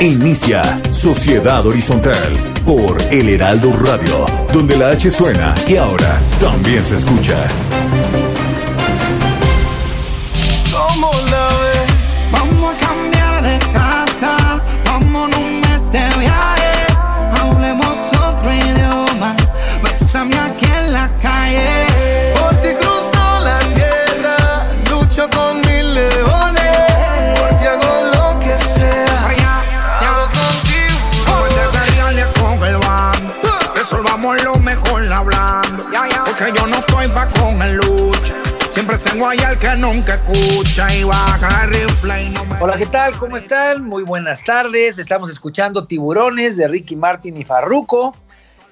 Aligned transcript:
Inicia 0.00 0.62
Sociedad 0.90 1.64
Horizontal 1.66 2.32
por 2.66 3.00
El 3.10 3.28
Heraldo 3.28 3.72
Radio, 3.72 4.26
donde 4.52 4.76
la 4.76 4.90
H 4.90 5.10
suena 5.10 5.54
y 5.68 5.76
ahora 5.76 6.20
también 6.40 6.84
se 6.84 6.96
escucha. 6.96 7.36
Siempre 38.96 39.10
tengo 39.10 39.28
ahí 39.28 39.38
al 39.40 39.58
que 39.58 39.74
nunca 39.76 40.14
escucha 40.14 40.94
y 40.94 41.02
baja 41.02 41.64
el 41.64 41.70
rifle 41.70 42.22
y 42.22 42.28
no 42.30 42.44
me... 42.44 42.60
Hola, 42.60 42.76
¿qué 42.76 42.86
tal? 42.86 43.12
¿Cómo 43.18 43.36
están? 43.36 43.84
Muy 43.84 44.04
buenas 44.04 44.44
tardes. 44.44 45.00
Estamos 45.00 45.30
escuchando 45.30 45.84
Tiburones 45.86 46.56
de 46.56 46.68
Ricky 46.68 46.94
Martin 46.94 47.36
y 47.36 47.44
Farruco. 47.44 48.14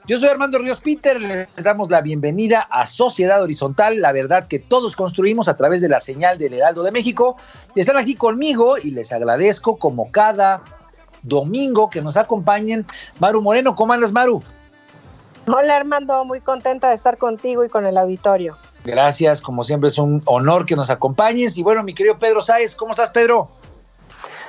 Yo 0.07 0.17
soy 0.19 0.29
Armando 0.29 0.59
Ríos 0.59 0.81
Peter, 0.81 1.21
les 1.21 1.49
damos 1.65 1.91
la 1.91 2.03
bienvenida 2.03 2.61
a 2.71 2.87
Sociedad 2.87 3.43
Horizontal, 3.43 4.01
la 4.01 4.13
verdad 4.13 4.47
que 4.47 4.61
todos 4.61 4.95
construimos 4.95 5.49
a 5.49 5.57
través 5.57 5.81
de 5.81 5.89
la 5.89 5.99
señal 5.99 6.39
del 6.39 6.55
Heraldo 6.55 6.85
de 6.85 6.93
México. 6.93 7.37
Están 7.75 7.97
aquí 7.97 8.15
conmigo 8.15 8.79
y 8.79 8.93
les 8.93 9.13
agradezco 9.13 9.77
como 9.77 10.13
cada 10.13 10.63
domingo 11.25 11.91
que 11.91 12.01
nos 12.01 12.17
acompañen. 12.17 12.87
Maru 13.19 13.43
Moreno, 13.43 13.75
¿cómo 13.75 13.93
andas, 13.93 14.13
Maru? 14.13 14.41
Hola 15.47 15.77
Armando, 15.77 16.25
muy 16.25 16.41
contenta 16.41 16.89
de 16.89 16.95
estar 16.95 17.19
contigo 17.19 17.65
y 17.65 17.69
con 17.69 17.85
el 17.87 17.99
auditorio. 17.99 18.57
Gracias, 18.85 19.41
como 19.41 19.63
siempre 19.63 19.89
es 19.89 19.99
un 19.99 20.21
honor 20.27 20.67
que 20.67 20.77
nos 20.77 20.91
acompañes. 20.91 21.59
Y 21.59 21.63
bueno, 21.63 21.83
mi 21.83 21.95
querido 21.95 22.19
Pedro 22.19 22.43
Sáez, 22.43 22.77
¿cómo 22.77 22.93
estás, 22.93 23.11
Pedro? 23.11 23.49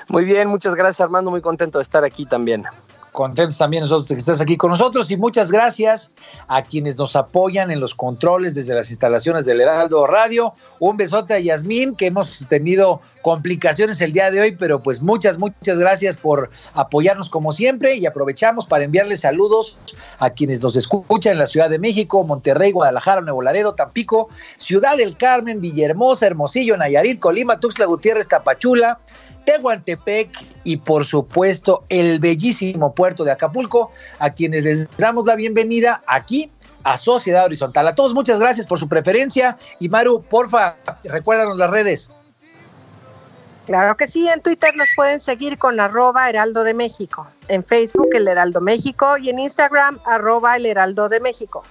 Muy 0.10 0.26
bien, 0.26 0.48
muchas 0.48 0.76
gracias 0.76 1.02
Armando, 1.02 1.32
muy 1.32 1.42
contento 1.42 1.80
de 1.80 1.84
estar 1.84 2.04
aquí 2.04 2.26
también. 2.26 2.64
Contentos 3.12 3.58
también 3.58 3.82
nosotros 3.82 4.08
de 4.08 4.16
que 4.16 4.20
estés 4.20 4.42
aquí 4.42 4.58
con 4.58 4.72
nosotros 4.72 5.10
y 5.12 5.18
muchas 5.18 5.52
gracias 5.52 6.12
a 6.48 6.64
quienes 6.64 6.98
nos 6.98 7.16
apoyan 7.16 7.70
en 7.70 7.80
los 7.80 7.94
controles 7.94 8.56
desde 8.56 8.74
las 8.74 8.90
instalaciones 8.90 9.46
del 9.46 9.62
Heraldo 9.62 10.08
Radio. 10.08 10.54
Un 10.80 10.98
besote 10.98 11.36
a 11.36 11.40
Yasmín, 11.40 11.96
que 11.96 12.08
hemos 12.08 12.48
tenido 12.50 13.02
complicaciones 13.24 14.02
el 14.02 14.14
día 14.14 14.30
de 14.30 14.42
hoy, 14.42 14.52
pero 14.52 14.84
pues 14.84 15.02
muchas, 15.02 15.40
muchas 15.40 15.80
gracias 15.80 16.18
por 16.18 16.52
apoyarnos 16.76 17.30
como 17.30 17.54
siempre 17.54 17.96
y 17.96 18.06
aprovechamos 18.06 18.68
para 18.68 18.84
enviarles 18.84 19.22
saludos 19.22 19.80
a 20.20 20.30
quienes 20.30 20.62
nos 20.62 20.76
escuchan 20.76 21.34
en 21.34 21.40
la 21.40 21.46
Ciudad 21.46 21.70
de 21.70 21.80
México, 21.80 22.24
Monterrey, 22.24 22.72
Guadalajara, 22.72 23.22
Nuevo 23.22 23.42
Laredo, 23.42 23.74
Tampico, 23.74 24.28
Ciudad 24.58 24.98
del 24.98 25.16
Carmen, 25.16 25.62
Villahermosa, 25.62 26.28
Hermosillo, 26.28 26.76
Nayarit, 26.76 27.20
Colima, 27.20 27.60
Tuxtla 27.60 27.86
Gutiérrez, 27.86 28.28
Tapachula, 28.28 29.00
Tehuantepec 29.46 30.30
y 30.66 30.78
por 30.78 31.06
supuesto 31.06 31.86
el 31.88 32.20
bellísimo 32.20 32.94
puerto 32.94 33.24
de 33.24 33.32
Acapulco, 33.32 33.92
a 34.20 34.32
quienes 34.32 34.66
les 34.66 34.98
damos 34.98 35.26
la 35.26 35.36
bienvenida 35.36 36.04
aquí 36.08 36.52
a 36.84 36.98
Sociedad 36.98 37.46
Horizontal. 37.46 37.88
A 37.88 37.96
todos 37.96 38.14
muchas 38.14 38.38
gracias 38.38 38.68
por 38.68 38.80
su 38.80 38.90
preferencia 38.90 39.58
y 39.80 39.88
Maru, 39.88 40.22
porfa, 40.22 40.76
recuérdanos 41.06 41.58
las 41.58 41.70
redes. 41.70 42.12
Claro 43.66 43.96
que 43.96 44.08
sí, 44.08 44.28
en 44.28 44.42
Twitter 44.42 44.76
nos 44.76 44.90
pueden 44.96 45.20
seguir 45.22 45.58
con 45.58 45.80
arroba 45.80 46.30
Heraldo 46.30 46.64
de 46.64 46.74
México, 46.74 47.26
en 47.48 47.64
Facebook 47.64 48.10
el 48.14 48.28
Heraldo 48.28 48.60
México 48.60 49.18
y 49.18 49.30
en 49.30 49.40
Instagram 49.40 50.00
arroba 50.06 50.58
el 50.58 50.66
Heraldo 50.66 51.08
de 51.08 51.22
México. 51.22 51.64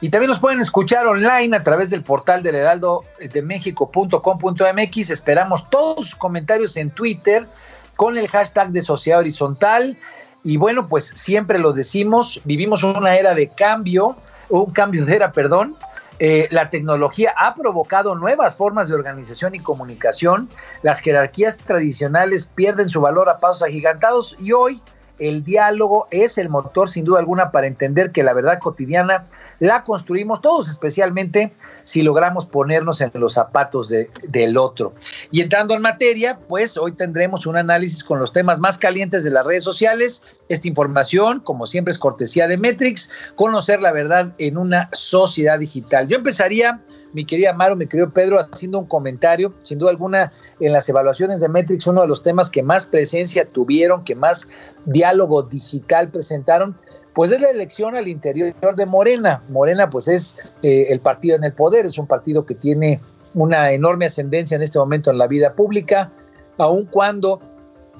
Y 0.00 0.10
también 0.10 0.28
nos 0.28 0.38
pueden 0.38 0.60
escuchar 0.60 1.06
online 1.06 1.56
a 1.56 1.62
través 1.62 1.90
del 1.90 2.02
portal 2.02 2.42
del 2.42 2.54
heraldo 2.54 3.04
de 3.18 3.42
México.com.mx. 3.42 5.10
Esperamos 5.10 5.68
todos 5.70 6.10
sus 6.10 6.14
comentarios 6.14 6.76
en 6.76 6.90
Twitter 6.90 7.48
con 7.96 8.16
el 8.16 8.28
hashtag 8.28 8.70
de 8.70 8.80
Sociedad 8.80 9.18
Horizontal. 9.18 9.96
Y 10.44 10.56
bueno, 10.56 10.86
pues 10.86 11.12
siempre 11.16 11.58
lo 11.58 11.72
decimos, 11.72 12.40
vivimos 12.44 12.84
una 12.84 13.16
era 13.16 13.34
de 13.34 13.48
cambio, 13.48 14.16
un 14.48 14.70
cambio 14.70 15.04
de 15.04 15.16
era, 15.16 15.32
perdón. 15.32 15.76
Eh, 16.20 16.48
la 16.50 16.68
tecnología 16.68 17.32
ha 17.36 17.54
provocado 17.54 18.16
nuevas 18.16 18.56
formas 18.56 18.88
de 18.88 18.94
organización 18.94 19.54
y 19.54 19.60
comunicación. 19.60 20.48
Las 20.82 21.00
jerarquías 21.00 21.56
tradicionales 21.56 22.50
pierden 22.54 22.88
su 22.88 23.00
valor 23.00 23.28
a 23.28 23.38
pasos 23.38 23.62
agigantados 23.62 24.36
y 24.40 24.52
hoy 24.52 24.82
el 25.18 25.44
diálogo 25.44 26.08
es 26.10 26.38
el 26.38 26.48
motor 26.48 26.88
sin 26.88 27.04
duda 27.04 27.20
alguna 27.20 27.50
para 27.50 27.66
entender 27.66 28.12
que 28.12 28.22
la 28.22 28.32
verdad 28.32 28.58
cotidiana 28.58 29.24
la 29.60 29.82
construimos 29.84 30.40
todos, 30.40 30.68
especialmente 30.68 31.52
si 31.82 32.02
logramos 32.02 32.46
ponernos 32.46 33.00
en 33.00 33.10
los 33.14 33.34
zapatos 33.34 33.88
de, 33.88 34.10
del 34.28 34.56
otro. 34.56 34.92
Y 35.30 35.40
entrando 35.40 35.74
en 35.74 35.82
materia, 35.82 36.38
pues 36.48 36.76
hoy 36.76 36.92
tendremos 36.92 37.46
un 37.46 37.56
análisis 37.56 38.04
con 38.04 38.18
los 38.18 38.32
temas 38.32 38.58
más 38.58 38.78
calientes 38.78 39.24
de 39.24 39.30
las 39.30 39.44
redes 39.44 39.64
sociales. 39.64 40.22
Esta 40.48 40.68
información, 40.68 41.40
como 41.40 41.66
siempre, 41.66 41.92
es 41.92 41.98
cortesía 41.98 42.46
de 42.46 42.58
Metrix, 42.58 43.10
conocer 43.34 43.80
la 43.80 43.92
verdad 43.92 44.32
en 44.38 44.56
una 44.56 44.88
sociedad 44.92 45.58
digital. 45.58 46.08
Yo 46.08 46.16
empezaría 46.16 46.80
mi 47.12 47.24
querida 47.24 47.52
Maro, 47.52 47.76
mi 47.76 47.86
querido 47.86 48.10
Pedro, 48.10 48.38
haciendo 48.38 48.78
un 48.78 48.86
comentario. 48.86 49.54
Sin 49.62 49.78
duda 49.78 49.90
alguna, 49.90 50.32
en 50.60 50.72
las 50.72 50.88
evaluaciones 50.88 51.40
de 51.40 51.48
Metrix, 51.48 51.86
uno 51.86 52.02
de 52.02 52.08
los 52.08 52.22
temas 52.22 52.50
que 52.50 52.62
más 52.62 52.86
presencia 52.86 53.46
tuvieron, 53.46 54.04
que 54.04 54.14
más 54.14 54.48
diálogo 54.84 55.42
digital 55.42 56.10
presentaron, 56.10 56.76
pues 57.18 57.32
es 57.32 57.40
la 57.40 57.50
elección 57.50 57.96
al 57.96 58.06
interior 58.06 58.54
de 58.76 58.86
Morena. 58.86 59.42
Morena, 59.48 59.90
pues 59.90 60.06
es 60.06 60.36
eh, 60.62 60.86
el 60.90 61.00
partido 61.00 61.34
en 61.34 61.42
el 61.42 61.52
poder, 61.52 61.84
es 61.84 61.98
un 61.98 62.06
partido 62.06 62.46
que 62.46 62.54
tiene 62.54 63.00
una 63.34 63.72
enorme 63.72 64.04
ascendencia 64.04 64.54
en 64.54 64.62
este 64.62 64.78
momento 64.78 65.10
en 65.10 65.18
la 65.18 65.26
vida 65.26 65.52
pública, 65.54 66.12
aun 66.58 66.84
cuando 66.84 67.40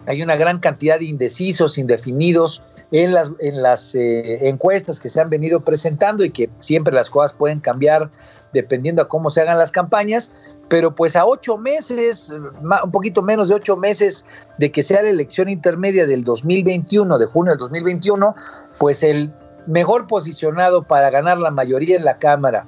hay 0.06 0.23
una 0.23 0.37
gran 0.37 0.61
cantidad 0.61 1.01
de 1.01 1.06
indecisos, 1.06 1.79
indefinidos 1.79 2.62
en 2.93 3.12
las, 3.12 3.97
eh, 3.97 4.49
encuestas 4.49 5.00
que 5.00 5.09
se 5.09 5.21
han 5.21 5.31
venido 5.31 5.64
presentando 5.64 6.25
y 6.25 6.31
que 6.31 6.49
siempre 6.61 6.94
las 6.94 7.11
cosas 7.11 7.32
pueden 7.32 7.59
cambiar 7.59 8.11
dependiendo 8.53 9.03
a 9.03 9.09
cómo 9.09 9.31
se 9.31 9.41
hagan 9.41 9.59
las 9.59 9.73
campañas, 9.73 10.35
pero 10.69 10.95
pues 10.95 11.17
a 11.17 11.27
ocho 11.27 11.56
meses, 11.56 12.31
un 12.31 12.91
poquito 12.91 13.23
menos 13.23 13.49
de 13.49 13.55
ocho 13.55 13.77
meses 13.77 14.25
de 14.59 14.71
que 14.71 14.83
sea 14.83 15.03
la 15.03 15.11
elección 15.11 15.49
intermedia 15.49 16.06
del 16.06 16.25
2021, 16.25 17.19
de 17.19 17.27
junio 17.27 17.53
del 17.53 17.59
2021, 17.59 18.35
pues 18.79 19.03
el 19.03 19.33
mejor 19.67 20.06
posicionado 20.06 20.83
para 20.83 21.11
ganar 21.11 21.39
la 21.39 21.50
mayoría 21.50 21.97
en 21.97 22.05
la 22.05 22.19
Cámara 22.19 22.65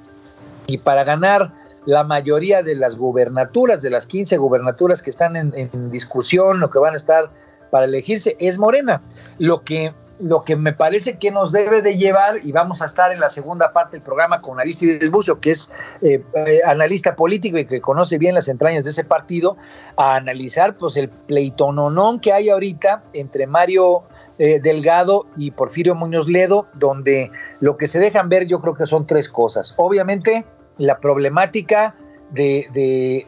y 0.67 0.77
para 0.77 1.03
ganar 1.03 1.51
la 1.85 2.03
mayoría 2.03 2.61
de 2.61 2.75
las 2.75 2.97
gubernaturas, 2.97 3.81
de 3.81 3.89
las 3.89 4.05
15 4.05 4.37
gubernaturas 4.37 5.01
que 5.01 5.09
están 5.09 5.35
en, 5.35 5.51
en 5.55 5.89
discusión 5.89 6.61
o 6.61 6.69
que 6.69 6.79
van 6.79 6.93
a 6.93 6.97
estar 6.97 7.29
para 7.71 7.85
elegirse, 7.85 8.35
es 8.39 8.59
Morena. 8.59 9.01
Lo 9.39 9.63
que 9.63 9.93
lo 10.21 10.43
que 10.43 10.55
me 10.55 10.73
parece 10.73 11.17
que 11.17 11.31
nos 11.31 11.51
debe 11.51 11.81
de 11.81 11.97
llevar, 11.97 12.39
y 12.43 12.51
vamos 12.51 12.81
a 12.81 12.85
estar 12.85 13.11
en 13.11 13.19
la 13.19 13.29
segunda 13.29 13.73
parte 13.73 13.97
del 13.97 14.03
programa 14.03 14.41
con 14.41 14.59
Aristides 14.59 15.09
Bucio, 15.09 15.39
que 15.39 15.51
es 15.51 15.71
eh, 16.01 16.23
eh, 16.33 16.59
analista 16.65 17.15
político 17.15 17.57
y 17.57 17.65
que 17.65 17.81
conoce 17.81 18.17
bien 18.17 18.35
las 18.35 18.47
entrañas 18.47 18.83
de 18.83 18.91
ese 18.91 19.03
partido, 19.03 19.57
a 19.97 20.15
analizar 20.15 20.77
pues 20.77 20.97
el 20.97 21.09
pleitononón 21.09 22.19
que 22.19 22.33
hay 22.33 22.49
ahorita 22.49 23.03
entre 23.13 23.47
Mario 23.47 24.03
eh, 24.37 24.59
Delgado 24.61 25.25
y 25.35 25.51
Porfirio 25.51 25.95
Muñoz 25.95 26.27
Ledo, 26.27 26.67
donde 26.75 27.31
lo 27.59 27.77
que 27.77 27.87
se 27.87 27.99
dejan 27.99 28.29
ver 28.29 28.45
yo 28.47 28.61
creo 28.61 28.75
que 28.75 28.85
son 28.85 29.07
tres 29.07 29.27
cosas. 29.27 29.73
Obviamente, 29.77 30.45
la 30.77 30.99
problemática 30.99 31.95
de, 32.31 32.67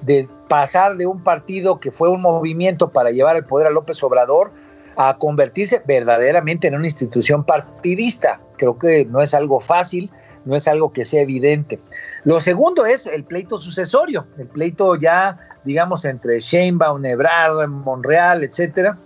de 0.01 0.29
pasar 0.47 0.95
de 0.95 1.05
un 1.05 1.23
partido 1.23 1.79
que 1.79 1.91
fue 1.91 2.09
un 2.09 2.21
movimiento 2.21 2.89
para 2.89 3.11
llevar 3.11 3.35
el 3.35 3.43
poder 3.43 3.67
a 3.67 3.69
López 3.69 4.01
Obrador 4.03 4.51
a 4.97 5.17
convertirse 5.17 5.81
verdaderamente 5.85 6.67
en 6.67 6.75
una 6.75 6.85
institución 6.85 7.43
partidista. 7.43 8.39
Creo 8.57 8.77
que 8.77 9.05
no 9.05 9.21
es 9.21 9.33
algo 9.33 9.59
fácil, 9.59 10.11
no 10.45 10.55
es 10.55 10.67
algo 10.67 10.91
que 10.91 11.05
sea 11.05 11.21
evidente. 11.21 11.79
Lo 12.23 12.39
segundo 12.39 12.85
es 12.85 13.07
el 13.07 13.23
pleito 13.23 13.57
sucesorio, 13.57 14.27
el 14.37 14.47
pleito 14.47 14.95
ya, 14.95 15.37
digamos, 15.63 16.05
entre 16.05 16.39
Sheinbaum, 16.39 17.03
Ebrard, 17.05 17.67
Monreal, 17.67 18.43
etcétera. 18.43 18.97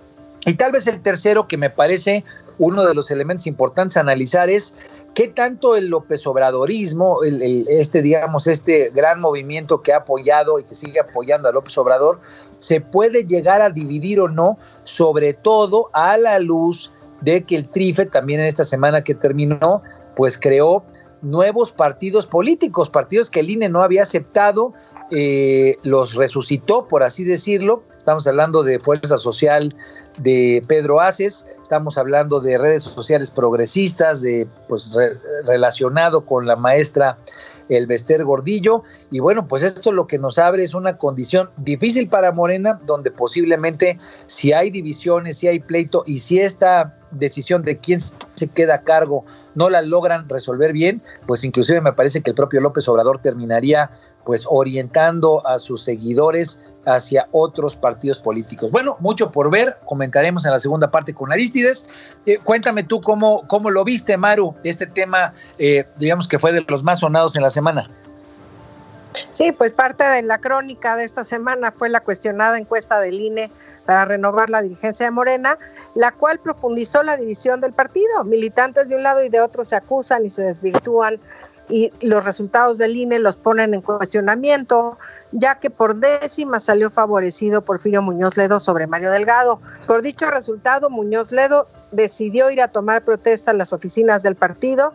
Y 0.45 0.54
tal 0.54 0.72
vez 0.72 0.88
el 0.88 1.01
tercero, 1.01 1.48
que 1.48 1.57
me 1.57 1.69
parece 1.69 2.24
uno 2.57 2.86
de 2.86 2.94
los 2.94 3.12
elementos 3.12 3.48
importantes 3.48 3.98
a 3.98 4.00
analizar, 4.00 4.50
es 4.50 4.75
qué 5.18 5.28
tanto 5.28 5.75
el 5.75 5.88
López 5.88 6.28
Obradorismo, 6.28 7.24
este, 7.24 8.04
digamos, 8.04 8.46
este 8.46 8.92
gran 8.92 9.19
movimiento 9.19 9.81
que 9.81 9.92
ha 9.92 9.98
apoyado 9.98 10.60
y 10.60 10.64
que 10.64 10.75
sigue 10.75 11.00
apoyando 11.00 11.50
a 11.50 11.52
López 11.52 11.75
Obrador, 11.80 12.19
se 12.60 12.81
puede 12.81 13.25
llegar 13.25 13.64
a 13.64 13.72
dividir 13.72 14.22
o 14.22 14.28
no, 14.28 14.60
sobre 14.84 15.34
todo 15.34 15.90
a 15.94 16.18
la 16.18 16.38
luz 16.38 16.92
de 17.22 17.44
que 17.44 17.56
el 17.56 17.68
TRIFE 17.68 18.06
también 18.06 18.42
en 18.42 18.46
esta 18.46 18.64
semana 18.64 19.04
que 19.04 19.16
terminó, 19.16 19.81
pues 20.16 20.38
creó 20.38 20.84
nuevos 21.24 21.72
partidos 21.72 22.28
políticos, 22.28 22.92
partidos 22.92 23.31
que 23.31 23.40
el 23.40 23.50
INE 23.50 23.70
no 23.70 23.81
había 23.81 24.04
aceptado, 24.04 24.74
eh, 25.10 25.78
los 25.81 26.13
resucitó, 26.13 26.88
por 26.88 27.02
así 27.02 27.24
decirlo. 27.24 27.81
Estamos 27.98 28.28
hablando 28.28 28.62
de 28.62 28.78
Fuerza 28.78 29.18
Social 29.18 29.74
de 30.18 30.64
Pedro 30.68 31.00
Aces, 31.00 31.46
estamos 31.62 31.98
hablando 31.98 32.40
de 32.40 32.58
redes 32.58 32.84
sociales 32.84 33.31
progresistas, 33.31 34.22
de 34.22 34.48
pues 34.68 34.92
relacionado 35.46 36.25
con 36.25 36.46
la 36.46 36.56
maestra 36.56 37.18
el 37.69 37.88
Bester 37.88 38.24
Gordillo. 38.24 38.84
Y 39.12 39.19
bueno, 39.19 39.48
pues 39.48 39.64
esto 39.64 39.92
lo 39.92 40.08
que 40.08 40.18
nos 40.18 40.38
abre 40.38 40.64
es 40.64 40.74
una 40.74 40.98
condición 40.98 41.50
difícil 41.58 42.08
para 42.10 42.31
Morena, 42.31 42.80
donde 42.86 43.12
posiblemente 43.12 44.00
si 44.25 44.54
hay 44.54 44.69
divisiones, 44.69 45.38
si 45.38 45.48
hay 45.48 45.60
pleito 45.60 46.04
y 46.06 46.19
si 46.19 46.40
esta 46.40 46.96
decisión 47.12 47.62
de 47.64 47.78
quién 47.78 48.00
se 48.00 48.48
queda 48.48 48.75
a 48.75 48.81
cargo 48.81 49.24
no 49.56 49.69
la 49.69 49.81
logran 49.81 50.28
resolver 50.28 50.74
bien, 50.74 51.02
pues 51.25 51.44
inclusive 51.44 51.81
me 51.81 51.94
parece 51.94 52.22
que 52.22 52.31
el 52.31 52.36
propio 52.36 52.62
López 52.62 52.88
Obrador 52.88 53.19
terminaría 53.19 53.90
pues 54.25 54.46
orientando 54.50 55.42
a 55.48 55.58
sus 55.58 55.84
seguidores 55.84 56.60
hacia 56.86 57.28
otros 57.31 57.75
partidos 57.75 58.20
políticos. 58.20 58.72
Bueno, 58.72 58.98
mucho 59.00 59.31
por 59.31 59.50
ver, 59.50 59.78
comentaremos 59.86 60.46
en 60.46 60.52
la 60.52 60.60
segunda 60.60 60.92
parte 60.92 61.13
con 61.13 61.31
Aristides. 61.31 61.88
Eh, 62.25 62.38
cuéntame 62.44 62.84
tú 62.84 63.02
cómo, 63.02 63.44
cómo 63.48 63.70
lo 63.70 63.84
viste, 63.84 64.18
Maru, 64.18 64.54
este 64.63 64.86
tema, 64.86 65.34
eh, 65.60 65.86
digamos 65.98 66.28
que 66.28 66.40
fue 66.40 66.52
de 66.52 66.66
los 66.68 66.84
más 66.84 67.00
sonados 67.00 67.36
en 67.36 67.42
la 67.42 67.50
semana. 67.57 67.89
Sí, 69.33 69.51
pues 69.51 69.74
parte 69.74 70.04
de 70.04 70.21
la 70.21 70.38
crónica 70.38 70.95
de 70.95 71.04
esta 71.04 71.24
semana 71.24 71.71
fue 71.71 71.89
la 71.89 72.01
cuestionada 72.01 72.57
encuesta 72.57 73.00
del 73.00 73.19
INE 73.19 73.51
para 73.86 74.06
renovar 74.06 74.50
la 74.50 74.62
dirigencia 74.62 75.07
de 75.07 75.12
Morena, 75.12 75.57
la 75.95 76.12
cual 76.12 76.39
profundizó 76.39 77.01
la 77.01 77.18
división 77.18 77.59
del 77.59 77.74
partido. 77.74 78.24
Militantes 78.25 78.89
de 78.89 78.95
un 78.95 79.04
lado 79.04 79.24
y 79.24 79.30
de 79.30 79.42
otro 79.42 79.65
se 79.65 79.75
acusan 79.75 80.25
y 80.25 80.30
se 80.30 80.44
desvirtúan 80.44 81.19
y 81.69 81.92
los 82.01 82.24
resultados 82.24 82.77
del 82.77 82.95
INE 82.95 83.19
los 83.19 83.36
ponen 83.36 83.74
en 83.74 83.81
cuestionamiento, 83.81 84.98
ya 85.31 85.56
que 85.56 85.69
por 85.69 85.95
décima 85.95 86.60
salió 86.60 86.89
favorecido 86.89 87.62
Porfirio 87.62 88.01
Muñoz 88.01 88.38
Ledo 88.38 88.60
sobre 88.60 88.88
Mario 88.88 89.12
Delgado. 89.12 89.60
Por 89.86 90.01
dicho 90.01 90.31
resultado, 90.31 90.89
Muñoz 90.89 91.31
Ledo 91.31 91.68
decidió 91.92 92.50
ir 92.51 92.62
a 92.62 92.69
tomar 92.69 93.01
protesta 93.01 93.51
en 93.51 93.57
las 93.57 93.74
oficinas 93.74 94.24
del 94.24 94.36
partido, 94.36 94.94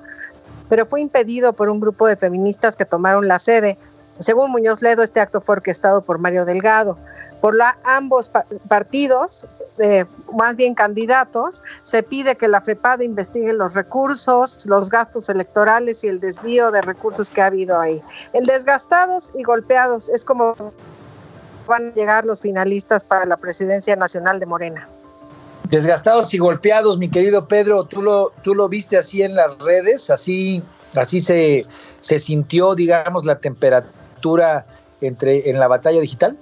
pero 0.72 0.86
fue 0.86 1.02
impedido 1.02 1.52
por 1.52 1.68
un 1.68 1.80
grupo 1.80 2.06
de 2.06 2.16
feministas 2.16 2.76
que 2.76 2.86
tomaron 2.86 3.28
la 3.28 3.38
sede. 3.38 3.76
Según 4.18 4.50
Muñoz 4.50 4.80
Ledo, 4.80 5.02
este 5.02 5.20
acto 5.20 5.38
fue 5.38 5.56
orquestado 5.56 6.00
por 6.00 6.16
Mario 6.16 6.46
Delgado. 6.46 6.96
Por 7.42 7.58
ambos 7.84 8.30
partidos, 8.68 9.44
eh, 9.76 10.06
más 10.32 10.56
bien 10.56 10.74
candidatos, 10.74 11.62
se 11.82 12.02
pide 12.02 12.36
que 12.36 12.48
la 12.48 12.62
FEPAD 12.62 13.00
investigue 13.00 13.52
los 13.52 13.74
recursos, 13.74 14.64
los 14.64 14.88
gastos 14.88 15.28
electorales 15.28 16.04
y 16.04 16.08
el 16.08 16.20
desvío 16.20 16.70
de 16.70 16.80
recursos 16.80 17.28
que 17.28 17.42
ha 17.42 17.46
habido 17.48 17.78
ahí. 17.78 18.00
El 18.32 18.46
desgastados 18.46 19.30
y 19.34 19.42
golpeados 19.42 20.08
es 20.08 20.24
como 20.24 20.54
van 21.66 21.88
a 21.88 21.92
llegar 21.92 22.24
los 22.24 22.40
finalistas 22.40 23.04
para 23.04 23.26
la 23.26 23.36
presidencia 23.36 23.94
nacional 23.94 24.40
de 24.40 24.46
Morena. 24.46 24.88
Desgastados 25.72 26.34
y 26.34 26.38
golpeados, 26.38 26.98
mi 26.98 27.08
querido 27.08 27.48
Pedro, 27.48 27.84
tú 27.84 28.02
lo, 28.02 28.30
tú 28.42 28.54
lo 28.54 28.68
viste 28.68 28.98
así 28.98 29.22
en 29.22 29.34
las 29.34 29.58
redes, 29.58 30.10
así, 30.10 30.62
así 30.94 31.18
se, 31.18 31.64
se 32.02 32.18
sintió, 32.18 32.74
digamos, 32.74 33.24
la 33.24 33.36
temperatura 33.38 34.66
entre 35.00 35.48
en 35.48 35.58
la 35.58 35.68
batalla 35.68 35.98
digital. 36.02 36.36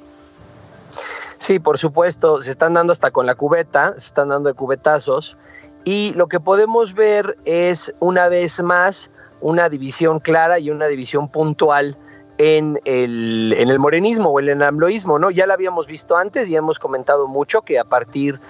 Sí, 1.38 1.61
por 1.61 1.79
supuesto, 1.79 2.43
se 2.43 2.50
están 2.50 2.75
dando 2.75 2.93
hasta 2.93 3.12
con 3.12 3.25
la 3.25 3.37
cubeta, 3.37 3.93
se 3.93 4.06
están 4.06 4.31
dando 4.31 4.49
de 4.49 4.55
cubetazos 4.55 5.37
y 5.85 6.12
lo 6.15 6.26
que 6.26 6.41
podemos 6.41 6.94
ver 6.94 7.38
es 7.44 7.94
una 8.00 8.29
vez 8.29 8.61
más 8.61 9.11
una 9.41 9.69
división 9.69 10.19
clara 10.19 10.59
y 10.59 10.71
una 10.71 10.88
división 10.88 11.29
puntual 11.29 11.97
en 12.38 12.81
el, 12.85 13.55
en 13.56 13.69
el 13.69 13.79
morenismo 13.79 14.31
o 14.31 14.41
el 14.41 14.49
enambloísmo, 14.49 15.19
¿no? 15.19 15.31
Ya 15.31 15.47
lo 15.47 15.53
habíamos 15.53 15.87
visto 15.87 16.17
antes 16.17 16.49
y 16.49 16.56
hemos 16.56 16.79
comentado 16.79 17.29
mucho 17.29 17.62
que 17.62 17.79
a 17.79 17.85
partir 17.85 18.41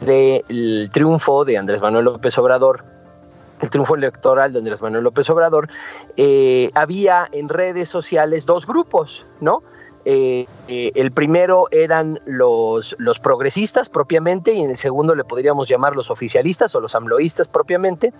del 0.00 0.90
triunfo 0.92 1.44
de 1.44 1.58
Andrés 1.58 1.82
Manuel 1.82 2.04
López 2.04 2.36
Obrador, 2.38 2.84
el 3.60 3.70
triunfo 3.70 3.94
electoral 3.94 4.52
de 4.52 4.58
Andrés 4.60 4.80
Manuel 4.82 5.04
López 5.04 5.28
Obrador, 5.30 5.68
eh, 6.16 6.70
había 6.74 7.28
en 7.32 7.48
redes 7.48 7.88
sociales 7.88 8.46
dos 8.46 8.66
grupos, 8.66 9.24
¿no? 9.40 9.62
Eh, 10.06 10.46
eh, 10.68 10.92
el 10.94 11.12
primero 11.12 11.68
eran 11.70 12.18
los, 12.24 12.96
progresistas 13.22 13.90
propiamente 13.90 14.54
y 14.54 14.62
en 14.62 14.70
el 14.70 14.76
segundo 14.78 15.14
le 15.14 15.24
podríamos 15.24 15.68
llamar 15.68 15.94
los 15.94 16.10
oficialistas 16.10 16.74
o 16.74 16.80
los 16.80 16.94
amloístas 16.94 17.48
propiamente 17.48 18.14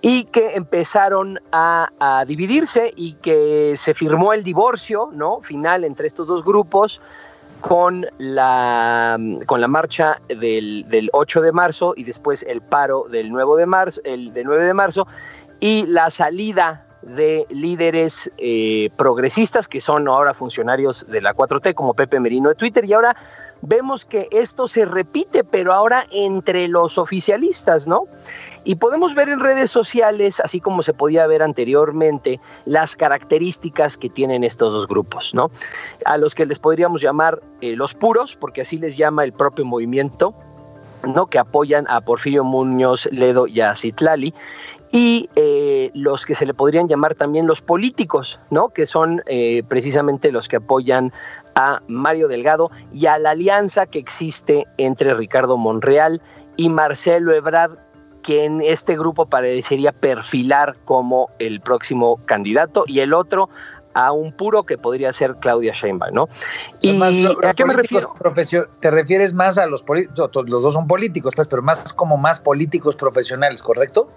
y 0.00 0.24
que 0.24 0.54
empezaron 0.56 1.38
a, 1.52 1.90
dividirse 2.26 2.92
y 2.96 3.12
que 3.14 3.74
se 3.76 3.94
firmó 3.94 4.32
el 4.32 4.42
divorcio 4.42 5.10
¿no? 5.12 5.40
final 5.40 5.84
entre 5.84 6.08
estos 6.08 6.26
dos 6.26 6.44
grupos 6.44 7.00
con 7.62 8.04
la, 8.18 9.18
con 9.46 9.60
la 9.60 9.68
marcha 9.68 10.20
del, 10.28 10.84
del 10.88 11.08
8 11.12 11.40
de 11.40 11.52
marzo 11.52 11.94
y 11.96 12.04
después 12.04 12.42
el 12.42 12.60
paro 12.60 13.06
del 13.08 13.30
9 13.30 13.56
de 13.56 13.66
marzo, 13.66 14.00
el, 14.04 14.32
del 14.34 14.46
9 14.46 14.64
de 14.64 14.74
marzo 14.74 15.06
y 15.60 15.86
la 15.86 16.10
salida 16.10 16.84
de 17.02 17.46
líderes 17.50 18.30
eh, 18.38 18.90
progresistas 18.96 19.68
que 19.68 19.80
son 19.80 20.08
ahora 20.08 20.34
funcionarios 20.34 21.06
de 21.08 21.20
la 21.20 21.34
4T, 21.34 21.74
como 21.74 21.94
Pepe 21.94 22.20
Merino 22.20 22.48
de 22.48 22.54
Twitter, 22.54 22.84
y 22.84 22.92
ahora 22.92 23.16
vemos 23.60 24.04
que 24.04 24.28
esto 24.30 24.68
se 24.68 24.84
repite, 24.84 25.44
pero 25.44 25.72
ahora 25.72 26.06
entre 26.10 26.68
los 26.68 26.98
oficialistas, 26.98 27.86
¿no? 27.86 28.04
Y 28.64 28.76
podemos 28.76 29.14
ver 29.14 29.28
en 29.28 29.40
redes 29.40 29.70
sociales, 29.70 30.40
así 30.40 30.60
como 30.60 30.82
se 30.82 30.94
podía 30.94 31.26
ver 31.26 31.42
anteriormente, 31.42 32.40
las 32.64 32.94
características 32.94 33.96
que 33.96 34.08
tienen 34.08 34.44
estos 34.44 34.72
dos 34.72 34.86
grupos, 34.86 35.34
¿no? 35.34 35.50
A 36.04 36.16
los 36.16 36.34
que 36.34 36.46
les 36.46 36.58
podríamos 36.58 37.02
llamar 37.02 37.42
eh, 37.60 37.74
los 37.76 37.94
puros, 37.94 38.36
porque 38.36 38.62
así 38.62 38.78
les 38.78 38.96
llama 38.96 39.24
el 39.24 39.32
propio 39.32 39.64
movimiento, 39.64 40.34
¿no? 41.06 41.26
que 41.26 41.38
apoyan 41.38 41.84
a 41.88 42.00
Porfirio 42.00 42.44
Muñoz 42.44 43.08
Ledo 43.10 43.46
y 43.46 43.60
a 43.60 43.74
Citlali, 43.74 44.34
y 44.92 45.30
eh, 45.36 45.90
los 45.94 46.26
que 46.26 46.34
se 46.34 46.44
le 46.44 46.52
podrían 46.52 46.86
llamar 46.86 47.14
también 47.14 47.46
los 47.46 47.62
políticos, 47.62 48.38
¿no? 48.50 48.68
que 48.68 48.84
son 48.84 49.22
eh, 49.26 49.62
precisamente 49.66 50.30
los 50.30 50.48
que 50.48 50.56
apoyan 50.56 51.12
a 51.54 51.80
Mario 51.88 52.28
Delgado 52.28 52.70
y 52.92 53.06
a 53.06 53.18
la 53.18 53.30
alianza 53.30 53.86
que 53.86 53.98
existe 53.98 54.66
entre 54.76 55.14
Ricardo 55.14 55.56
Monreal 55.56 56.20
y 56.58 56.68
Marcelo 56.68 57.32
Ebrard, 57.32 57.78
que 58.22 58.44
en 58.44 58.60
este 58.60 58.96
grupo 58.96 59.26
parecería 59.26 59.92
perfilar 59.92 60.76
como 60.84 61.30
el 61.38 61.60
próximo 61.60 62.18
candidato, 62.26 62.84
y 62.86 63.00
el 63.00 63.14
otro 63.14 63.48
a 63.94 64.12
un 64.12 64.32
puro 64.32 64.64
que 64.64 64.78
podría 64.78 65.12
ser 65.12 65.34
Claudia 65.36 65.72
Sheinbaum, 65.72 66.14
¿no? 66.14 66.28
Y 66.80 66.98
¿a 67.02 67.52
qué 67.52 67.64
me 67.64 67.74
refiero? 67.74 68.14
Te 68.80 68.90
refieres 68.90 69.34
más 69.34 69.58
a 69.58 69.66
los 69.66 69.82
políticos, 69.82 70.30
los 70.46 70.62
dos 70.62 70.74
son 70.74 70.86
políticos, 70.86 71.34
pues, 71.34 71.48
pero 71.48 71.62
más 71.62 71.92
como 71.92 72.16
más 72.16 72.40
políticos 72.40 72.96
profesionales, 72.96 73.62
¿correcto? 73.62 74.08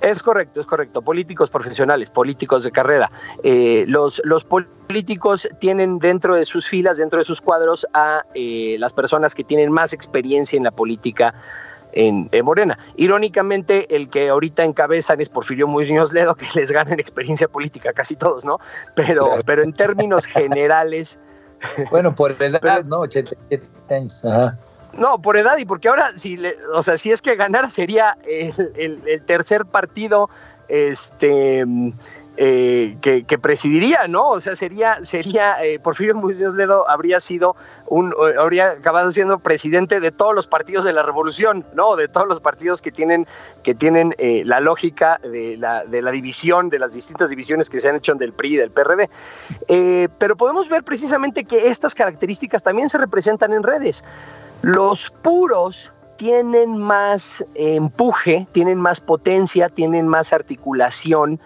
Es 0.00 0.22
correcto, 0.22 0.60
es 0.60 0.66
correcto. 0.66 1.02
Políticos 1.02 1.50
profesionales, 1.50 2.10
políticos 2.10 2.64
de 2.64 2.70
carrera. 2.70 3.10
Eh, 3.42 3.84
los, 3.86 4.20
los 4.24 4.44
políticos 4.44 5.48
tienen 5.60 5.98
dentro 5.98 6.34
de 6.34 6.44
sus 6.44 6.66
filas, 6.66 6.98
dentro 6.98 7.18
de 7.18 7.24
sus 7.24 7.40
cuadros, 7.40 7.86
a 7.92 8.24
eh, 8.34 8.76
las 8.78 8.92
personas 8.92 9.34
que 9.34 9.44
tienen 9.44 9.70
más 9.70 9.92
experiencia 9.92 10.56
en 10.56 10.64
la 10.64 10.70
política 10.70 11.34
en, 11.92 12.30
Morena. 12.44 12.78
Irónicamente, 12.96 13.94
el 13.94 14.08
que 14.08 14.28
ahorita 14.28 14.64
encabezan 14.64 15.20
es 15.20 15.28
Porfirio 15.28 15.66
Muñoz 15.66 16.12
Ledo, 16.12 16.34
que 16.34 16.46
les 16.54 16.72
gana 16.72 16.92
en 16.92 17.00
experiencia 17.00 17.48
política 17.48 17.92
casi 17.92 18.16
todos, 18.16 18.44
¿no? 18.44 18.58
Pero, 18.94 19.38
pero 19.44 19.62
en 19.62 19.72
términos 19.72 20.26
generales. 20.26 21.18
Bueno, 21.90 22.14
por 22.14 22.32
edad, 22.40 22.84
¿no? 22.86 23.00
87 23.00 23.66
años. 23.94 24.24
Ajá. 24.24 24.58
No, 24.98 25.20
por 25.20 25.36
edad 25.36 25.56
y 25.58 25.64
porque 25.64 25.88
ahora, 25.88 26.12
si 26.16 26.38
o 26.74 26.82
sea, 26.82 26.96
si 26.96 27.10
es 27.10 27.22
que 27.22 27.36
ganar 27.36 27.70
sería 27.70 28.16
el, 28.24 29.22
tercer 29.24 29.64
partido 29.64 30.28
este, 30.68 31.64
eh, 32.36 32.96
que, 33.00 33.38
presidiría, 33.38 34.08
¿no? 34.08 34.30
O 34.30 34.40
sea, 34.40 34.56
sería, 34.56 35.04
sería 35.04 35.62
eh, 35.62 35.78
Porfirio 35.78 36.14
Muñoz 36.14 36.54
Ledo 36.54 36.88
habría 36.88 37.20
sido 37.20 37.54
un, 37.86 38.14
habría 38.38 38.70
acabado 38.70 39.12
siendo 39.12 39.38
presidente 39.38 40.00
de 40.00 40.10
todos 40.10 40.34
los 40.34 40.46
partidos 40.46 40.84
de 40.84 40.92
la 40.92 41.02
revolución, 41.02 41.64
¿no? 41.74 41.96
De 41.96 42.08
todos 42.08 42.26
los 42.26 42.40
partidos 42.40 42.82
que 42.82 42.92
tienen, 42.92 43.26
que 43.62 43.74
tienen 43.74 44.14
eh, 44.18 44.42
la 44.44 44.60
lógica 44.60 45.20
de 45.22 45.56
la, 45.56 45.84
de 45.84 46.02
la 46.02 46.10
división, 46.10 46.68
de 46.68 46.78
las 46.78 46.94
distintas 46.94 47.30
divisiones 47.30 47.68
que 47.68 47.78
se 47.78 47.88
han 47.88 47.96
hecho 47.96 48.14
del 48.14 48.32
PRI 48.32 48.54
y 48.54 48.56
del 48.56 48.70
PRD. 48.70 49.10
pero 50.18 50.36
podemos 50.36 50.68
ver 50.68 50.82
precisamente 50.82 51.44
que 51.44 51.68
estas 51.68 51.94
características 51.94 52.62
también 52.62 52.88
se 52.88 52.98
representan 52.98 53.52
en 53.52 53.62
redes. 53.62 54.02
Los 54.62 55.10
puros 55.22 55.92
tienen 56.16 56.76
más 56.76 57.44
empuje, 57.54 58.46
tienen 58.52 58.78
más 58.78 59.00
potencia, 59.00 59.68
tienen 59.68 60.06
más 60.06 60.32
articulación 60.32 61.40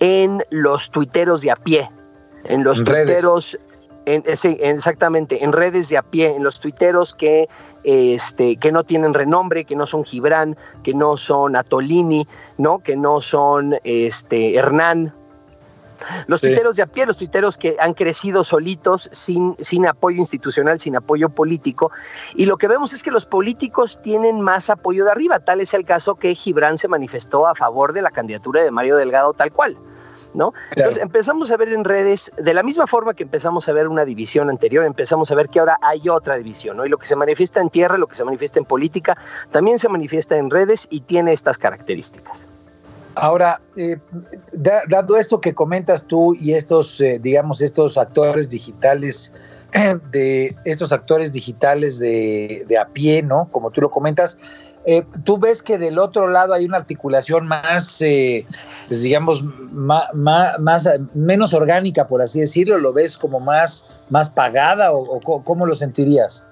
en 0.00 0.44
los 0.50 0.90
tuiteros 0.90 1.42
de 1.42 1.52
a 1.52 1.56
pie, 1.56 1.88
en 2.44 2.64
los 2.64 2.82
tuiteros, 2.82 3.56
en, 4.04 4.24
exactamente, 4.26 5.44
en 5.44 5.52
redes 5.52 5.88
de 5.88 5.98
a 5.98 6.02
pie, 6.02 6.34
en 6.34 6.42
los 6.42 6.58
tuiteros 6.58 7.14
que, 7.14 7.48
este, 7.84 8.56
que 8.56 8.72
no 8.72 8.82
tienen 8.82 9.14
renombre, 9.14 9.64
que 9.64 9.76
no 9.76 9.86
son 9.86 10.04
Gibran, 10.04 10.56
que 10.82 10.92
no 10.92 11.16
son 11.16 11.54
Atolini, 11.54 12.26
¿no? 12.58 12.80
que 12.80 12.96
no 12.96 13.20
son 13.20 13.76
este, 13.84 14.56
Hernán, 14.56 15.14
los 16.26 16.40
tuiteros 16.40 16.76
de 16.76 16.82
a 16.82 16.86
pie, 16.86 17.06
los 17.06 17.16
tuiteros 17.16 17.58
que 17.58 17.76
han 17.78 17.94
crecido 17.94 18.44
solitos, 18.44 19.08
sin, 19.12 19.56
sin 19.58 19.86
apoyo 19.86 20.18
institucional, 20.18 20.80
sin 20.80 20.96
apoyo 20.96 21.28
político. 21.28 21.90
Y 22.34 22.46
lo 22.46 22.56
que 22.56 22.68
vemos 22.68 22.92
es 22.92 23.02
que 23.02 23.10
los 23.10 23.26
políticos 23.26 24.00
tienen 24.02 24.40
más 24.40 24.70
apoyo 24.70 25.04
de 25.04 25.10
arriba. 25.10 25.40
Tal 25.40 25.60
es 25.60 25.74
el 25.74 25.84
caso 25.84 26.16
que 26.16 26.34
Gibran 26.34 26.78
se 26.78 26.88
manifestó 26.88 27.46
a 27.46 27.54
favor 27.54 27.92
de 27.92 28.02
la 28.02 28.10
candidatura 28.10 28.62
de 28.62 28.70
Mario 28.70 28.96
Delgado 28.96 29.32
tal 29.32 29.52
cual. 29.52 29.76
¿No? 30.34 30.52
Entonces 30.74 31.02
empezamos 31.02 31.50
a 31.50 31.56
ver 31.56 31.72
en 31.72 31.84
redes, 31.84 32.30
de 32.36 32.52
la 32.52 32.62
misma 32.62 32.86
forma 32.86 33.14
que 33.14 33.22
empezamos 33.22 33.68
a 33.68 33.72
ver 33.72 33.88
una 33.88 34.04
división 34.04 34.50
anterior, 34.50 34.84
empezamos 34.84 35.30
a 35.30 35.34
ver 35.34 35.48
que 35.48 35.60
ahora 35.60 35.78
hay 35.80 36.08
otra 36.08 36.36
división, 36.36 36.76
¿no? 36.76 36.84
Y 36.84 36.88
lo 36.90 36.98
que 36.98 37.06
se 37.06 37.16
manifiesta 37.16 37.60
en 37.60 37.70
tierra, 37.70 37.96
lo 37.96 38.06
que 38.06 38.16
se 38.16 38.24
manifiesta 38.24 38.58
en 38.58 38.66
política, 38.66 39.16
también 39.50 39.78
se 39.78 39.88
manifiesta 39.88 40.36
en 40.36 40.50
redes 40.50 40.88
y 40.90 41.00
tiene 41.02 41.32
estas 41.32 41.56
características. 41.56 42.46
Ahora, 43.16 43.62
eh, 43.76 43.96
dado 44.52 45.16
esto 45.16 45.40
que 45.40 45.54
comentas 45.54 46.04
tú 46.04 46.34
y 46.34 46.52
estos, 46.52 47.00
eh, 47.00 47.18
digamos, 47.18 47.62
estos 47.62 47.96
actores 47.96 48.50
digitales, 48.50 49.32
de 50.12 50.54
estos 50.66 50.92
actores 50.92 51.32
digitales 51.32 51.98
de, 51.98 52.78
a 52.78 52.86
pie, 52.88 53.22
¿no? 53.22 53.48
Como 53.52 53.70
tú 53.70 53.80
lo 53.80 53.90
comentas, 53.90 54.36
eh, 54.84 55.02
tú 55.24 55.38
ves 55.38 55.62
que 55.62 55.78
del 55.78 55.98
otro 55.98 56.28
lado 56.28 56.52
hay 56.52 56.66
una 56.66 56.76
articulación 56.76 57.48
más, 57.48 57.96
pues 58.00 59.00
digamos, 59.00 59.42
más, 59.72 60.04
más, 60.58 60.88
menos 61.14 61.54
orgánica, 61.54 62.06
por 62.06 62.20
así 62.20 62.40
decirlo, 62.40 62.76
lo 62.76 62.92
ves 62.92 63.16
como 63.16 63.40
más, 63.40 63.86
más 64.10 64.28
pagada 64.28 64.92
o, 64.92 65.18
o 65.18 65.42
cómo 65.42 65.64
lo 65.64 65.74
sentirías? 65.74 66.46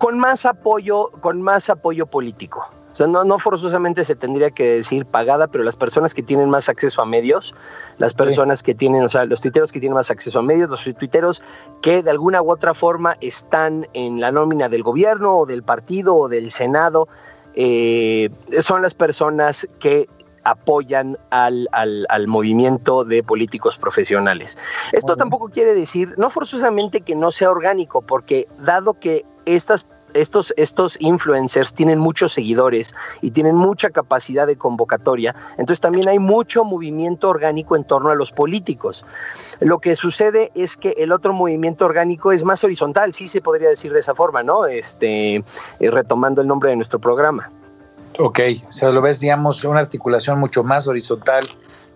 Con 0.00 0.18
más 0.18 0.44
apoyo, 0.44 1.10
con 1.20 1.40
más 1.40 1.70
apoyo 1.70 2.04
político. 2.04 2.68
O 2.94 2.96
sea, 2.96 3.08
no, 3.08 3.24
no 3.24 3.40
forzosamente 3.40 4.04
se 4.04 4.14
tendría 4.14 4.52
que 4.52 4.76
decir 4.76 5.04
pagada, 5.04 5.48
pero 5.48 5.64
las 5.64 5.74
personas 5.74 6.14
que 6.14 6.22
tienen 6.22 6.48
más 6.48 6.68
acceso 6.68 7.02
a 7.02 7.04
medios, 7.04 7.52
las 7.98 8.14
personas 8.14 8.62
que 8.62 8.72
tienen, 8.72 9.02
o 9.02 9.08
sea, 9.08 9.24
los 9.24 9.40
tuiteros 9.40 9.72
que 9.72 9.80
tienen 9.80 9.96
más 9.96 10.12
acceso 10.12 10.38
a 10.38 10.42
medios, 10.42 10.70
los 10.70 10.84
tuiteros 10.84 11.42
que 11.82 12.04
de 12.04 12.10
alguna 12.10 12.40
u 12.40 12.52
otra 12.52 12.72
forma 12.72 13.16
están 13.20 13.88
en 13.94 14.20
la 14.20 14.30
nómina 14.30 14.68
del 14.68 14.84
gobierno 14.84 15.38
o 15.38 15.44
del 15.44 15.64
partido 15.64 16.14
o 16.14 16.28
del 16.28 16.52
Senado, 16.52 17.08
eh, 17.56 18.30
son 18.60 18.82
las 18.82 18.94
personas 18.94 19.66
que 19.80 20.08
apoyan 20.44 21.18
al, 21.30 21.68
al, 21.72 22.06
al, 22.08 22.28
movimiento 22.28 23.04
de 23.04 23.24
políticos 23.24 23.76
profesionales. 23.76 24.56
Esto 24.92 25.16
tampoco 25.16 25.48
quiere 25.48 25.74
decir, 25.74 26.14
no 26.16 26.30
forzosamente 26.30 27.00
que 27.00 27.16
no 27.16 27.32
sea 27.32 27.50
orgánico, 27.50 28.02
porque 28.02 28.46
dado 28.60 28.94
que 28.94 29.24
estas 29.46 29.86
estos, 30.14 30.54
estos 30.56 31.00
influencers 31.00 31.74
tienen 31.74 31.98
muchos 31.98 32.32
seguidores 32.32 32.94
y 33.20 33.30
tienen 33.30 33.56
mucha 33.56 33.90
capacidad 33.90 34.46
de 34.46 34.56
convocatoria, 34.56 35.34
entonces 35.52 35.80
también 35.80 36.08
hay 36.08 36.18
mucho 36.18 36.64
movimiento 36.64 37.28
orgánico 37.28 37.76
en 37.76 37.84
torno 37.84 38.10
a 38.10 38.14
los 38.14 38.32
políticos. 38.32 39.04
Lo 39.60 39.78
que 39.78 39.96
sucede 39.96 40.50
es 40.54 40.76
que 40.76 40.90
el 40.98 41.12
otro 41.12 41.32
movimiento 41.32 41.84
orgánico 41.84 42.32
es 42.32 42.44
más 42.44 42.64
horizontal, 42.64 43.12
sí 43.12 43.26
se 43.26 43.40
podría 43.40 43.68
decir 43.68 43.92
de 43.92 44.00
esa 44.00 44.14
forma, 44.14 44.42
¿no? 44.42 44.66
Este, 44.66 45.36
eh, 45.36 45.42
retomando 45.90 46.40
el 46.40 46.46
nombre 46.46 46.70
de 46.70 46.76
nuestro 46.76 46.98
programa. 46.98 47.50
Ok, 48.18 48.40
o 48.68 48.72
sea, 48.72 48.90
lo 48.90 49.02
ves, 49.02 49.18
digamos, 49.18 49.64
una 49.64 49.80
articulación 49.80 50.38
mucho 50.38 50.62
más 50.62 50.86
horizontal 50.86 51.44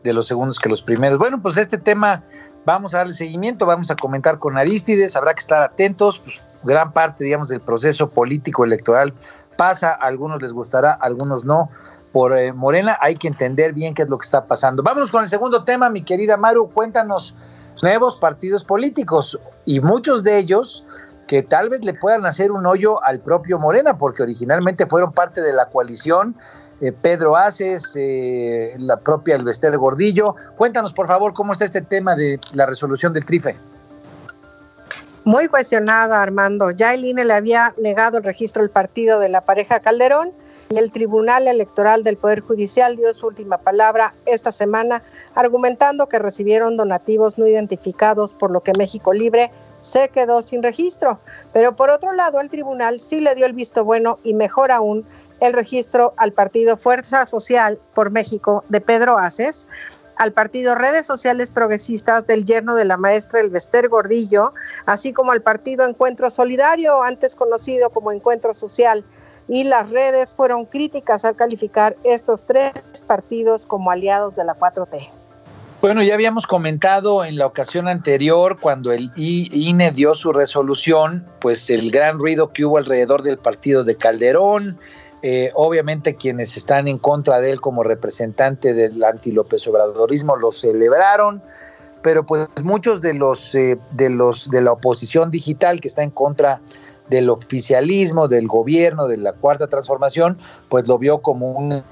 de 0.02 0.12
los 0.12 0.26
segundos 0.26 0.58
que 0.58 0.68
los 0.68 0.82
primeros. 0.82 1.18
Bueno, 1.18 1.40
pues 1.40 1.56
este 1.58 1.78
tema 1.78 2.22
vamos 2.64 2.94
a 2.94 2.98
darle 2.98 3.14
seguimiento, 3.14 3.66
vamos 3.66 3.90
a 3.90 3.96
comentar 3.96 4.38
con 4.38 4.58
Aristides, 4.58 5.16
habrá 5.16 5.32
que 5.34 5.40
estar 5.40 5.62
atentos, 5.62 6.18
pues, 6.18 6.40
gran 6.62 6.92
parte, 6.92 7.24
digamos, 7.24 7.48
del 7.48 7.60
proceso 7.60 8.08
político 8.08 8.64
electoral 8.64 9.12
pasa, 9.58 9.90
a 9.90 10.06
algunos 10.06 10.40
les 10.40 10.52
gustará, 10.52 10.92
a 10.92 11.04
algunos 11.04 11.44
no. 11.44 11.68
Por 12.12 12.36
eh, 12.38 12.54
Morena 12.54 12.96
hay 13.02 13.16
que 13.16 13.28
entender 13.28 13.74
bien 13.74 13.92
qué 13.92 14.02
es 14.02 14.08
lo 14.08 14.16
que 14.16 14.24
está 14.24 14.44
pasando. 14.44 14.82
Vámonos 14.82 15.10
con 15.10 15.22
el 15.22 15.28
segundo 15.28 15.64
tema, 15.64 15.90
mi 15.90 16.02
querida 16.02 16.38
Maru, 16.38 16.70
cuéntanos 16.70 17.34
nuevos 17.82 18.16
partidos 18.16 18.64
políticos 18.64 19.38
y 19.66 19.80
muchos 19.80 20.24
de 20.24 20.38
ellos 20.38 20.84
que 21.26 21.42
tal 21.42 21.68
vez 21.68 21.84
le 21.84 21.92
puedan 21.92 22.24
hacer 22.24 22.50
un 22.50 22.64
hoyo 22.64 23.04
al 23.04 23.20
propio 23.20 23.58
Morena, 23.58 23.98
porque 23.98 24.22
originalmente 24.22 24.86
fueron 24.86 25.12
parte 25.12 25.42
de 25.42 25.52
la 25.52 25.66
coalición. 25.66 26.34
Eh, 26.80 26.92
Pedro 26.92 27.36
Aces, 27.36 27.92
eh, 27.96 28.74
la 28.78 28.96
propia 28.96 29.34
Elvester 29.36 29.76
Gordillo. 29.76 30.36
Cuéntanos, 30.56 30.94
por 30.94 31.06
favor, 31.06 31.34
cómo 31.34 31.52
está 31.52 31.66
este 31.66 31.82
tema 31.82 32.14
de 32.14 32.40
la 32.54 32.64
resolución 32.64 33.12
del 33.12 33.26
TRIFE 33.26 33.56
muy 35.24 35.48
cuestionada, 35.48 36.22
Armando. 36.22 36.70
Ya 36.70 36.94
el 36.94 37.04
INE 37.04 37.24
le 37.24 37.34
había 37.34 37.74
negado 37.76 38.18
el 38.18 38.24
registro 38.24 38.62
del 38.62 38.70
partido 38.70 39.20
de 39.20 39.28
la 39.28 39.40
pareja 39.40 39.80
Calderón 39.80 40.32
y 40.70 40.78
el 40.78 40.92
Tribunal 40.92 41.48
Electoral 41.48 42.02
del 42.02 42.16
Poder 42.16 42.40
Judicial 42.40 42.96
dio 42.96 43.12
su 43.14 43.26
última 43.26 43.58
palabra 43.58 44.12
esta 44.26 44.52
semana, 44.52 45.02
argumentando 45.34 46.08
que 46.08 46.18
recibieron 46.18 46.76
donativos 46.76 47.38
no 47.38 47.46
identificados, 47.46 48.34
por 48.34 48.50
lo 48.50 48.60
que 48.60 48.72
México 48.76 49.12
Libre 49.12 49.50
se 49.80 50.08
quedó 50.08 50.42
sin 50.42 50.62
registro. 50.62 51.18
Pero 51.52 51.74
por 51.74 51.90
otro 51.90 52.12
lado, 52.12 52.40
el 52.40 52.50
tribunal 52.50 52.98
sí 52.98 53.20
le 53.20 53.34
dio 53.34 53.46
el 53.46 53.54
visto 53.54 53.84
bueno 53.84 54.18
y 54.24 54.34
mejor 54.34 54.70
aún 54.70 55.04
el 55.40 55.52
registro 55.52 56.14
al 56.16 56.32
partido 56.32 56.76
Fuerza 56.76 57.24
Social 57.24 57.78
por 57.94 58.10
México 58.10 58.64
de 58.68 58.80
Pedro 58.80 59.18
Aces 59.18 59.66
al 60.18 60.32
partido 60.32 60.74
Redes 60.74 61.06
Sociales 61.06 61.50
Progresistas 61.50 62.26
del 62.26 62.44
yerno 62.44 62.74
de 62.74 62.84
la 62.84 62.96
maestra 62.96 63.40
Elvester 63.40 63.88
Gordillo, 63.88 64.52
así 64.84 65.12
como 65.12 65.32
al 65.32 65.42
partido 65.42 65.86
Encuentro 65.86 66.28
Solidario, 66.28 67.02
antes 67.02 67.34
conocido 67.34 67.90
como 67.90 68.12
Encuentro 68.12 68.52
Social. 68.52 69.04
Y 69.46 69.64
las 69.64 69.90
redes 69.90 70.34
fueron 70.34 70.66
críticas 70.66 71.24
al 71.24 71.34
calificar 71.34 71.96
estos 72.04 72.42
tres 72.44 72.72
partidos 73.06 73.64
como 73.64 73.90
aliados 73.90 74.36
de 74.36 74.44
la 74.44 74.54
4T. 74.54 75.08
Bueno, 75.80 76.02
ya 76.02 76.14
habíamos 76.14 76.48
comentado 76.48 77.24
en 77.24 77.38
la 77.38 77.46
ocasión 77.46 77.86
anterior, 77.86 78.58
cuando 78.60 78.90
el 78.90 79.10
INE 79.14 79.92
dio 79.92 80.12
su 80.12 80.32
resolución, 80.32 81.24
pues 81.38 81.70
el 81.70 81.92
gran 81.92 82.18
ruido 82.18 82.52
que 82.52 82.64
hubo 82.64 82.78
alrededor 82.78 83.22
del 83.22 83.38
partido 83.38 83.84
de 83.84 83.96
Calderón, 83.96 84.76
eh, 85.22 85.50
obviamente 85.54 86.14
quienes 86.14 86.56
están 86.56 86.86
en 86.86 86.98
contra 86.98 87.40
de 87.40 87.50
él 87.50 87.60
como 87.60 87.82
representante 87.82 88.72
del 88.72 89.02
anti-López 89.02 89.66
Obradorismo 89.66 90.36
lo 90.36 90.52
celebraron, 90.52 91.42
pero 92.02 92.24
pues 92.24 92.48
muchos 92.62 93.00
de 93.00 93.14
los, 93.14 93.54
eh, 93.54 93.78
de 93.92 94.10
los 94.10 94.48
de 94.50 94.60
la 94.60 94.72
oposición 94.72 95.30
digital 95.30 95.80
que 95.80 95.88
está 95.88 96.02
en 96.02 96.10
contra 96.10 96.60
del 97.08 97.30
oficialismo, 97.30 98.28
del 98.28 98.46
gobierno, 98.46 99.08
de 99.08 99.16
la 99.16 99.32
cuarta 99.32 99.66
transformación, 99.66 100.38
pues 100.68 100.86
lo 100.86 100.98
vio 100.98 101.18
como 101.18 101.50
un 101.50 101.82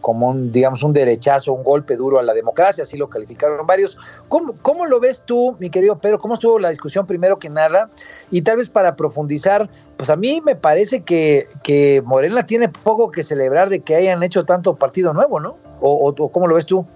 como 0.00 0.28
un, 0.28 0.52
digamos, 0.52 0.82
un 0.82 0.92
derechazo, 0.92 1.52
un 1.52 1.62
golpe 1.62 1.96
duro 1.96 2.18
a 2.18 2.22
la 2.22 2.34
democracia, 2.34 2.82
así 2.82 2.96
lo 2.96 3.08
calificaron 3.08 3.66
varios. 3.66 3.96
¿Cómo, 4.28 4.54
¿Cómo, 4.62 4.86
lo 4.86 5.00
ves 5.00 5.22
tú, 5.24 5.56
mi 5.58 5.70
querido 5.70 5.98
Pedro? 5.98 6.18
¿Cómo 6.18 6.34
estuvo 6.34 6.58
la 6.58 6.70
discusión 6.70 7.06
primero 7.06 7.38
que 7.38 7.48
nada? 7.48 7.88
Y 8.30 8.42
tal 8.42 8.56
vez 8.56 8.68
para 8.68 8.96
profundizar, 8.96 9.68
pues 9.96 10.10
a 10.10 10.16
mí 10.16 10.40
me 10.40 10.56
parece 10.56 11.02
que, 11.02 11.46
que 11.62 12.02
Morena 12.04 12.44
tiene 12.44 12.68
poco 12.68 13.10
que 13.10 13.22
celebrar 13.22 13.68
de 13.68 13.80
que 13.80 13.94
hayan 13.94 14.22
hecho 14.22 14.44
tanto 14.44 14.74
partido 14.74 15.12
nuevo, 15.12 15.40
¿no? 15.40 15.56
¿O, 15.80 16.30
cómo 16.30 16.46
lo 16.46 16.54
ves 16.54 16.66
tú? 16.66 16.86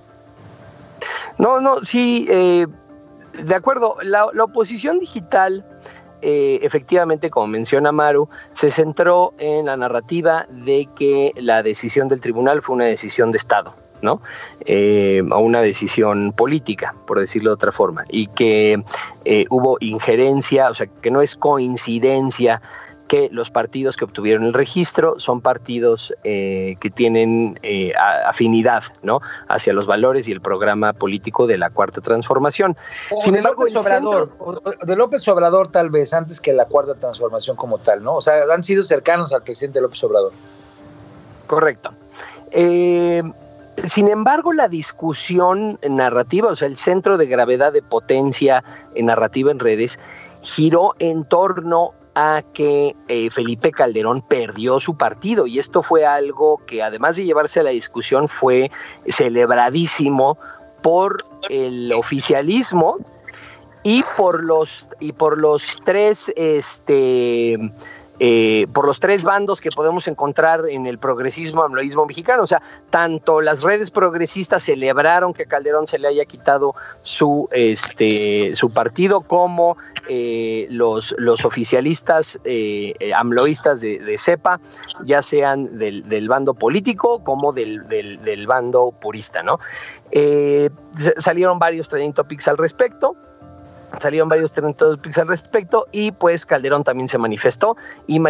No, 1.38 1.60
no, 1.60 1.80
sí, 1.80 2.26
eh, 2.30 2.66
de 3.44 3.54
acuerdo, 3.54 3.96
la 4.02 4.30
oposición 4.42 4.98
digital 4.98 5.64
eh, 6.22 6.60
efectivamente, 6.62 7.30
como 7.30 7.46
menciona 7.46 7.92
Maru, 7.92 8.28
se 8.52 8.70
centró 8.70 9.34
en 9.38 9.66
la 9.66 9.76
narrativa 9.76 10.46
de 10.50 10.88
que 10.96 11.32
la 11.36 11.62
decisión 11.62 12.08
del 12.08 12.20
tribunal 12.20 12.62
fue 12.62 12.76
una 12.76 12.86
decisión 12.86 13.32
de 13.32 13.38
Estado. 13.38 13.74
¿no? 14.02 14.20
Eh, 14.66 15.22
una 15.22 15.62
decisión 15.62 16.32
política, 16.32 16.94
por 17.06 17.18
decirlo 17.18 17.50
de 17.50 17.54
otra 17.54 17.72
forma, 17.72 18.04
y 18.10 18.26
que 18.26 18.82
eh, 19.24 19.46
hubo 19.50 19.78
injerencia, 19.80 20.68
o 20.68 20.74
sea, 20.74 20.86
que 20.86 21.10
no 21.10 21.22
es 21.22 21.34
coincidencia 21.34 22.60
que 23.08 23.28
los 23.32 23.50
partidos 23.50 23.96
que 23.96 24.04
obtuvieron 24.04 24.44
el 24.44 24.52
registro 24.52 25.18
son 25.18 25.40
partidos 25.40 26.14
eh, 26.24 26.76
que 26.80 26.90
tienen 26.90 27.58
eh, 27.62 27.92
afinidad 28.26 28.82
¿no? 29.02 29.20
hacia 29.48 29.72
los 29.72 29.86
valores 29.86 30.28
y 30.28 30.32
el 30.32 30.40
programa 30.40 30.92
político 30.92 31.46
de 31.46 31.58
la 31.58 31.70
Cuarta 31.70 32.00
Transformación. 32.00 32.76
Sin 33.20 33.32
de 33.34 33.38
embargo, 33.38 33.62
López 33.62 33.76
Obrador, 33.76 34.32
de 34.82 34.96
López 34.96 35.28
Obrador 35.28 35.68
tal 35.68 35.90
vez, 35.90 36.12
antes 36.12 36.40
que 36.40 36.52
la 36.52 36.66
Cuarta 36.66 36.94
Transformación 36.94 37.56
como 37.56 37.78
tal, 37.78 38.02
¿no? 38.02 38.16
O 38.16 38.20
sea, 38.20 38.42
han 38.52 38.64
sido 38.64 38.82
cercanos 38.82 39.32
al 39.32 39.42
presidente 39.42 39.80
López 39.80 40.02
Obrador. 40.04 40.32
Correcto. 41.46 41.92
Eh, 42.50 43.22
sin 43.84 44.08
embargo, 44.08 44.52
la 44.52 44.68
discusión 44.68 45.78
narrativa, 45.88 46.48
o 46.48 46.56
sea, 46.56 46.66
el 46.66 46.76
centro 46.76 47.18
de 47.18 47.26
gravedad 47.26 47.72
de 47.72 47.82
potencia 47.82 48.64
en 48.94 49.06
narrativa 49.06 49.50
en 49.50 49.58
redes, 49.58 49.98
giró 50.42 50.94
en 50.98 51.24
torno 51.24 51.92
a 52.16 52.42
que 52.54 52.96
eh, 53.08 53.28
Felipe 53.30 53.70
Calderón 53.70 54.22
perdió 54.22 54.80
su 54.80 54.96
partido 54.96 55.46
y 55.46 55.58
esto 55.58 55.82
fue 55.82 56.06
algo 56.06 56.62
que 56.66 56.82
además 56.82 57.16
de 57.16 57.26
llevarse 57.26 57.60
a 57.60 57.62
la 57.62 57.70
discusión 57.70 58.26
fue 58.26 58.70
celebradísimo 59.06 60.38
por 60.82 61.26
el 61.50 61.92
oficialismo 61.92 62.96
y 63.82 64.02
por 64.16 64.42
los 64.42 64.88
y 64.98 65.12
por 65.12 65.36
los 65.36 65.78
tres 65.84 66.32
este 66.36 67.58
eh, 68.18 68.66
por 68.72 68.86
los 68.86 68.98
tres 68.98 69.24
bandos 69.24 69.60
que 69.60 69.70
podemos 69.70 70.08
encontrar 70.08 70.66
en 70.68 70.86
el 70.86 70.98
progresismo 70.98 71.62
amloísmo 71.62 72.06
mexicano. 72.06 72.42
O 72.42 72.46
sea, 72.46 72.62
tanto 72.90 73.40
las 73.40 73.62
redes 73.62 73.90
progresistas 73.90 74.62
celebraron 74.62 75.34
que 75.34 75.46
Calderón 75.46 75.86
se 75.86 75.98
le 75.98 76.08
haya 76.08 76.24
quitado 76.24 76.74
su, 77.02 77.48
este, 77.52 78.54
su 78.54 78.70
partido, 78.70 79.20
como 79.20 79.76
eh, 80.08 80.66
los, 80.70 81.14
los 81.18 81.44
oficialistas 81.44 82.40
eh, 82.44 82.94
amloístas 83.14 83.80
de, 83.80 84.16
CEPA, 84.18 84.60
ya 85.04 85.20
sean 85.20 85.78
del, 85.78 86.28
bando 86.28 86.54
político 86.54 87.22
como 87.22 87.52
del, 87.52 87.86
del, 87.88 88.46
bando 88.46 88.92
purista. 88.98 89.42
¿no? 89.42 89.58
salieron 91.18 91.58
varios 91.58 91.88
trending 91.88 92.14
topics 92.14 92.48
al 92.48 92.56
respecto 92.56 93.16
salieron 94.00 94.28
varios 94.28 94.52
topics 94.52 95.18
al 95.18 95.28
respecto 95.28 95.86
y 95.92 96.12
pues 96.12 96.46
Calderón 96.46 96.84
también 96.84 97.08
se 97.08 97.18
manifestó 97.18 97.76
y 98.06 98.20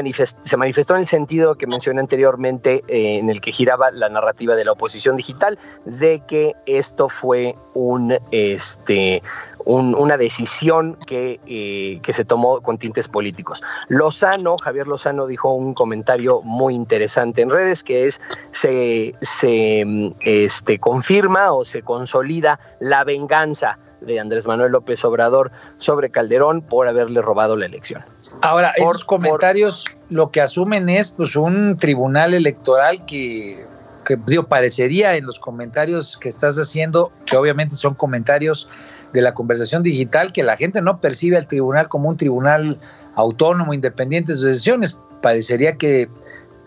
se 0.43 0.57
manifestó 0.57 0.95
en 0.95 1.01
el 1.01 1.07
sentido 1.07 1.57
que 1.57 1.67
mencioné 1.67 2.01
anteriormente 2.01 2.83
eh, 2.89 3.19
en 3.19 3.31
el 3.31 3.41
que 3.41 3.53
giraba 3.53 3.91
la 3.91 4.09
narrativa 4.09 4.55
de 4.55 4.65
la 4.65 4.73
oposición 4.73 5.17
digital 5.17 5.59
de 5.85 6.23
que 6.27 6.55
esto 6.67 7.09
fue 7.09 7.55
un 7.75 8.17
este 8.31 9.23
una 9.67 10.17
decisión 10.17 10.97
que, 11.07 11.41
eh, 11.47 11.99
que, 12.01 12.13
se 12.13 12.25
tomó 12.25 12.61
con 12.61 12.79
tintes 12.79 13.09
políticos. 13.09 13.63
Lozano, 13.89 14.57
Javier 14.59 14.87
Lozano 14.87 15.27
dijo 15.27 15.53
un 15.53 15.75
comentario 15.75 16.41
muy 16.43 16.75
interesante 16.75 17.43
en 17.43 17.51
redes 17.51 17.83
que 17.83 18.05
es 18.05 18.21
se, 18.53 19.17
se 19.21 20.13
este, 20.21 20.79
confirma 20.79 21.53
o 21.53 21.65
se 21.65 21.83
consolida 21.83 22.61
la 22.79 23.03
venganza 23.03 23.77
de 24.01 24.21
Andrés 24.21 24.47
Manuel 24.47 24.73
López 24.73 25.05
Obrador 25.05 25.51
sobre 25.79 26.11
Calderón 26.11 26.63
por 26.63 26.89
haberle 26.89 27.23
robado 27.23 27.57
la 27.57 27.67
elección. 27.67 28.03
Ahora, 28.43 28.73
esos 28.77 29.05
comentarios 29.05 29.85
lo 30.11 30.31
que 30.31 30.41
asumen 30.41 30.89
es 30.89 31.11
pues 31.11 31.37
un 31.37 31.77
tribunal 31.77 32.35
electoral 32.35 33.05
que, 33.07 33.65
que 34.05 34.17
digo, 34.27 34.45
parecería 34.45 35.17
en 35.17 35.27
los 35.27 35.41
comentarios 35.41 36.17
que 36.17 36.29
estás 36.29 36.57
haciendo, 36.57 37.11
que 37.25 37.37
obviamente 37.37 37.77
son 37.77 37.95
comentarios 37.95 38.69
de 39.13 39.23
la 39.23 39.35
conversación 39.35 39.83
digital, 39.83 40.33
que 40.33 40.43
la 40.43 40.57
gente 40.57 40.83
no 40.83 41.01
percibe 41.01 41.37
al 41.37 41.47
tribunal 41.47 41.89
como 41.89 42.09
un 42.09 42.17
tribunal 42.17 42.79
autónomo, 43.15 43.75
independiente 43.75 44.33
de 44.33 44.39
sus 44.39 44.47
decisiones. 44.47 44.97
Parecería 45.23 45.77
que 45.77 46.03
eh, 46.03 46.09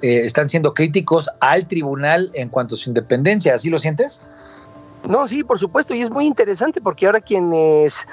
están 0.01 0.49
siendo 0.49 0.73
críticos 0.73 1.29
al 1.39 1.67
tribunal 1.67 2.31
en 2.33 2.49
cuanto 2.49 2.75
a 2.75 2.77
su 2.77 2.89
independencia. 2.89 3.53
¿Así 3.53 3.69
lo 3.69 3.79
sientes? 3.79 4.21
No, 5.07 5.27
sí, 5.27 5.43
por 5.43 5.59
supuesto, 5.59 5.93
y 5.93 6.01
es 6.01 6.09
muy 6.09 6.25
interesante 6.25 6.81
porque 6.81 7.05
ahora 7.05 7.21
quienes... 7.21 8.07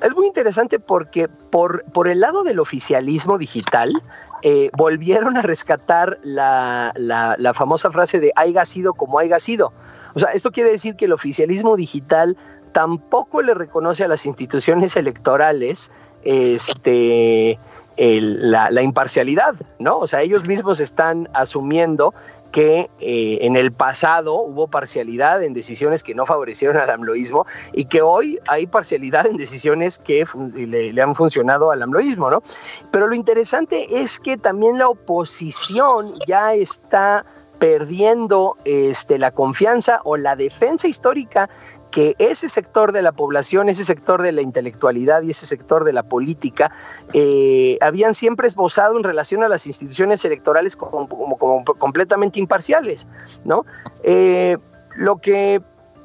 Es 0.00 0.14
muy 0.14 0.28
interesante 0.28 0.78
porque 0.78 1.26
por, 1.28 1.82
por 1.86 2.06
el 2.06 2.20
lado 2.20 2.44
del 2.44 2.60
oficialismo 2.60 3.36
digital 3.36 3.90
eh, 4.42 4.70
volvieron 4.76 5.36
a 5.36 5.42
rescatar 5.42 6.18
la, 6.22 6.92
la, 6.94 7.54
famosa 7.54 7.90
frase 7.90 8.20
de 8.20 8.32
haya 8.36 8.64
sido 8.64 8.94
como 8.94 9.18
haya 9.18 9.40
sido. 9.40 9.72
O 10.14 10.20
sea, 10.20 10.30
esto 10.30 10.52
quiere 10.52 10.70
decir 10.70 10.94
que 10.94 11.06
el 11.06 11.12
oficialismo 11.12 11.76
digital 11.76 12.36
tampoco 12.70 13.42
le 13.42 13.54
reconoce 13.54 14.04
a 14.04 14.08
las 14.08 14.24
instituciones 14.26 14.96
electorales 14.96 15.90
este, 16.22 17.58
la, 17.96 18.70
la, 18.70 18.82
imparcialidad, 18.82 19.56
¿no? 19.80 19.98
O 19.98 20.06
sea, 20.06 20.22
ellos 20.22 20.44
mismos 20.44 20.78
están 20.78 21.28
asumiendo 21.32 22.14
que 22.52 22.88
eh, 23.00 23.38
en 23.42 23.56
el 23.56 23.72
pasado 23.72 24.34
hubo 24.40 24.68
parcialidad 24.68 25.42
en 25.42 25.52
decisiones 25.52 26.02
que 26.02 26.14
no 26.14 26.26
favorecieron 26.26 26.76
al 26.76 26.90
amloísmo 26.90 27.46
y 27.72 27.84
que 27.84 28.02
hoy 28.02 28.38
hay 28.48 28.66
parcialidad 28.66 29.26
en 29.26 29.36
decisiones 29.36 29.98
que 29.98 30.24
le, 30.54 31.00
han 31.00 31.14
funcionado 31.14 31.70
al 31.70 31.82
amloísmo, 31.82 32.30
¿no? 32.30 32.42
Pero 32.90 33.06
lo 33.06 33.14
interesante 33.14 34.00
es 34.00 34.18
que 34.18 34.36
también 34.36 34.78
la 34.78 34.88
oposición 34.88 36.14
ya 36.26 36.54
está 36.54 37.24
perdiendo 37.58 38.56
este, 38.64 39.18
la 39.18 39.30
confianza 39.32 40.00
o 40.04 40.16
la 40.16 40.36
defensa 40.36 40.86
histórica 40.88 41.48
que 41.98 42.14
ese 42.20 42.48
sector 42.48 42.92
de 42.92 43.02
la 43.02 43.10
población, 43.10 43.68
ese 43.68 43.84
sector 43.84 44.22
de 44.22 44.30
la 44.30 44.40
intelectualidad 44.40 45.22
y 45.22 45.30
ese 45.30 45.46
sector 45.46 45.82
de 45.82 45.92
la 45.92 46.04
política 46.04 46.70
eh, 47.12 47.76
habían 47.80 48.14
siempre 48.14 48.46
esbozado 48.46 48.96
en 48.96 49.02
relación 49.02 49.42
a 49.42 49.48
las 49.48 49.66
instituciones 49.66 50.24
electorales 50.24 50.76
como, 50.76 51.08
completamente 51.64 52.38
imparciales, 52.38 53.08
¿no? 53.44 53.66
Eh, 54.04 54.58
lo 54.94 55.16
que 55.16 55.60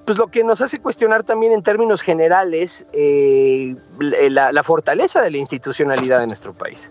pues 0.06 0.18
lo 0.18 0.30
que 0.30 0.44
nos 0.44 0.64
hace 0.64 0.80
cuestionar 0.80 1.24
también 1.24 1.54
en 1.54 1.62
términos 1.62 2.02
generales 2.02 2.88
eh, 2.92 3.76
la, 4.00 4.52
la 4.52 4.64
fortaleza 4.64 5.22
de 5.22 5.30
la 5.30 5.38
institucionalidad 5.38 6.22
de 6.22 6.26
nuestro 6.26 6.54
país. 6.54 6.90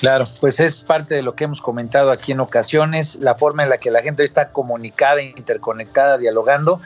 Claro, 0.00 0.26
pues 0.40 0.60
es 0.60 0.82
parte 0.82 1.16
de 1.16 1.22
lo 1.22 1.34
que 1.34 1.42
hemos 1.42 1.60
comentado 1.60 2.12
aquí 2.12 2.30
en 2.30 2.38
ocasiones, 2.38 3.16
la 3.16 3.34
forma 3.34 3.64
en 3.64 3.70
la 3.70 3.78
que 3.78 3.90
la 3.90 4.00
gente 4.00 4.22
está 4.22 4.50
comunicada, 4.50 5.20
interconectada, 5.22 6.18
dialogando 6.18 6.80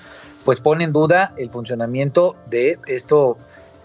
pues 0.44 0.60
pone 0.60 0.84
en 0.84 0.92
duda 0.92 1.32
el 1.36 1.50
funcionamiento 1.50 2.36
de 2.46 2.78
esto, 2.86 3.38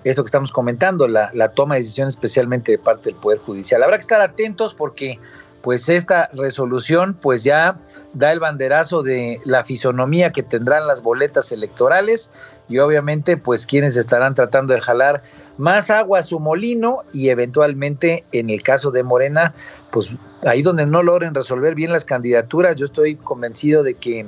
esto 0.04 0.24
que 0.24 0.28
estamos 0.28 0.52
comentando, 0.52 1.08
la, 1.08 1.50
toma 1.50 1.76
de 1.76 1.82
decisiones 1.82 2.16
especialmente 2.16 2.74
de 2.74 2.80
parte 2.80 3.12
del 3.12 3.16
Poder 3.16 3.40
Judicial. 3.40 3.84
Habrá 3.84 3.98
que 3.98 4.02
estar 4.02 4.22
atentos 4.22 4.74
porque 4.74 5.20
pues 5.62 5.90
esta 5.90 6.30
resolución 6.34 7.16
pues 7.20 7.44
ya 7.44 7.78
da 8.14 8.32
el 8.32 8.40
banderazo 8.40 9.04
de 9.04 9.40
la 9.46 9.64
fisonomía 9.64 10.32
que 10.32 10.44
tendrán 10.44 10.88
las 10.88 11.02
boletas 11.02 11.52
electorales 11.52 12.32
y 12.70 12.80
obviamente 12.80 13.38
pues 13.38 13.66
quienes 13.66 13.98
estarán 13.98 14.36
tratando 14.36 14.74
de 14.74 14.82
jalar 14.82 15.22
más 15.58 15.90
agua 15.90 16.20
a 16.20 16.24
su 16.24 16.40
molino 16.40 17.00
y 17.12 17.30
eventualmente 17.30 18.24
en 18.32 18.50
el 18.50 18.62
caso 18.62 18.92
de 18.92 19.04
Morena 19.04 19.54
pues 19.92 20.12
ahí 20.46 20.62
donde 20.62 20.86
no 20.86 21.02
logren 21.02 21.34
resolver 21.34 21.74
bien 21.74 21.92
las 21.92 22.06
candidaturas 22.06 22.76
yo 22.76 22.86
estoy 22.86 23.16
convencido 23.16 23.84
de 23.84 23.96
que 23.96 24.26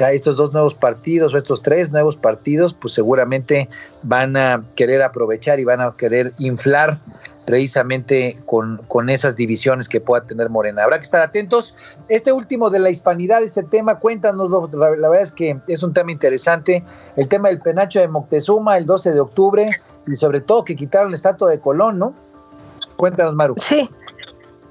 estos 0.00 0.36
dos 0.36 0.52
nuevos 0.52 0.74
partidos 0.74 1.34
o 1.34 1.38
estos 1.38 1.62
tres 1.62 1.90
nuevos 1.90 2.16
partidos, 2.16 2.74
pues 2.74 2.94
seguramente 2.94 3.68
van 4.02 4.36
a 4.36 4.62
querer 4.74 5.02
aprovechar 5.02 5.58
y 5.60 5.64
van 5.64 5.80
a 5.80 5.94
querer 5.96 6.32
inflar 6.38 6.98
precisamente 7.46 8.36
con, 8.44 8.78
con, 8.88 9.08
esas 9.08 9.36
divisiones 9.36 9.88
que 9.88 10.00
pueda 10.00 10.24
tener 10.24 10.50
Morena. 10.50 10.82
Habrá 10.82 10.98
que 10.98 11.04
estar 11.04 11.22
atentos. 11.22 11.76
Este 12.08 12.32
último 12.32 12.70
de 12.70 12.80
la 12.80 12.90
hispanidad, 12.90 13.42
este 13.42 13.62
tema, 13.62 14.00
cuéntanos, 14.00 14.50
la, 14.72 14.90
verdad 14.90 15.20
es 15.20 15.30
que 15.30 15.56
es 15.68 15.82
un 15.84 15.94
tema 15.94 16.10
interesante, 16.10 16.82
el 17.14 17.28
tema 17.28 17.48
del 17.48 17.60
penacho 17.60 18.00
de 18.00 18.08
Moctezuma 18.08 18.76
el 18.76 18.84
12 18.84 19.12
de 19.12 19.20
octubre 19.20 19.70
y 20.08 20.16
sobre 20.16 20.40
todo 20.40 20.64
que 20.64 20.74
quitaron 20.74 21.12
la 21.12 21.16
estatua 21.16 21.48
de 21.48 21.60
Colón, 21.60 22.00
¿no? 22.00 22.14
Cuéntanos, 22.96 23.34
Maru. 23.34 23.54
Sí. 23.58 23.88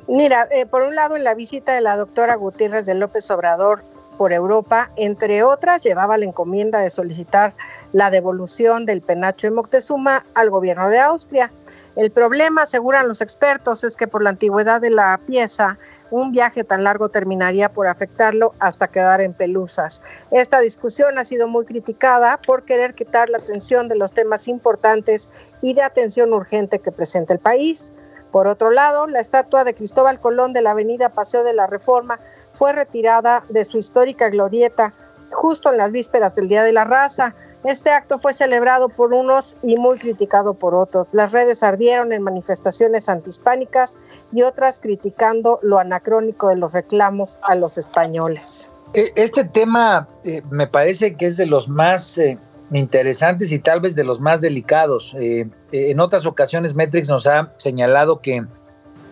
Mira, 0.07 0.47
eh, 0.51 0.65
por 0.65 0.83
un 0.83 0.95
lado, 0.95 1.15
en 1.15 1.23
la 1.23 1.33
visita 1.33 1.73
de 1.73 1.81
la 1.81 1.97
doctora 1.97 2.35
Gutiérrez 2.35 2.85
de 2.85 2.93
López 2.93 3.31
Obrador 3.31 3.81
por 4.17 4.33
Europa, 4.33 4.89
entre 4.97 5.43
otras, 5.43 5.83
llevaba 5.83 6.17
la 6.17 6.25
encomienda 6.25 6.79
de 6.79 6.89
solicitar 6.89 7.53
la 7.93 8.09
devolución 8.09 8.85
del 8.85 9.01
penacho 9.01 9.47
de 9.47 9.51
Moctezuma 9.51 10.23
al 10.33 10.49
gobierno 10.49 10.89
de 10.89 10.99
Austria. 10.99 11.51
El 11.95 12.11
problema, 12.11 12.63
aseguran 12.63 13.07
los 13.07 13.21
expertos, 13.21 13.83
es 13.83 13.95
que 13.95 14.07
por 14.07 14.21
la 14.21 14.31
antigüedad 14.31 14.81
de 14.81 14.89
la 14.89 15.17
pieza, 15.25 15.77
un 16.11 16.31
viaje 16.31 16.63
tan 16.63 16.83
largo 16.83 17.09
terminaría 17.09 17.69
por 17.69 17.87
afectarlo 17.87 18.53
hasta 18.59 18.87
quedar 18.87 19.21
en 19.21 19.33
pelusas. 19.33 20.01
Esta 20.31 20.59
discusión 20.59 21.17
ha 21.17 21.25
sido 21.25 21.47
muy 21.47 21.65
criticada 21.65 22.37
por 22.45 22.63
querer 22.63 22.93
quitar 22.93 23.29
la 23.29 23.37
atención 23.37 23.87
de 23.87 23.95
los 23.95 24.11
temas 24.11 24.47
importantes 24.47 25.29
y 25.61 25.73
de 25.73 25.83
atención 25.83 26.33
urgente 26.33 26.79
que 26.79 26.91
presenta 26.91 27.33
el 27.33 27.39
país. 27.39 27.91
Por 28.31 28.47
otro 28.47 28.69
lado, 28.69 29.07
la 29.07 29.21
estatua 29.21 29.63
de 29.63 29.73
Cristóbal 29.73 30.19
Colón 30.19 30.51
de 30.51 30.61
la 30.61 30.71
avenida 30.71 31.07
Paseo 31.07 31.45
de 31.45 31.53
la 31.53 31.67
Reforma 31.67 32.19
fue 32.55 32.73
retirada 32.73 33.43
de 33.49 33.63
su 33.65 33.77
histórica 33.77 34.29
glorieta 34.29 34.93
justo 35.31 35.71
en 35.71 35.77
las 35.77 35.91
vísperas 35.91 36.35
del 36.35 36.47
Día 36.47 36.63
de 36.63 36.73
la 36.73 36.83
Raza. 36.83 37.33
Este 37.63 37.89
acto 37.89 38.19
fue 38.19 38.33
celebrado 38.33 38.89
por 38.89 39.13
unos 39.13 39.55
y 39.63 39.75
muy 39.75 39.97
criticado 39.97 40.53
por 40.53 40.75
otros. 40.75 41.09
Las 41.13 41.31
redes 41.31 41.63
ardieron 41.63 42.13
en 42.13 42.21
manifestaciones 42.21 43.09
antihispánicas 43.09 43.97
y 44.31 44.43
otras 44.43 44.79
criticando 44.79 45.59
lo 45.61 45.79
anacrónico 45.79 46.49
de 46.49 46.55
los 46.55 46.73
reclamos 46.73 47.39
a 47.43 47.55
los 47.55 47.77
españoles. 47.77 48.69
E, 48.93 49.11
este 49.15 49.43
tema 49.43 50.07
eh, 50.23 50.41
me 50.49 50.67
parece 50.67 51.15
que 51.15 51.25
es 51.25 51.37
de 51.37 51.47
los 51.47 51.67
más 51.67 52.17
eh, 52.17 52.37
interesantes 52.71 53.51
y 53.51 53.59
tal 53.59 53.81
vez 53.81 53.95
de 53.95 54.03
los 54.03 54.19
más 54.19 54.41
delicados. 54.41 55.15
Eh, 55.19 55.47
en 55.71 55.99
otras 55.99 56.25
ocasiones, 56.25 56.75
Metrix 56.75 57.09
nos 57.09 57.25
ha 57.25 57.51
señalado 57.57 58.21
que 58.21 58.45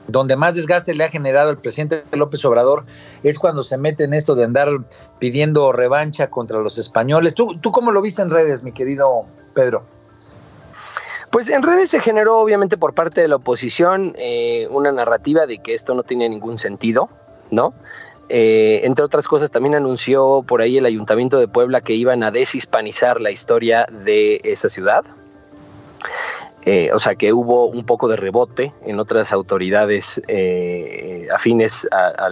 donde 0.07 0.35
más 0.35 0.55
desgaste 0.55 0.93
le 0.93 1.03
ha 1.03 1.09
generado 1.09 1.49
el 1.49 1.57
presidente 1.57 2.03
López 2.11 2.43
Obrador 2.45 2.83
es 3.23 3.39
cuando 3.39 3.63
se 3.63 3.77
mete 3.77 4.03
en 4.03 4.13
esto 4.13 4.35
de 4.35 4.43
andar 4.43 4.69
pidiendo 5.19 5.71
revancha 5.71 6.29
contra 6.29 6.59
los 6.59 6.77
españoles. 6.77 7.33
¿Tú, 7.33 7.57
tú 7.59 7.71
cómo 7.71 7.91
lo 7.91 8.01
viste 8.01 8.21
en 8.21 8.29
redes, 8.29 8.63
mi 8.63 8.71
querido 8.71 9.25
Pedro? 9.53 9.83
Pues 11.33 11.49
en 11.49 11.63
redes 11.63 11.89
se 11.89 11.99
generó 11.99 12.37
obviamente 12.37 12.77
por 12.77 12.93
parte 12.93 13.21
de 13.21 13.27
la 13.27 13.37
oposición 13.37 14.13
eh, 14.17 14.67
una 14.69 14.91
narrativa 14.91 15.47
de 15.47 15.57
que 15.57 15.73
esto 15.73 15.95
no 15.95 16.03
tiene 16.03 16.29
ningún 16.29 16.59
sentido, 16.59 17.09
¿no? 17.49 17.73
Eh, 18.29 18.81
entre 18.83 19.03
otras 19.03 19.27
cosas, 19.27 19.49
también 19.49 19.73
anunció 19.73 20.43
por 20.47 20.61
ahí 20.61 20.77
el 20.77 20.85
Ayuntamiento 20.85 21.39
de 21.39 21.47
Puebla 21.47 21.81
que 21.81 21.93
iban 21.93 22.21
a 22.21 22.29
deshispanizar 22.29 23.19
la 23.19 23.31
historia 23.31 23.87
de 24.05 24.41
esa 24.43 24.69
ciudad. 24.69 25.03
Eh, 26.65 26.91
o 26.93 26.99
sea 26.99 27.15
que 27.15 27.34
hubo 27.34 27.65
un 27.65 27.86
poco 27.86 28.08
de 28.08 28.15
rebote 28.15 28.73
en 28.86 28.99
otras 28.99 29.34
autoridades 29.34 30.21
eh, 30.28 31.28
afines 31.34 31.88
a, 31.91 32.30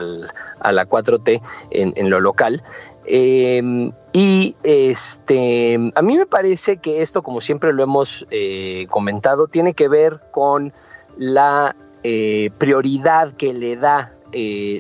la 0.72 0.88
4T 0.88 1.42
en, 1.72 2.10
lo 2.10 2.20
local. 2.20 2.64
Em, 3.06 3.92
y 4.14 4.56
este, 4.64 5.78
a 5.96 6.02
mí 6.02 6.18
me 6.18 6.26
parece 6.26 6.78
que 6.78 7.02
esto, 7.02 7.24
como 7.24 7.42
siempre 7.42 7.74
lo 7.74 7.84
hemos 7.84 8.26
eh, 8.32 8.88
comentado, 8.90 9.48
tiene 9.48 9.74
que 9.74 9.88
ver 9.88 10.20
con 10.32 10.72
la 11.18 11.76
prioridad 12.58 13.32
que 13.34 13.54
le 13.54 13.76
da 13.76 14.12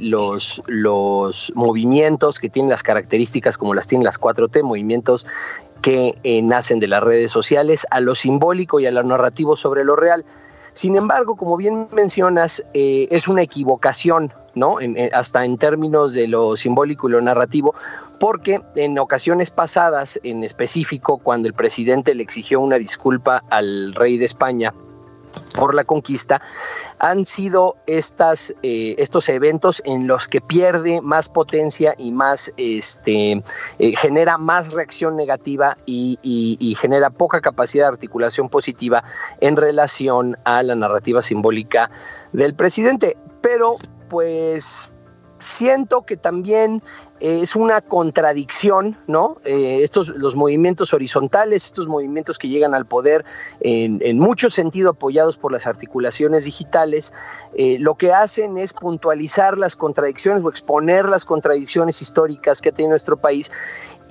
los, 0.02 0.64
los 0.66 1.52
movimientos 1.56 2.40
que 2.40 2.50
tienen 2.50 2.72
las 2.72 2.82
características 2.82 3.58
como 3.60 3.76
las 3.76 3.86
tienen 3.86 4.06
las 4.06 4.20
4T, 4.20 4.64
movimientos 4.64 5.28
que 5.82 6.16
eh, 6.24 6.42
nacen 6.42 6.80
de 6.80 6.88
las 6.88 7.04
redes 7.04 7.32
sociales, 7.32 7.86
a 7.92 8.00
lo 8.00 8.16
simbólico 8.16 8.80
y 8.80 8.86
a 8.86 8.92
lo 8.92 9.04
narrativo 9.04 9.56
sobre 9.56 9.84
lo 9.84 9.96
real. 9.96 10.26
Sin 10.74 10.96
embargo, 10.96 11.36
como 11.36 11.58
bien 11.58 11.88
mencionas, 11.92 12.64
eh, 12.74 13.08
es 13.12 13.28
una 13.28 13.42
equivocación, 13.42 14.32
¿no? 14.56 14.78
hasta 15.14 15.44
en 15.44 15.58
términos 15.58 16.14
de 16.14 16.28
lo 16.28 16.56
simbólico 16.56 17.10
y 17.10 17.12
lo 17.12 17.22
narrativo, 17.22 17.74
porque 18.20 18.62
en 18.76 18.98
ocasiones 19.00 19.52
pasadas, 19.52 20.20
en 20.24 20.44
específico, 20.44 21.18
cuando 21.18 21.48
el 21.48 21.54
presidente 21.54 22.16
le 22.16 22.24
exigió 22.24 22.62
una 22.62 22.78
disculpa 22.78 23.44
al 23.50 23.94
rey 23.94 24.18
de 24.18 24.26
España 24.26 24.74
por 25.52 25.74
la 25.74 25.84
conquista, 25.84 26.42
han 27.00 27.26
sido 27.26 27.78
estas, 27.88 28.54
eh, 28.64 28.96
estos 28.98 29.30
eventos 29.30 29.82
en 29.86 30.08
los 30.08 30.28
que 30.28 30.42
pierde 30.42 31.02
más 31.02 31.30
potencia 31.30 31.94
y 31.98 32.12
más, 32.12 32.52
este, 32.58 33.44
eh, 33.80 33.96
genera 33.98 34.38
más 34.38 34.74
reacción 34.74 35.16
negativa 35.16 35.78
y, 35.86 36.18
y, 36.22 36.76
genera 36.76 37.10
poca 37.10 37.42
capacidad 37.42 37.86
de 37.86 37.94
articulación 37.94 38.50
positiva 38.50 39.04
en 39.40 39.58
relación 39.58 40.38
a 40.46 40.64
la 40.64 40.76
narrativa 40.76 41.22
simbólica 41.22 41.90
del 42.34 42.54
presidente. 42.54 43.18
Pero, 43.42 43.78
pues, 44.10 44.94
siento 45.40 46.04
que 46.04 46.18
también 46.18 46.82
es 47.22 47.56
una 47.56 47.82
contradicción, 47.82 48.98
¿no? 49.08 49.38
Eh, 49.46 49.80
estos, 49.84 50.10
los 50.10 50.36
movimientos 50.36 50.94
horizontales, 50.94 51.66
estos 51.66 51.88
movimientos 51.88 52.38
que 52.38 52.48
llegan 52.48 52.74
al 52.74 52.86
poder 52.86 53.24
en, 53.60 54.00
en 54.02 54.20
mucho 54.20 54.50
sentido 54.50 54.90
apoyados 54.90 55.38
por 55.38 55.52
las 55.52 55.68
articulaciones 55.68 56.46
digitales, 56.46 57.14
eh, 57.54 57.78
lo 57.80 57.96
que 57.96 58.12
hacen 58.12 58.58
es 58.58 58.74
puntualizar 58.74 59.58
las 59.58 59.76
contradicciones 59.76 60.44
o 60.44 60.50
exponer 60.50 61.08
las 61.08 61.26
contradicciones 61.26 62.02
históricas 62.02 62.62
que 62.62 62.72
tiene 62.72 62.90
nuestro 62.90 63.18
país 63.18 63.52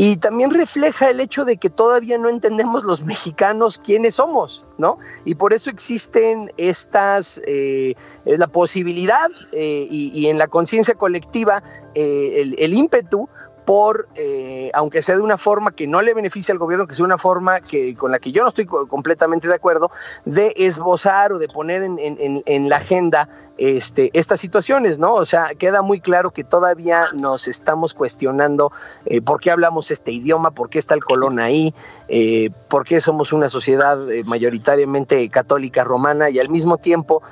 y 0.03 0.17
también 0.17 0.51
refleja 0.51 1.11
el 1.11 1.21
hecho 1.21 1.45
de 1.45 1.59
que 1.59 1.69
todavía 1.69 2.17
no 2.17 2.31
entendemos 2.31 2.85
los 2.85 3.03
mexicanos 3.05 3.77
quiénes 3.77 4.15
somos, 4.15 4.65
¿no? 4.79 4.97
Y 5.27 5.35
por 5.35 5.53
eso 5.53 5.69
existen 5.69 6.51
estas, 6.57 7.39
eh, 7.47 7.95
la 8.25 8.47
posibilidad 8.47 9.29
y, 9.53 10.11
y, 10.15 10.29
en 10.29 10.39
la 10.39 10.49
conciencia 10.49 10.95
colectiva 10.95 11.63
el, 11.95 12.57
el 12.59 12.73
ímpetu 12.73 13.29
por, 13.67 14.09
eh, 14.15 14.71
aunque 14.73 15.03
sea 15.03 15.17
de 15.17 15.21
una 15.21 15.37
forma 15.37 15.73
que 15.73 15.87
no 15.87 16.01
le 16.01 16.15
beneficie 16.15 16.51
al 16.51 16.59
gobierno, 16.59 16.87
que 16.87 16.95
sea 16.95 17.05
una 17.05 17.19
forma 17.19 17.61
que, 17.61 17.95
con 17.95 18.11
la 18.11 18.19
que 18.19 18.33
yo 18.33 18.43
no 18.43 18.49
estoy 18.49 18.65
completamente 18.65 19.49
de 19.49 19.55
acuerdo, 19.55 19.91
de 20.25 20.55
esbozar 20.57 21.33
o 21.33 21.39
de 21.39 21.47
poner 21.47 21.83
en, 21.83 21.99
en 21.99 22.69
la 22.69 22.77
agenda 22.77 23.29
este, 23.61 24.11
estas 24.15 24.41
situaciones, 24.41 24.99
¿no? 24.99 25.15
O 25.15 25.27
sea, 25.27 25.51
queda 25.57 25.83
muy 25.83 26.01
claro 26.01 26.31
que 26.31 26.45
todavía 26.45 27.09
nos 27.13 27.47
estamos 27.47 27.93
cuestionando 27.93 28.73
eh, 29.05 29.21
por 29.21 29.39
qué 29.39 29.51
hablamos 29.51 29.91
este 29.91 30.13
idioma, 30.13 30.51
por 30.51 30.71
qué 30.71 30.79
está 30.79 30.95
el 30.95 31.05
colón 31.05 31.39
ahí, 31.39 31.75
eh, 32.09 32.49
por 32.69 32.87
qué 32.87 33.01
somos 33.01 33.35
una 33.35 33.51
sociedad 33.51 34.11
eh, 34.11 34.25
mayoritariamente 34.25 35.29
católica 35.29 35.85
romana 35.85 36.31
y 36.31 36.39
al 36.39 36.49
mismo 36.49 36.79
tiempo 36.79 37.23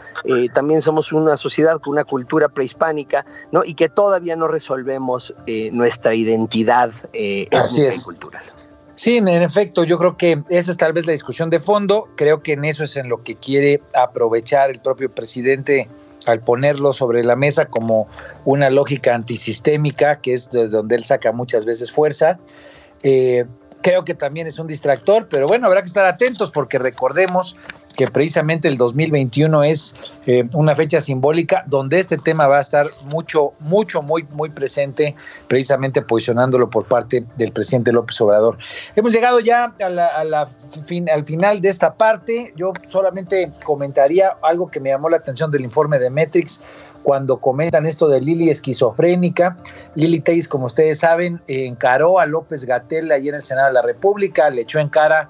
también 0.53 0.83
somos 0.83 1.13
una 1.13 1.39
sociedad 1.39 1.81
con 1.81 1.93
una 1.95 2.05
cultura 2.05 2.51
prehispánica, 2.51 3.25
¿no? 3.51 3.65
Y 3.65 3.73
que 3.73 3.89
todavía 3.89 4.37
no 4.37 4.47
resolvemos 4.49 5.35
nuestra 5.73 6.15
identidad 6.15 6.91
Así 7.53 7.85
es. 7.85 8.05
cultural. 8.05 8.43
Sí, 8.97 9.17
en 9.17 9.29
efecto, 9.29 9.85
yo 9.85 9.97
creo 9.97 10.17
que 10.17 10.43
esa 10.51 10.73
es 10.73 10.77
tal 10.77 10.93
vez 10.93 11.07
la 11.07 11.13
discusión 11.13 11.49
de 11.51 11.61
fondo. 11.61 12.09
Creo 12.17 12.43
que 12.43 12.55
en 12.55 12.65
eso 12.65 12.85
es 12.85 12.97
en 12.97 13.09
lo 13.09 13.23
que 13.23 13.37
quiere 13.37 13.81
aprovechar 13.95 14.71
el 14.71 14.81
propio 14.81 15.09
presidente 15.09 15.89
al 16.27 16.41
ponerlo 16.41 16.93
sobre 16.93 17.23
la 17.23 17.37
mesa 17.37 17.67
como 17.67 18.09
una 18.45 18.71
lógica 18.71 19.15
antisistémica, 19.15 20.21
que 20.21 20.35
es 20.35 20.51
de 20.51 20.69
donde 20.69 20.97
él 20.97 21.05
saca 21.05 21.33
muchas 21.33 21.65
veces 21.65 21.91
fuerza. 21.91 22.39
Eh, 23.03 23.45
creo 23.83 24.05
que 24.05 24.15
también 24.15 24.47
es 24.47 24.59
un 24.59 24.67
distractor, 24.67 25.29
pero 25.29 25.47
bueno, 25.47 25.67
habrá 25.67 25.83
que 25.83 25.89
estar 25.89 26.05
atentos 26.05 26.51
porque 26.51 26.79
recordemos 26.79 27.57
que 27.99 28.07
precisamente 28.07 28.69
el 28.69 28.77
2021 28.77 29.65
es 29.65 29.97
eh, 30.25 30.49
una 30.55 30.73
fecha 30.77 31.01
simbólica 31.01 31.65
donde 31.67 31.99
este 31.99 32.17
tema 32.17 32.47
va 32.47 32.59
a 32.59 32.61
estar 32.61 32.87
mucho, 33.13 33.55
mucho, 33.59 34.03
muy, 34.03 34.25
muy 34.31 34.51
presente, 34.51 35.17
precisamente 35.49 36.01
posicionándolo 36.01 36.71
por 36.71 36.85
parte 36.85 37.25
del 37.37 37.51
presidente 37.51 37.91
López 37.91 38.21
Obrador. 38.21 38.57
Hemos 38.95 39.13
llegado 39.13 39.41
ya 39.41 39.75
a 39.81 39.89
la, 40.25 40.47
fin, 40.87 41.11
al 41.11 41.25
final 41.25 41.61
de 41.61 41.71
esta 41.71 41.93
parte. 41.95 42.53
Yo 42.55 42.73
solamente 42.87 43.51
comentaría 43.65 44.37
algo 44.43 44.71
que 44.71 44.79
me 44.79 44.91
llamó 44.91 45.09
la 45.09 45.17
atención 45.17 45.51
del 45.51 45.63
informe 45.63 45.99
de 45.99 46.09
Metrix 46.09 46.63
cuando 47.03 47.41
comentan 47.41 47.85
esto 47.85 48.07
de 48.07 48.21
Lili 48.21 48.49
esquizofrénica. 48.49 49.57
Lili 49.97 50.21
Teis, 50.21 50.47
como 50.47 50.67
ustedes 50.67 51.01
saben, 51.01 51.41
encaró 51.49 52.21
a 52.21 52.27
López 52.27 52.65
Gatel 52.65 53.11
ahí 53.11 53.29
en 53.29 53.35
el 53.35 53.43
Senado 53.43 53.67
de 53.67 53.73
la 53.73 53.83
República, 53.83 54.51
le 54.51 54.63
echó 54.63 54.79
en 54.79 54.89
cara 54.89 55.29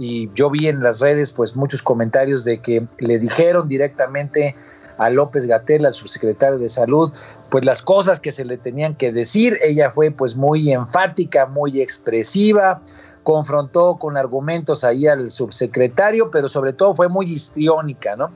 y 0.00 0.30
yo 0.34 0.48
vi 0.48 0.66
en 0.66 0.82
las 0.82 1.00
redes 1.00 1.30
pues 1.30 1.54
muchos 1.54 1.82
comentarios 1.82 2.42
de 2.44 2.58
que 2.58 2.86
le 3.00 3.18
dijeron 3.18 3.68
directamente 3.68 4.56
a 4.96 5.10
López 5.10 5.46
Gatel, 5.46 5.84
al 5.84 5.92
subsecretario 5.92 6.58
de 6.58 6.70
Salud, 6.70 7.12
pues 7.50 7.66
las 7.66 7.82
cosas 7.82 8.18
que 8.18 8.32
se 8.32 8.46
le 8.46 8.56
tenían 8.56 8.94
que 8.94 9.12
decir. 9.12 9.58
Ella 9.62 9.90
fue 9.90 10.10
pues 10.10 10.36
muy 10.36 10.72
enfática, 10.72 11.44
muy 11.44 11.82
expresiva, 11.82 12.80
confrontó 13.24 13.96
con 13.96 14.16
argumentos 14.16 14.84
ahí 14.84 15.06
al 15.06 15.30
subsecretario, 15.30 16.30
pero 16.30 16.48
sobre 16.48 16.72
todo 16.72 16.94
fue 16.94 17.10
muy 17.10 17.30
histriónica, 17.30 18.16
¿no? 18.16 18.30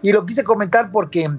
Y 0.00 0.12
lo 0.12 0.24
quise 0.24 0.42
comentar 0.42 0.90
porque 0.90 1.30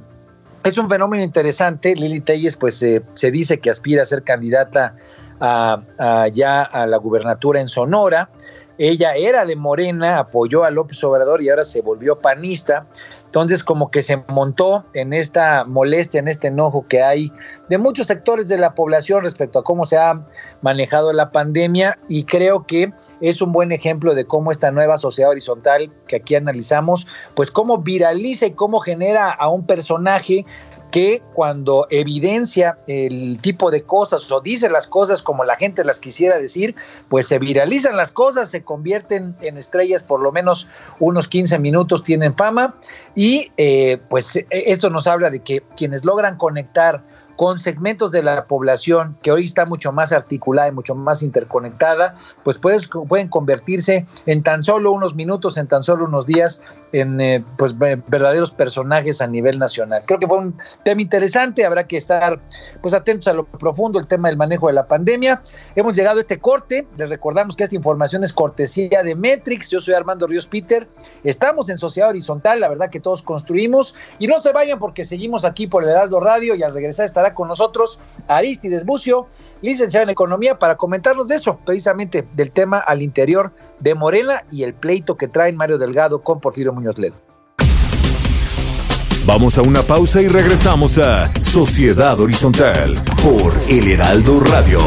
es 0.64 0.78
un 0.78 0.90
fenómeno 0.90 1.24
interesante. 1.24 1.96
Lili 1.96 2.22
Telles 2.22 2.56
pues 2.56 2.76
se 2.76 3.32
dice 3.32 3.60
que 3.60 3.72
aspira 3.72 4.04
a 4.04 4.06
ser 4.06 4.22
candidata 4.22 4.96
ya 5.40 6.62
a 6.62 6.86
la 6.86 6.98
gubernatura 6.98 7.60
en 7.60 7.68
Sonora. 7.68 8.30
Ella 8.84 9.14
era 9.14 9.46
de 9.46 9.56
Morena, 9.56 10.18
apoyó 10.18 10.64
a 10.64 10.72
López 10.72 11.04
Obrador 11.04 11.44
y 11.44 11.50
ahora 11.52 11.64
se 11.64 11.82
volvió 11.82 12.18
panista. 12.18 12.88
Entonces, 13.26 13.64
como 13.64 13.92
que 13.92 14.02
se 14.02 14.18
montó 14.28 14.84
en 14.96 15.14
esta 15.14 15.66
molestia, 15.66 16.20
en 16.20 16.28
este 16.28 16.48
enojo 16.48 16.88
que 16.90 17.04
hay 17.04 17.32
de 17.70 17.78
muchos 17.78 18.08
sectores 18.08 18.48
de 18.48 18.58
la 18.58 18.74
población 18.74 19.24
respecto 19.24 19.60
a 19.60 19.64
cómo 19.64 19.86
se 19.86 19.98
ha 19.98 20.26
manejado 20.64 21.14
la 21.14 21.32
pandemia 21.32 22.00
y 22.10 22.24
creo 22.24 22.66
que 22.66 22.92
es 23.22 23.40
un 23.40 23.52
buen 23.52 23.72
ejemplo 23.72 24.16
de 24.16 24.26
cómo 24.26 24.52
esta 24.52 24.72
nueva 24.72 24.98
sociedad 24.98 25.30
horizontal 25.30 25.92
que 26.08 26.16
aquí 26.16 26.34
analizamos, 26.34 27.06
pues 27.36 27.52
cómo 27.52 27.78
viraliza 27.78 28.48
y 28.48 28.54
cómo 28.54 28.80
genera 28.80 29.30
a 29.30 29.48
un 29.48 29.64
personaje 29.64 30.44
que 30.92 31.22
cuando 31.34 31.88
evidencia 31.90 32.78
el 32.88 33.40
tipo 33.42 33.72
de 33.72 33.84
cosas 33.84 34.32
o 34.32 34.42
dice 34.42 34.70
las 34.70 34.88
cosas 34.88 35.22
como 35.22 35.44
la 35.44 35.56
gente 35.56 35.84
las 35.84 36.00
quisiera 36.00 36.38
decir, 36.38 36.76
pues 37.10 37.28
se 37.28 37.40
viralizan 37.40 37.96
las 37.96 38.12
cosas, 38.12 38.52
se 38.52 38.64
convierten 38.64 39.36
en 39.42 39.58
estrellas 39.58 40.04
por 40.04 40.20
lo 40.20 40.32
menos 40.32 40.68
unos 41.00 41.28
15 41.28 41.58
minutos, 41.60 42.04
tienen 42.04 42.36
fama. 42.36 42.76
Y 43.16 43.52
eh, 43.58 43.98
pues 44.10 44.38
esto 44.50 44.90
nos 44.90 45.08
habla 45.08 45.30
de 45.30 45.40
que 45.40 45.64
quienes 45.78 46.06
logran 46.06 46.38
conectar 46.38 47.04
con 47.42 47.58
segmentos 47.58 48.12
de 48.12 48.22
la 48.22 48.46
población 48.46 49.18
que 49.24 49.32
hoy 49.32 49.46
está 49.46 49.66
mucho 49.66 49.92
más 49.92 50.12
articulada 50.12 50.68
y 50.68 50.72
mucho 50.74 50.94
más 50.94 51.24
interconectada, 51.24 52.14
pues 52.44 52.60
pueden 52.60 53.30
convertirse 53.30 54.06
en 54.28 54.44
tan 54.44 54.62
solo 54.62 54.92
unos 54.92 55.16
minutos, 55.16 55.58
en 55.58 55.66
tan 55.66 55.82
solo 55.82 56.06
unos 56.06 56.28
días, 56.28 56.62
en 56.92 57.20
eh, 57.20 57.44
pues 57.58 57.76
verdaderos 57.80 58.52
personajes 58.52 59.24
a 59.24 59.28
nivel 59.28 59.58
nacional. 59.58 60.04
Creo 60.06 60.20
que 60.20 60.28
fue 60.28 60.38
un 60.38 60.56
tema 60.86 61.02
interesante, 61.02 61.66
habrá 61.66 61.88
que 61.88 61.98
estar 61.98 62.40
pues 62.80 62.94
atentos 62.94 63.28
a 63.28 63.34
lo 63.34 63.44
profundo, 63.44 63.98
el 63.98 64.06
tema 64.06 64.28
del 64.28 64.38
manejo 64.38 64.68
de 64.68 64.74
la 64.74 64.86
pandemia. 64.86 65.42
Hemos 65.76 65.96
llegado 65.96 66.20
a 66.20 66.22
este 66.22 66.38
corte, 66.38 66.88
les 66.96 67.10
recordamos 67.10 67.56
que 67.56 67.64
esta 67.64 67.76
información 67.76 68.24
es 68.24 68.34
cortesía 68.34 69.02
de 69.02 69.16
Metrix, 69.16 69.72
yo 69.72 69.82
soy 69.82 69.96
Armando 69.96 70.28
Ríos 70.28 70.46
Peter, 70.46 70.88
estamos 71.24 71.72
en 71.72 71.80
Sociedad 71.80 72.12
Horizontal, 72.12 72.60
la 72.60 72.70
verdad 72.70 72.92
que 72.92 73.00
todos 73.00 73.24
construimos, 73.24 73.96
y 74.20 74.28
no 74.28 74.38
se 74.38 74.52
vayan 74.52 74.78
porque 74.78 75.04
seguimos 75.04 75.44
aquí 75.44 75.66
por 75.66 75.84
el 75.84 75.90
Heraldo 75.90 76.20
Radio 76.20 76.54
y 76.54 76.62
al 76.62 76.76
regresar 76.76 77.08
estará 77.08 77.31
con 77.34 77.48
nosotros 77.48 78.00
Aristides 78.28 78.86
Bucio, 78.86 79.28
licenciado 79.62 80.04
en 80.04 80.10
Economía, 80.10 80.58
para 80.60 80.76
comentarnos 80.76 81.28
de 81.28 81.36
eso, 81.36 81.58
precisamente 81.66 82.28
del 82.34 82.52
tema 82.52 82.80
al 82.80 83.02
interior 83.02 83.52
de 83.80 83.96
Morena 83.96 84.44
y 84.52 84.64
el 84.64 84.74
pleito 84.74 85.16
que 85.18 85.28
traen 85.28 85.56
Mario 85.56 85.78
Delgado 85.78 86.22
con 86.22 86.40
Porfirio 86.40 86.74
Muñoz 86.74 86.98
Ledo. 86.98 87.16
Vamos 89.26 89.58
a 89.58 89.62
una 89.62 89.84
pausa 89.84 90.20
y 90.22 90.28
regresamos 90.28 90.98
a 90.98 91.32
Sociedad 91.40 92.20
Horizontal 92.20 92.96
por 93.22 93.54
El 93.70 93.92
Heraldo 93.92 94.40
Radio. 94.40 94.80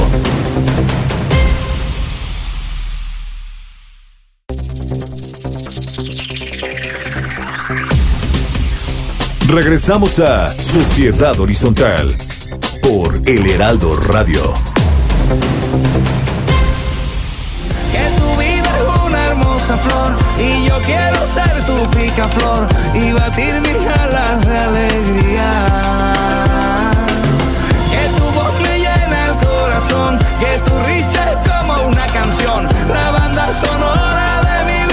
Regresamos 9.47 10.19
a 10.19 10.51
Sociedad 10.59 11.39
Horizontal 11.39 12.17
por 12.85 13.17
El 13.27 13.51
Heraldo 13.51 13.97
Radio. 13.97 14.53
Que 17.91 18.05
tu 18.19 18.29
vida 18.39 18.71
es 18.79 19.07
una 19.07 19.27
hermosa 19.29 19.79
flor 19.79 20.13
y 20.39 20.67
yo 20.69 20.79
quiero 20.83 21.27
ser 21.27 21.65
tu 21.65 21.91
picaflor 21.97 22.69
y 22.93 23.13
batir 23.13 23.55
mis 23.63 23.87
alas 23.87 24.47
de 24.47 24.59
alegría. 24.59 25.51
Que 27.91 28.05
tu 28.19 28.25
voz 28.39 28.61
me 28.61 28.79
llena 28.79 29.27
el 29.29 29.47
corazón, 29.47 30.19
que 30.39 30.59
tu 30.69 30.79
risa 30.87 31.31
es 31.31 31.37
como 31.51 31.89
una 31.89 32.07
canción, 32.09 32.69
la 32.93 33.11
banda 33.13 33.51
sonora 33.55 34.43
de 34.43 34.65
mi 34.67 34.84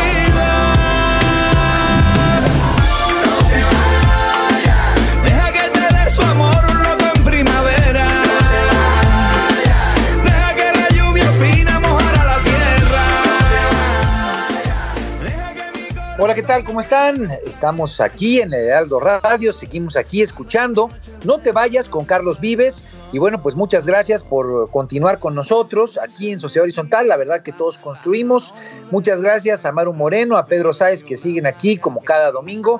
Hola, 16.31 16.39
¿qué 16.39 16.47
tal? 16.47 16.63
¿Cómo 16.63 16.79
están? 16.79 17.29
Estamos 17.45 17.99
aquí 17.99 18.39
en 18.39 18.53
el 18.53 18.61
Heraldo 18.61 19.01
Radio, 19.01 19.51
seguimos 19.51 19.97
aquí 19.97 20.21
escuchando. 20.21 20.89
No 21.25 21.39
te 21.39 21.51
vayas 21.51 21.89
con 21.89 22.05
Carlos 22.05 22.39
Vives. 22.39 22.85
Y 23.11 23.19
bueno, 23.19 23.41
pues 23.41 23.55
muchas 23.55 23.85
gracias 23.85 24.23
por 24.23 24.69
continuar 24.71 25.19
con 25.19 25.35
nosotros 25.35 25.99
aquí 26.01 26.31
en 26.31 26.39
Sociedad 26.39 26.63
Horizontal. 26.63 27.09
La 27.09 27.17
verdad 27.17 27.43
que 27.43 27.51
todos 27.51 27.79
construimos. 27.79 28.53
Muchas 28.91 29.21
gracias 29.21 29.65
a 29.65 29.73
Maru 29.73 29.91
Moreno, 29.91 30.37
a 30.37 30.45
Pedro 30.45 30.71
Sáez 30.71 31.03
que 31.03 31.17
siguen 31.17 31.47
aquí 31.47 31.75
como 31.75 31.99
cada 32.01 32.31
domingo. 32.31 32.79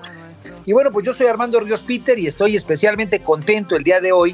Y 0.65 0.71
bueno, 0.71 0.89
pues 0.93 1.05
yo 1.05 1.11
soy 1.11 1.27
Armando 1.27 1.59
Ríos 1.59 1.83
Peter 1.83 2.17
y 2.17 2.27
estoy 2.27 2.55
especialmente 2.55 3.21
contento 3.21 3.75
el 3.75 3.83
día 3.83 3.99
de 3.99 4.13
hoy 4.13 4.33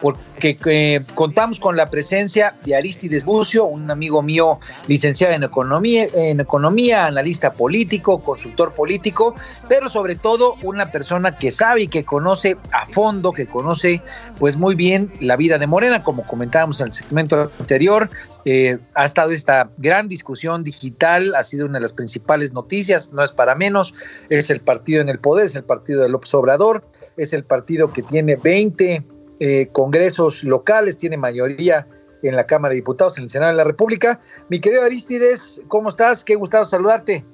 porque 0.00 0.56
eh, 0.66 1.00
contamos 1.14 1.60
con 1.60 1.76
la 1.76 1.90
presencia 1.90 2.54
de 2.64 2.76
Aristides 2.76 3.24
Bucio, 3.24 3.64
un 3.64 3.90
amigo 3.90 4.22
mío 4.22 4.58
licenciado 4.86 5.34
en 5.34 5.42
economía, 5.42 6.06
en 6.14 6.40
economía, 6.40 7.06
analista 7.06 7.52
político, 7.52 8.22
consultor 8.22 8.72
político, 8.72 9.34
pero 9.68 9.88
sobre 9.88 10.16
todo 10.16 10.54
una 10.62 10.90
persona 10.90 11.36
que 11.36 11.50
sabe 11.50 11.82
y 11.82 11.88
que 11.88 12.04
conoce 12.04 12.56
a 12.72 12.86
fondo, 12.86 13.32
que 13.32 13.46
conoce 13.46 14.00
pues 14.38 14.56
muy 14.56 14.74
bien 14.74 15.10
la 15.20 15.36
vida 15.36 15.58
de 15.58 15.66
Morena, 15.66 16.02
como 16.02 16.24
comentábamos 16.24 16.80
en 16.80 16.88
el 16.88 16.92
segmento 16.92 17.50
anterior, 17.58 18.10
eh, 18.44 18.78
ha 18.94 19.04
estado 19.04 19.32
esta 19.32 19.70
gran 19.76 20.08
discusión 20.08 20.64
digital, 20.64 21.34
ha 21.34 21.42
sido 21.42 21.66
una 21.66 21.78
de 21.78 21.82
las 21.82 21.92
principales 21.92 22.52
noticias, 22.52 23.12
no 23.12 23.22
es 23.22 23.32
para 23.32 23.54
menos, 23.54 23.94
es 24.30 24.50
el 24.50 24.60
partido 24.60 25.02
en 25.02 25.08
el 25.08 25.18
poder, 25.18 25.46
es 25.46 25.56
el 25.56 25.64
partido 25.64 26.02
de 26.02 26.08
López 26.08 26.32
Obrador, 26.34 26.84
es 27.16 27.32
el 27.32 27.44
partido 27.44 27.92
que 27.92 28.02
tiene 28.02 28.36
20 28.36 29.04
eh, 29.40 29.68
congresos 29.72 30.44
locales, 30.44 30.96
tiene 30.96 31.16
mayoría 31.16 31.86
en 32.22 32.36
la 32.36 32.46
Cámara 32.46 32.70
de 32.70 32.76
Diputados, 32.76 33.18
en 33.18 33.24
el 33.24 33.30
Senado 33.30 33.52
de 33.52 33.56
la 33.56 33.64
República. 33.64 34.18
Mi 34.48 34.60
querido 34.60 34.82
Aristides, 34.82 35.62
¿cómo 35.68 35.88
estás? 35.88 36.24
Qué 36.24 36.34
gustado 36.34 36.64
saludarte. 36.64 37.24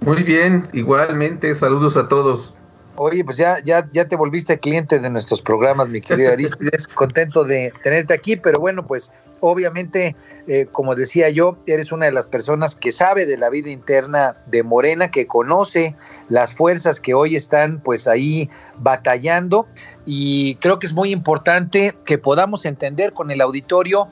Muy 0.00 0.22
bien, 0.22 0.66
igualmente, 0.72 1.54
saludos 1.54 1.96
a 1.96 2.08
todos. 2.08 2.54
Oye, 2.96 3.24
pues 3.24 3.36
ya, 3.36 3.58
ya, 3.64 3.88
ya 3.92 4.06
te 4.06 4.14
volviste 4.14 4.58
cliente 4.60 5.00
de 5.00 5.10
nuestros 5.10 5.42
programas, 5.42 5.88
mi 5.88 6.00
querido 6.00 6.32
Aristides, 6.32 6.86
contento 6.94 7.42
de 7.42 7.72
tenerte 7.82 8.14
aquí, 8.14 8.36
pero 8.36 8.60
bueno, 8.60 8.86
pues 8.86 9.12
obviamente, 9.40 10.14
eh, 10.46 10.66
como 10.70 10.94
decía 10.94 11.28
yo, 11.28 11.58
eres 11.66 11.90
una 11.90 12.06
de 12.06 12.12
las 12.12 12.26
personas 12.26 12.76
que 12.76 12.92
sabe 12.92 13.26
de 13.26 13.36
la 13.36 13.50
vida 13.50 13.68
interna 13.68 14.36
de 14.46 14.62
Morena, 14.62 15.10
que 15.10 15.26
conoce 15.26 15.96
las 16.28 16.54
fuerzas 16.54 17.00
que 17.00 17.14
hoy 17.14 17.34
están 17.36 17.80
pues 17.80 18.06
ahí 18.06 18.48
batallando. 18.78 19.66
Y 20.06 20.54
creo 20.56 20.78
que 20.78 20.86
es 20.86 20.94
muy 20.94 21.10
importante 21.10 21.94
que 22.04 22.16
podamos 22.16 22.64
entender 22.64 23.12
con 23.12 23.30
el 23.30 23.40
auditorio 23.40 24.08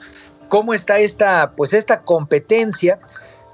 cómo 0.49 0.73
está 0.73 0.99
esta 0.99 1.53
pues 1.55 1.73
esta 1.73 2.01
competencia 2.01 2.99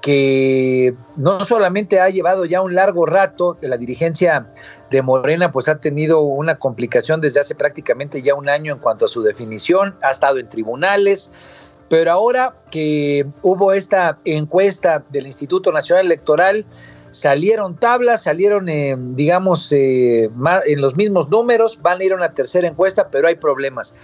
que 0.00 0.94
no 1.16 1.44
solamente 1.44 2.00
ha 2.00 2.08
llevado 2.08 2.44
ya 2.44 2.62
un 2.62 2.74
largo 2.74 3.06
rato 3.06 3.58
la 3.60 3.76
dirigencia 3.76 4.46
de 4.90 5.02
Morena, 5.02 5.52
pues 5.52 5.68
ha 5.68 5.78
tenido 5.78 6.20
una 6.20 6.58
complicación 6.58 7.20
desde 7.20 7.40
hace 7.40 7.54
prácticamente 7.54 8.22
ya 8.22 8.34
un 8.34 8.48
año 8.48 8.72
en 8.74 8.78
cuanto 8.78 9.04
a 9.04 9.08
su 9.08 9.22
definición, 9.22 9.94
ha 10.02 10.10
estado 10.10 10.38
en 10.38 10.48
tribunales, 10.48 11.30
pero 11.88 12.12
ahora 12.12 12.54
que 12.70 13.26
hubo 13.42 13.72
esta 13.72 14.18
encuesta 14.24 15.04
del 15.10 15.26
Instituto 15.26 15.72
Nacional 15.72 16.06
Electoral, 16.06 16.64
salieron 17.10 17.76
tablas, 17.76 18.22
salieron, 18.22 18.68
eh, 18.68 18.96
digamos, 18.96 19.72
eh, 19.72 20.30
en 20.66 20.80
los 20.80 20.96
mismos 20.96 21.28
números, 21.28 21.80
van 21.82 22.00
a 22.00 22.04
ir 22.04 22.12
a 22.12 22.16
una 22.16 22.32
tercera 22.32 22.68
encuesta, 22.68 23.08
pero 23.10 23.28
hay 23.28 23.34
problemas. 23.34 23.94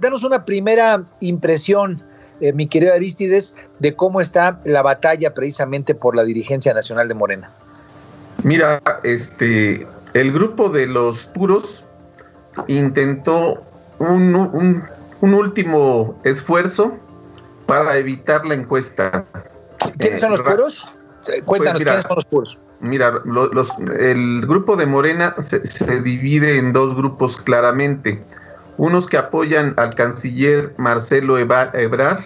danos 0.00 0.24
una 0.24 0.44
primera 0.44 1.04
impresión, 1.20 2.02
eh, 2.40 2.52
mi 2.52 2.66
querido 2.66 2.94
Aristides, 2.94 3.54
de 3.78 3.94
cómo 3.94 4.20
está 4.20 4.60
la 4.64 4.82
batalla 4.82 5.34
precisamente 5.34 5.94
por 5.94 6.16
la 6.16 6.24
dirigencia 6.24 6.74
nacional 6.74 7.08
de 7.08 7.14
Morena. 7.14 7.50
Mira, 8.42 8.82
este, 9.02 9.86
el 10.14 10.32
grupo 10.32 10.68
de 10.68 10.86
los 10.86 11.26
puros 11.26 11.84
intentó 12.68 13.62
un 13.98 14.82
último 15.20 16.20
esfuerzo 16.24 16.92
para 17.66 17.96
evitar 17.96 18.46
la 18.46 18.54
encuesta. 18.54 19.24
¿Quiénes 19.98 20.20
son 20.20 20.30
los 20.30 20.40
eh, 20.40 20.44
puros? 20.44 20.88
Cuéntanos, 21.44 21.82
pues 21.82 21.84
¿quiénes 21.84 22.02
son 22.04 22.16
los 22.16 22.24
puros? 22.24 22.58
Mira, 22.80 23.20
los, 23.24 23.68
el 23.98 24.46
grupo 24.46 24.76
de 24.76 24.86
Morena 24.86 25.34
se, 25.40 25.60
divide 26.00 26.58
en 26.58 26.72
dos 26.72 26.94
grupos 26.94 27.36
claramente. 27.36 28.22
Unos 28.78 29.06
que 29.06 29.16
apoyan 29.16 29.74
al 29.76 29.94
canciller 29.94 30.74
Marcelo 30.76 31.38
Ebrard 31.38 32.20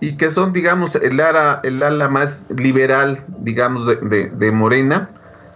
y 0.00 0.16
que 0.16 0.30
son, 0.30 0.52
digamos, 0.52 0.94
el 0.96 1.20
ala, 1.20 1.60
el 1.64 1.82
ala 1.82 2.08
más 2.08 2.44
liberal, 2.56 3.24
digamos, 3.38 3.86
de, 3.86 4.30
de, 4.30 4.52
Morena, 4.52 5.08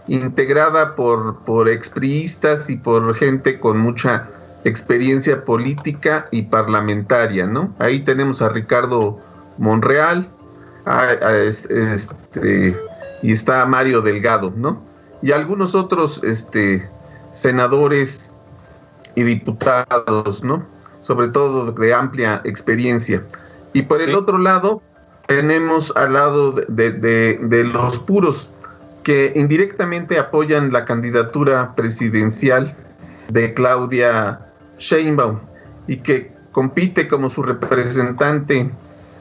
integrada 0.07 0.97
por, 0.97 1.39
por 1.45 1.69
expriistas 1.69 2.71
y 2.71 2.77
por 2.77 3.15
gente 3.15 3.61
con 3.61 3.79
mucha 3.79 4.29
experiencia 4.65 5.45
política 5.45 6.27
y 6.31 6.43
parlamentaria, 6.43 7.47
¿no? 7.47 7.75
Ahí 7.79 8.01
tenemos 8.01 8.43
a 8.43 8.49
Ricardo 8.49 9.19
Monreal, 9.59 10.29
este, 11.69 12.77
y 13.23 13.33
está 13.33 13.67
Mario 13.67 14.01
Delgado, 14.01 14.53
¿no? 14.57 14.83
Y 15.23 15.33
algunos 15.33 15.75
otros 15.75 16.21
este, 16.25 16.89
senadores 17.33 18.30
y 19.14 19.23
diputados, 19.23 20.42
¿no? 20.42 20.64
Sobre 21.03 21.29
todo 21.29 21.73
de 21.73 21.94
amplia 21.94 22.40
experiencia. 22.44 23.23
Y 23.73 23.83
por 23.83 24.03
el 24.03 24.14
otro 24.14 24.38
lado, 24.38 24.83
tenemos 25.27 25.92
al 25.96 26.14
lado 26.14 26.53
de, 26.53 26.90
de, 26.90 27.64
los 27.64 27.99
puros, 28.01 28.49
que 29.05 29.33
indirectamente 29.35 30.18
apoyan 30.18 30.73
la 30.73 30.85
candidatura 30.85 31.75
presidencial 31.75 32.75
de 33.29 33.55
Claudia 33.55 34.40
Sheinbaum 34.79 35.38
y 35.87 35.99
que 35.99 36.33
compite 36.53 37.09
como 37.09 37.31
su 37.31 37.42
representante 37.42 38.70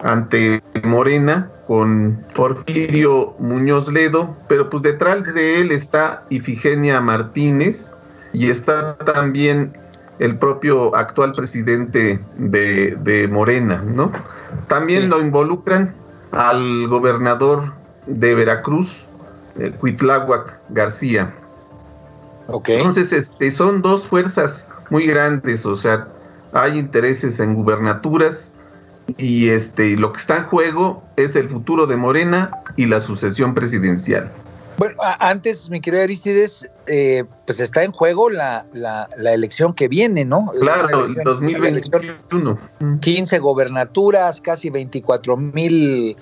ante 0.04 0.62
Morena 0.84 1.50
con 1.68 2.18
Porfirio 2.36 3.36
Muñoz 3.38 3.92
Ledo, 3.92 4.36
pero 4.48 4.70
pues 4.70 4.82
detrás 4.84 5.24
de 5.34 5.62
él 5.62 5.72
está 5.72 6.24
Ifigenia 6.30 7.00
Martínez 7.02 7.94
y 8.34 8.50
está 8.50 8.98
también 8.98 9.74
el 10.20 10.38
propio 10.38 10.96
actual 10.96 11.34
presidente 11.34 12.20
de, 12.38 13.28
Morena, 13.32 13.82
¿no? 13.86 14.12
También 14.68 15.10
lo 15.10 15.22
involucran 15.22 15.94
al 16.32 16.88
gobernador 16.88 17.74
de 18.06 18.36
Veracruz, 18.36 19.06
eh, 19.58 19.74
García. 20.70 21.34
Okay. 22.48 22.78
Entonces, 22.78 23.14
este, 23.14 23.52
son 23.52 23.82
dos 23.82 24.08
fuerzas 24.08 24.66
muy 24.90 25.06
grandes, 25.06 25.66
o 25.66 25.76
sea, 25.76 26.08
hay 26.52 26.80
intereses 26.80 27.40
en 27.40 27.54
gubernaturas 27.54 28.52
y 29.18 29.50
este, 29.50 29.96
lo 29.96 30.14
que 30.14 30.20
está 30.20 30.38
en 30.38 30.44
juego 30.46 31.04
es 31.16 31.36
el 31.36 31.48
futuro 31.50 31.86
de 31.86 31.96
Morena 31.96 32.52
y 32.76 32.86
la 32.86 33.00
sucesión 33.00 33.54
presidencial. 33.54 34.32
Bueno, 34.80 34.96
antes, 35.20 35.70
mi 35.70 35.82
querido 35.82 36.04
Aristides, 36.04 36.70
eh, 36.88 37.26
pues 37.46 37.60
está 37.60 37.84
en 37.84 37.92
juego 37.92 38.30
la, 38.30 38.66
la, 38.72 39.10
elección 39.34 39.74
que 39.74 39.90
viene, 39.90 40.24
¿no? 40.24 40.54
Claro, 40.58 41.06
el 41.06 41.16
2021. 41.16 42.58
15 43.02 43.40
gobernaturas, 43.40 44.40
casi 44.40 44.70
24 44.70 45.36
mil 45.36 46.16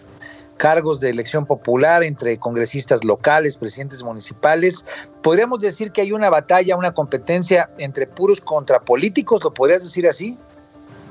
cargos 0.58 1.00
de 1.02 1.12
elección 1.12 1.46
popular 1.46 2.04
entre 2.04 2.40
congresistas 2.40 3.04
locales, 3.04 3.58
presidentes 3.58 4.02
municipales. 4.02 4.84
¿Podríamos 5.22 5.60
decir 5.60 5.92
que 5.92 6.02
hay 6.02 6.12
una 6.12 6.32
batalla, 6.32 6.76
una 6.76 6.96
competencia 6.96 7.70
entre 7.78 8.08
puros 8.08 8.42
contrapolíticos? 8.42 9.44
¿Lo 9.44 9.54
podrías 9.54 9.84
decir 9.84 10.08
así? 10.08 10.36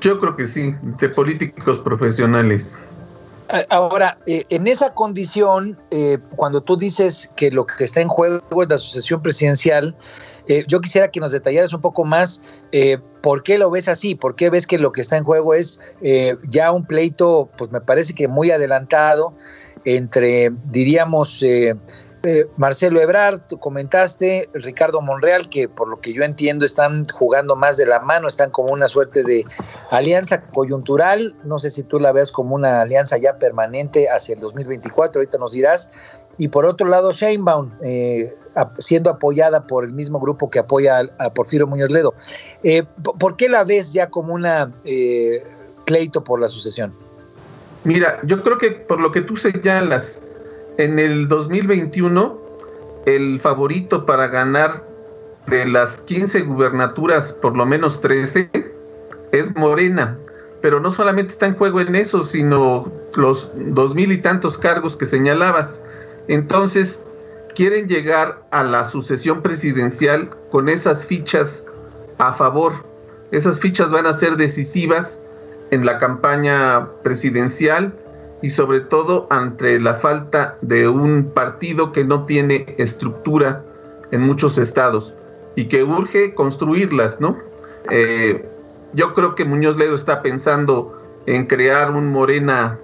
Yo 0.01 0.19
creo 0.19 0.35
que 0.35 0.47
sí, 0.47 0.75
entre 0.83 1.07
políticos 1.07 1.79
profesionales. 1.79 2.75
Ahora, 3.69 4.17
eh, 4.25 4.43
en 4.49 4.67
esa 4.67 4.93
condición, 4.93 5.77
eh, 5.91 6.17
cuando 6.35 6.61
tú 6.61 6.75
dices 6.75 7.29
que 7.37 7.49
lo 7.49 7.65
que 7.65 7.85
está 7.85 8.01
en 8.01 8.09
juego 8.09 8.41
es 8.61 8.69
la 8.69 8.77
sucesión 8.77 9.21
presidencial, 9.21 9.95
eh, 10.47 10.65
yo 10.67 10.81
quisiera 10.81 11.09
que 11.09 11.19
nos 11.21 11.31
detallaras 11.31 11.73
un 11.73 11.81
poco 11.81 12.03
más 12.03 12.41
por 13.21 13.43
qué 13.43 13.57
lo 13.57 13.69
ves 13.69 13.87
así, 13.87 14.15
por 14.15 14.35
qué 14.35 14.49
ves 14.49 14.67
que 14.67 14.77
lo 14.77 14.91
que 14.91 15.01
está 15.01 15.17
en 15.17 15.23
juego 15.23 15.53
es 15.53 15.79
ya 16.49 16.71
un 16.71 16.85
pleito, 16.85 17.49
pues 17.57 17.71
me 17.71 17.81
parece 17.81 18.13
que 18.13 18.27
muy 18.27 18.51
adelantado 18.51 19.33
entre, 19.83 20.51
diríamos, 20.65 21.43
eh, 22.27 22.45
Marcelo 22.57 22.99
Ebrard, 22.99 23.39
tú 23.47 23.57
comentaste, 23.57 24.49
Ricardo 24.53 24.99
Monreal, 24.99 25.47
que 25.47 25.69
por 25.69 25.87
lo 25.87 26.01
que 26.01 26.11
yo 26.11 26.23
entiendo 26.23 26.65
están 26.65 27.05
jugando 27.05 27.55
más 27.55 27.77
de 27.77 27.85
la 27.85 28.01
mano, 28.01 28.27
están 28.27 28.49
como 28.49 28.73
una 28.73 28.89
suerte 28.89 29.23
de 29.23 29.45
alianza 29.91 30.41
coyuntural, 30.41 31.35
no 31.45 31.57
sé 31.57 31.69
si 31.69 31.83
tú 31.83 32.01
la 32.01 32.11
ves 32.11 32.33
como 32.33 32.53
una 32.53 32.81
alianza 32.81 33.17
ya 33.17 33.39
permanente 33.39 34.09
hacia 34.09 34.35
el 34.35 34.41
2024, 34.41 35.21
ahorita 35.21 35.37
nos 35.37 35.53
dirás, 35.53 35.89
y 36.37 36.49
por 36.49 36.65
otro 36.65 36.85
lado 36.89 37.13
Sheinbaum, 37.13 37.71
eh, 37.81 38.35
siendo 38.77 39.09
apoyada 39.09 39.65
por 39.65 39.85
el 39.85 39.93
mismo 39.93 40.19
grupo 40.19 40.49
que 40.49 40.59
apoya 40.59 41.09
a, 41.19 41.29
Porfirio 41.29 41.65
Muñoz 41.65 41.89
Ledo. 41.89 42.13
Eh, 42.61 42.83
¿Por 43.03 43.37
qué 43.37 43.47
la 43.47 43.63
ves 43.63 43.93
ya 43.93 44.09
como 44.09 44.33
una 44.33 44.69
pleito 45.85 46.25
por 46.25 46.41
la 46.41 46.49
sucesión? 46.49 46.91
Mira, 47.85 48.19
yo 48.23 48.43
creo 48.43 48.57
que 48.57 48.71
por 48.71 48.99
lo 48.99 49.13
que 49.13 49.21
tú 49.21 49.37
señalas, 49.37 50.21
en 50.77 50.99
el 50.99 51.27
2021, 51.27 52.39
el 53.05 53.39
favorito 53.39 54.05
para 54.05 54.27
ganar 54.27 54.85
de 55.47 55.65
las 55.65 55.99
15 55.99 56.41
gubernaturas, 56.41 57.33
por 57.33 57.55
lo 57.55 57.65
menos 57.65 58.01
13, 58.01 58.49
es 59.31 59.55
Morena. 59.55 60.17
Pero 60.61 60.79
no 60.79 60.91
solamente 60.91 61.31
está 61.31 61.45
en 61.45 61.55
juego 61.55 61.79
en 61.81 61.95
eso, 61.95 62.25
sino 62.25 62.91
los 63.15 63.49
dos 63.55 63.95
mil 63.95 64.11
y 64.11 64.17
tantos 64.17 64.57
cargos 64.57 64.97
que 64.97 65.05
señalabas. 65.05 65.81
Entonces, 66.27 66.99
quieren 67.55 67.87
llegar 67.87 68.43
a 68.51 68.63
la 68.63 68.85
sucesión 68.85 69.41
presidencial 69.41 70.29
con 70.51 70.69
esas 70.69 71.05
fichas 71.05 71.63
a 72.17 72.33
favor. 72.33 72.73
Esas 73.31 73.59
fichas 73.59 73.91
van 73.91 74.05
a 74.05 74.13
ser 74.13 74.37
decisivas 74.37 75.19
en 75.71 75.85
la 75.85 75.99
campaña 75.99 76.87
presidencial 77.03 77.93
y 78.41 78.49
sobre 78.49 78.81
todo 78.81 79.27
ante 79.29 79.79
la 79.79 79.95
falta 79.95 80.57
de 80.61 80.87
un 80.87 81.31
partido 81.33 81.91
que 81.91 82.03
no 82.03 82.25
tiene 82.25 82.75
estructura 82.77 83.63
en 84.11 84.21
muchos 84.21 84.57
estados 84.57 85.13
y 85.55 85.65
que 85.65 85.83
urge 85.83 86.35
construirlas, 86.35 87.19
¿no? 87.19 87.37
Eh, 87.89 88.45
yo 88.93 89.13
creo 89.13 89.35
que 89.35 89.45
Muñoz 89.45 89.77
Ledo 89.77 89.95
está 89.95 90.21
pensando 90.21 91.01
en 91.25 91.45
crear 91.47 91.91
un 91.91 92.11
Morena 92.11 92.79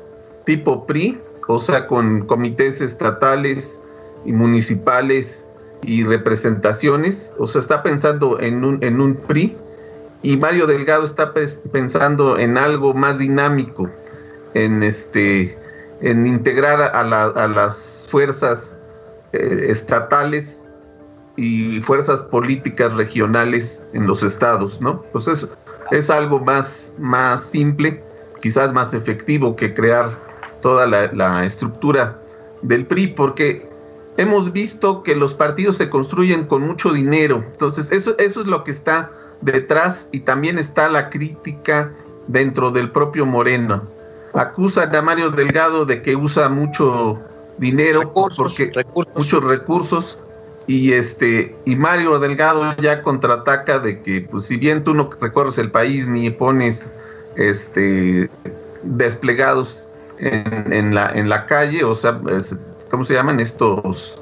tipo 0.45 0.85
PRI, 0.85 1.19
o 1.47 1.59
sea, 1.59 1.87
con 1.87 2.25
comités 2.25 2.81
estatales 2.81 3.79
y 4.25 4.31
municipales 4.31 5.45
y 5.81 6.03
representaciones, 6.03 7.33
o 7.37 7.47
sea, 7.47 7.61
está 7.61 7.83
pensando 7.83 8.39
en 8.39 8.63
un, 8.63 8.83
en 8.83 8.99
un 9.01 9.15
PRI 9.15 9.55
y 10.21 10.37
Mario 10.37 10.67
Delgado 10.67 11.03
está 11.03 11.33
pensando 11.71 12.37
en 12.39 12.57
algo 12.57 12.93
más 12.93 13.19
dinámico, 13.19 13.89
en 14.53 14.83
este 14.83 15.57
en 16.01 16.27
integrar 16.27 16.81
a, 16.81 17.47
las 17.47 18.05
fuerzas 18.09 18.77
eh, 19.31 19.67
estatales 19.69 20.61
y 21.37 21.79
fuerzas 21.79 22.21
políticas 22.21 22.93
regionales 22.93 23.81
en 23.93 24.05
los 24.05 24.21
estados, 24.21 24.81
¿no? 24.81 25.01
Pues 25.13 25.29
es, 25.29 25.47
es 25.91 26.09
algo 26.09 26.41
más, 26.41 26.91
más 26.99 27.41
simple, 27.41 28.03
quizás 28.41 28.73
más 28.73 28.93
efectivo 28.93 29.55
que 29.55 29.73
crear 29.73 30.11
toda 30.61 30.85
la, 30.85 31.11
la 31.13 31.45
estructura 31.45 32.19
del 32.61 32.85
PRI, 32.85 33.07
porque 33.07 33.65
hemos 34.17 34.51
visto 34.51 35.03
que 35.03 35.15
los 35.15 35.33
partidos 35.33 35.77
se 35.77 35.89
construyen 35.89 36.45
con 36.45 36.63
mucho 36.63 36.91
dinero. 36.91 37.45
Entonces, 37.53 37.91
eso, 37.93 38.13
eso 38.17 38.41
es 38.41 38.47
lo 38.47 38.65
que 38.65 38.71
está 38.71 39.09
detrás 39.39 40.09
y 40.11 40.19
también 40.19 40.59
está 40.59 40.89
la 40.89 41.09
crítica 41.09 41.91
dentro 42.27 42.71
del 42.71 42.91
propio 42.91 43.25
Moreno 43.25 43.92
acusan 44.33 44.95
a 44.95 45.01
Mario 45.01 45.29
Delgado 45.29 45.85
de 45.85 46.01
que 46.01 46.15
usa 46.15 46.49
mucho 46.49 47.19
dinero 47.57 48.11
porque 48.13 48.71
muchos 49.15 49.43
recursos 49.43 50.17
y 50.65 50.93
este 50.93 51.55
y 51.65 51.75
Mario 51.75 52.19
Delgado 52.19 52.75
ya 52.81 53.03
contraataca 53.03 53.79
de 53.79 54.01
que 54.01 54.21
pues 54.21 54.45
si 54.45 54.57
bien 54.57 54.83
tú 54.83 54.93
no 54.93 55.09
recorres 55.19 55.57
el 55.57 55.69
país 55.69 56.07
ni 56.07 56.29
pones 56.29 56.91
este 57.35 58.29
desplegados 58.83 59.85
en, 60.19 60.95
la 60.95 61.11
en 61.13 61.29
la 61.29 61.45
calle 61.45 61.83
o 61.83 61.93
sea 61.93 62.19
cómo 62.89 63.05
se 63.05 63.13
llaman 63.13 63.39
estos 63.39 64.19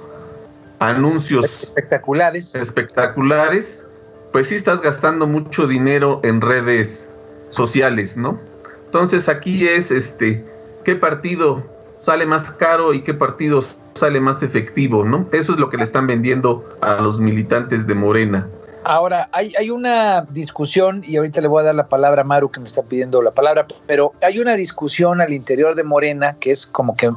anuncios 0.80 1.64
espectaculares. 1.64 2.56
Espectaculares 2.56 3.86
pues 4.32 4.48
sí 4.48 4.56
estás 4.56 4.82
gastando 4.82 5.28
mucho 5.28 5.68
dinero 5.68 6.20
en 6.24 6.42
redes 6.42 7.08
sociales 7.50 8.18
no 8.18 8.51
entonces 8.92 9.30
aquí 9.30 9.66
es 9.66 9.90
este 9.90 10.44
qué 10.84 10.98
partido 10.98 11.64
sale 12.00 12.26
más 12.26 12.52
caro 12.52 12.94
y 12.94 13.02
qué 13.04 13.14
partido 13.14 13.64
sale 13.96 14.20
más 14.20 14.44
efectivo, 14.44 15.06
¿no? 15.06 15.26
Eso 15.32 15.54
es 15.54 15.60
lo 15.60 15.70
que 15.70 15.78
le 15.78 15.86
están 15.86 16.08
vendiendo 16.08 16.78
a 16.82 17.00
los 17.00 17.18
militantes 17.22 17.88
de 17.88 17.96
Morena. 17.96 18.50
Ahora, 18.84 19.30
hay, 19.32 19.54
hay, 19.58 19.70
una 19.70 20.26
discusión, 20.30 21.04
y 21.08 21.16
ahorita 21.16 21.40
le 21.40 21.48
voy 21.48 21.62
a 21.62 21.66
dar 21.66 21.76
la 21.76 21.88
palabra 21.88 22.24
a 22.24 22.26
Maru 22.26 22.52
que 22.52 22.60
me 22.60 22.66
está 22.66 22.82
pidiendo 22.82 23.22
la 23.22 23.32
palabra, 23.32 23.66
pero 23.86 24.12
hay 24.22 24.40
una 24.40 24.56
discusión 24.56 25.22
al 25.22 25.32
interior 25.32 25.76
de 25.76 25.84
Morena 25.84 26.36
que 26.40 26.52
es 26.52 26.66
como 26.66 26.96
que 26.98 27.12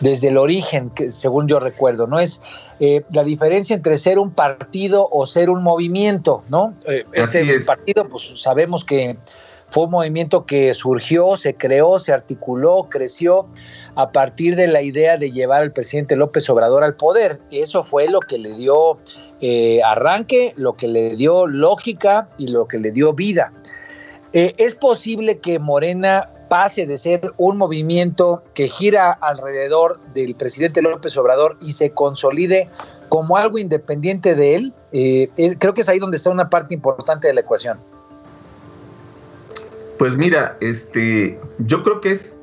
desde 0.00 0.28
el 0.28 0.38
origen, 0.38 0.90
que 0.90 1.12
según 1.12 1.46
yo 1.46 1.60
recuerdo, 1.60 2.08
¿no? 2.08 2.18
Es 2.18 2.40
eh, 2.80 3.04
la 3.12 3.22
diferencia 3.22 3.76
entre 3.76 3.98
ser 3.98 4.18
un 4.18 4.32
partido 4.32 5.08
o 5.12 5.26
ser 5.26 5.50
un 5.50 5.62
movimiento, 5.62 6.42
¿no? 6.48 6.74
Eh, 6.86 7.04
este 7.12 7.60
partido, 7.60 8.08
pues 8.08 8.32
sabemos 8.36 8.84
que 8.84 9.16
fue 9.70 9.84
un 9.84 9.90
movimiento 9.90 10.46
que 10.46 10.74
surgió, 10.74 11.36
se 11.36 11.54
creó, 11.54 11.98
se 11.98 12.12
articuló, 12.12 12.88
creció 12.90 13.46
a 13.94 14.10
partir 14.10 14.56
de 14.56 14.66
la 14.66 14.82
idea 14.82 15.16
de 15.16 15.30
llevar 15.30 15.62
al 15.62 15.72
presidente 15.72 16.16
López 16.16 16.48
Obrador 16.50 16.82
al 16.82 16.96
poder. 16.96 17.40
Eso 17.50 17.84
fue 17.84 18.08
lo 18.08 18.20
que 18.20 18.38
le 18.38 18.52
dio 18.54 18.98
eh, 19.40 19.80
arranque, 19.84 20.52
lo 20.56 20.74
que 20.74 20.88
le 20.88 21.16
dio 21.16 21.46
lógica 21.46 22.28
y 22.36 22.48
lo 22.48 22.66
que 22.66 22.78
le 22.78 22.90
dio 22.90 23.12
vida. 23.12 23.52
Eh, 24.32 24.54
es 24.58 24.74
posible 24.74 25.38
que 25.38 25.58
Morena 25.58 26.28
pase 26.48 26.84
de 26.86 26.98
ser 26.98 27.32
un 27.36 27.56
movimiento 27.56 28.42
que 28.54 28.68
gira 28.68 29.12
alrededor 29.12 30.00
del 30.14 30.34
presidente 30.34 30.82
López 30.82 31.16
Obrador 31.16 31.56
y 31.60 31.72
se 31.72 31.92
consolide 31.92 32.68
como 33.08 33.36
algo 33.36 33.58
independiente 33.58 34.34
de 34.34 34.56
él. 34.56 34.72
Eh, 34.92 35.30
creo 35.58 35.74
que 35.74 35.82
es 35.82 35.88
ahí 35.88 36.00
donde 36.00 36.16
está 36.16 36.30
una 36.30 36.50
parte 36.50 36.74
importante 36.74 37.28
de 37.28 37.34
la 37.34 37.40
ecuación. 37.40 37.78
Pues 40.00 40.16
mira, 40.16 40.56
este, 40.62 41.38
yo 41.58 41.82
creo 41.82 42.00
que 42.00 42.12
es 42.12 42.34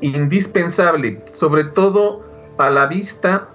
indispensable, 0.00 1.22
sobre 1.32 1.62
todo 1.62 2.24
a 2.58 2.70
la 2.70 2.86
vista 2.86 3.48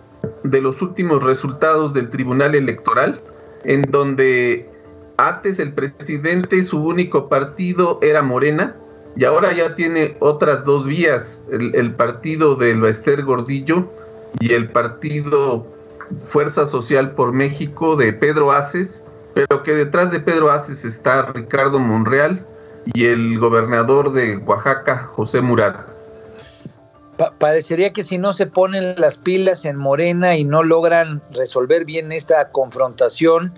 de 0.45 0.61
los 0.61 0.81
últimos 0.81 1.21
resultados 1.21 1.93
del 1.93 2.09
Tribunal 2.09 2.55
Electoral, 2.55 3.19
en 3.65 3.81
donde 3.81 4.65
antes 5.17 5.59
el 5.59 5.73
presidente, 5.73 6.63
su 6.63 6.81
único 6.81 7.27
partido 7.27 7.99
era 8.01 8.21
Morena, 8.21 8.77
y 9.17 9.25
ahora 9.25 9.51
ya 9.51 9.75
tiene 9.75 10.15
otras 10.21 10.63
dos 10.63 10.85
vías, 10.85 11.41
el, 11.51 11.93
partido 11.95 12.55
del 12.55 12.79
Bester 12.79 13.25
Gordillo 13.25 13.89
y 14.39 14.53
el 14.53 14.69
partido 14.69 15.67
Fuerza 16.29 16.65
Social 16.65 17.11
por 17.11 17.33
México 17.33 17.97
de 17.97 18.13
Pedro 18.13 18.53
Aces, 18.53 19.03
pero 19.33 19.63
que 19.63 19.73
detrás 19.73 20.11
de 20.11 20.21
Pedro 20.21 20.49
Aces 20.49 20.85
está 20.85 21.23
Ricardo 21.33 21.77
Monreal 21.77 22.45
y 22.85 23.05
el 23.05 23.39
gobernador 23.39 24.11
de 24.13 24.37
Oaxaca, 24.37 25.09
José 25.13 25.41
Murat. 25.41 25.75
parecería 27.37 27.91
que 27.91 28.03
si 28.03 28.17
no 28.17 28.31
se 28.31 28.47
ponen 28.47 28.95
las 28.97 29.17
pilas 29.17 29.65
en 29.65 29.75
Morena 29.75 30.37
y 30.37 30.45
no 30.45 30.63
logran 30.63 31.21
resolver 31.31 31.85
bien 31.85 32.11
esta 32.11 32.49
confrontación, 32.49 33.53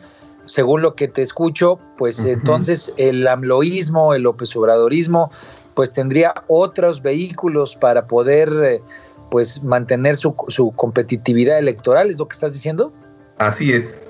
según 0.46 0.82
lo 0.82 0.96
que 0.96 1.08
te 1.08 1.22
escucho, 1.22 1.80
pues 1.98 2.26
entonces 2.26 2.94
el 2.98 3.28
amloísmo, 3.28 4.14
el 4.14 4.24
López 4.24 4.56
Obradorismo, 4.56 5.32
pues 5.76 5.94
tendría 5.94 6.34
otros 6.48 7.02
vehículos 7.02 7.76
para 7.76 8.06
poder 8.06 8.52
eh, 8.64 8.82
pues 9.30 9.64
mantener 9.64 10.18
su, 10.18 10.36
su, 10.50 10.72
competitividad 10.72 11.58
electoral, 11.58 12.10
¿es 12.10 12.20
lo 12.20 12.28
que 12.28 12.34
estás 12.34 12.54
diciendo? 12.54 12.92
Así 13.38 13.72
es. 13.72 14.04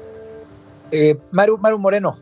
Eh, 0.91 1.17
Maru, 1.31 1.57
Maru 1.57 1.77
Moreno. 1.77 2.17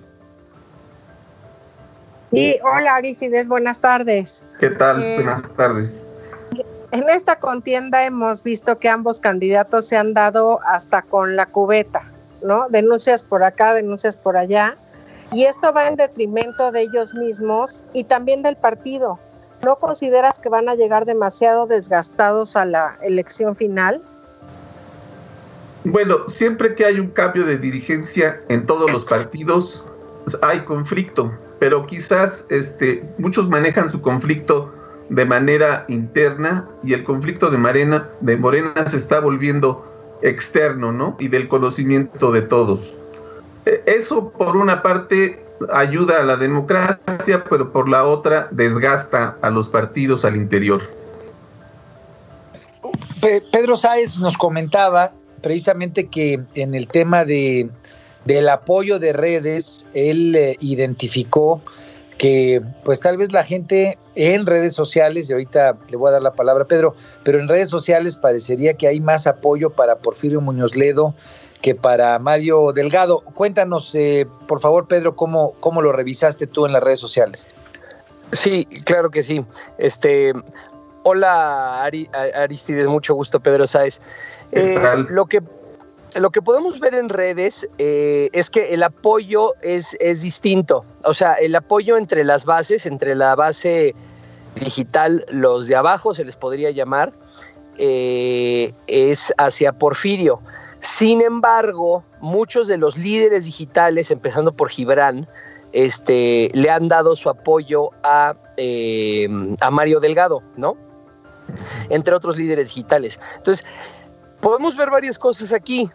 Sí, 2.32 2.60
hola 2.64 2.96
Aristides, 2.96 3.48
buenas 3.48 3.80
tardes. 3.80 4.44
¿Qué 4.60 4.70
tal? 4.70 5.04
Eh, 5.04 5.16
buenas 5.16 5.42
tardes. 5.56 6.04
En 6.92 7.10
esta 7.10 7.40
contienda 7.40 8.06
hemos 8.06 8.44
visto 8.44 8.78
que 8.78 8.90
ambos 8.90 9.20
candidatos 9.20 9.88
se 9.88 9.98
han 9.98 10.14
dado 10.14 10.60
hasta 10.66 11.02
con 11.02 11.36
la 11.36 11.46
cubeta, 11.46 12.04
¿no? 12.44 12.68
Denuncias 12.70 13.24
por 13.24 13.44
acá, 13.44 13.74
denuncias 13.74 14.18
por 14.18 14.38
allá. 14.38 14.76
Y 15.32 15.46
esto 15.46 15.74
va 15.74 15.88
en 15.88 15.96
detrimento 15.96 16.72
de 16.72 16.82
ellos 16.82 17.14
mismos 17.14 17.82
y 17.94 18.04
también 18.04 18.42
del 18.42 18.56
partido. 18.56 19.20
¿No 19.64 19.76
consideras 19.76 20.40
que 20.40 20.50
van 20.50 20.70
a 20.70 20.76
llegar 20.76 21.06
demasiado 21.06 21.68
desgastados 21.68 22.56
a 22.56 22.66
la 22.66 22.96
elección 23.02 23.56
final? 23.56 24.02
Bueno, 25.84 26.30
siempre 26.30 26.76
que 26.76 26.86
hay 26.86 27.00
un 27.00 27.10
cambio 27.10 27.46
de 27.46 27.58
dirigencia 27.58 28.40
en 28.50 28.66
todos 28.66 28.92
los 28.92 29.06
partidos, 29.06 29.84
pues, 30.24 30.38
hay 30.42 30.62
conflicto, 30.62 31.32
pero 31.60 31.86
quizás 31.86 32.46
este, 32.50 33.04
muchos 33.18 33.50
manejan 33.50 33.92
su 33.92 34.02
conflicto 34.02 34.74
de 35.10 35.26
manera 35.26 35.86
interna 35.88 36.68
y 36.84 36.94
el 36.94 37.04
conflicto 37.04 37.50
de 37.50 37.58
Morena, 37.58 38.08
de 38.22 38.38
Morena 38.38 38.88
se 38.88 38.98
está 38.98 39.20
volviendo 39.20 39.86
externo, 40.22 40.92
¿no? 40.92 41.16
Y 41.20 41.28
del 41.28 41.48
conocimiento 41.48 42.32
de 42.32 42.42
todos. 42.42 42.96
E, 43.66 43.84
eso 43.86 44.30
por 44.30 44.56
una 44.56 44.82
parte 44.82 45.44
ayuda 45.74 46.22
a 46.22 46.24
la 46.24 46.38
democracia, 46.38 47.44
pero 47.50 47.72
por 47.72 47.90
la 47.90 48.06
otra 48.06 48.48
desgasta 48.52 49.38
a 49.42 49.50
los 49.50 49.68
partidos 49.68 50.24
al 50.24 50.36
interior. 50.36 50.82
Pedro 53.52 53.76
Sáez 53.76 54.20
nos 54.20 54.38
comentaba 54.38 55.12
precisamente 55.42 56.08
que 56.08 56.40
en 56.56 56.74
el 56.74 56.88
tema 56.88 57.26
de, 57.26 57.70
del 58.26 58.50
apoyo 58.50 59.00
de 59.00 59.14
redes, 59.14 59.86
él 59.94 60.36
eh, 60.36 60.58
identificó 60.60 61.62
que 62.18 62.62
pues 62.84 63.00
tal 63.00 63.18
vez 63.18 63.32
la 63.32 63.44
gente 63.44 63.98
en 64.16 64.46
redes 64.46 64.76
sociales, 64.76 65.30
y 65.30 65.34
ahorita 65.34 65.78
le 65.90 65.98
voy 65.98 66.10
a 66.10 66.12
dar 66.14 66.22
la 66.22 66.34
palabra 66.34 66.66
a 66.66 66.68
Pedro, 66.68 66.94
pero 67.24 67.40
en 67.40 67.48
redes 67.48 67.70
sociales 67.70 68.18
parecería 68.18 68.74
que 68.74 68.88
hay 68.88 69.00
más 69.00 69.26
apoyo 69.26 69.70
para 69.70 69.96
Porfirio 69.96 70.42
Muñoz 70.42 70.76
Ledo 70.76 71.16
que 71.62 71.76
para 71.76 72.20
Mario 72.20 72.72
Delgado. 72.74 73.22
Cuéntanos, 73.22 73.94
eh, 73.96 74.28
por 74.48 74.60
favor, 74.60 74.88
Pedro, 74.88 75.16
¿cómo, 75.16 75.54
cómo 75.60 75.82
lo 75.82 75.92
revisaste 75.92 76.48
tú 76.48 76.66
en 76.66 76.74
las 76.74 76.84
redes 76.84 77.00
sociales. 77.00 77.48
Sí, 78.32 78.66
claro 78.86 79.10
que 79.10 79.24
sí. 79.24 79.44
Este, 79.78 80.34
hola 81.04 81.84
Aristides, 81.84 82.88
mucho 82.88 83.16
gusto, 83.16 83.40
Pedro 83.40 83.66
Sáez. 83.66 84.02
Eh, 84.52 84.78
lo 85.10 85.26
que 85.26 85.42
lo 86.16 86.30
que 86.32 86.42
podemos 86.42 86.80
ver 86.80 86.96
en 86.96 87.10
redes 87.10 87.68
eh, 87.78 88.30
es 88.34 88.50
que 88.50 88.74
el 88.74 88.84
apoyo 88.84 89.54
es, 89.62 89.96
es 90.00 90.22
distinto. 90.22 90.86
O 91.04 91.14
sea, 91.14 91.34
el 91.34 91.56
apoyo 91.56 91.98
entre 91.98 92.24
las 92.24 92.46
bases, 92.46 92.86
entre 92.86 93.16
la 93.16 93.36
base 93.36 93.96
digital, 94.56 95.26
los 95.32 95.68
de 95.68 95.76
abajo 95.76 96.14
se 96.14 96.26
les 96.26 96.36
podría 96.36 96.72
llamar, 96.72 97.14
es 97.78 99.34
hacia 99.38 99.72
Porfirio. 99.72 100.42
Sin 100.80 101.22
embargo, 101.22 102.04
muchos 102.22 102.68
de 102.68 102.78
los 102.78 102.98
líderes 102.98 103.46
digitales, 103.46 104.12
empezando 104.12 104.52
por 104.52 104.70
Gibran, 104.70 105.28
este, 105.74 106.50
le 106.54 106.70
han 106.70 106.88
dado 106.88 107.16
su 107.16 107.30
apoyo 107.30 107.90
a, 108.04 108.36
eh, 108.58 109.28
a 109.60 109.70
Mario 109.70 110.00
Delgado, 110.00 110.42
¿no? 110.56 110.78
Entre 111.90 112.14
otros 112.14 112.38
líderes 112.38 112.70
digitales. 112.70 113.20
Entonces, 113.38 113.66
podemos 114.42 114.76
ver 114.76 114.90
varias 114.90 115.18
cosas 115.20 115.54
aquí. 115.54 115.90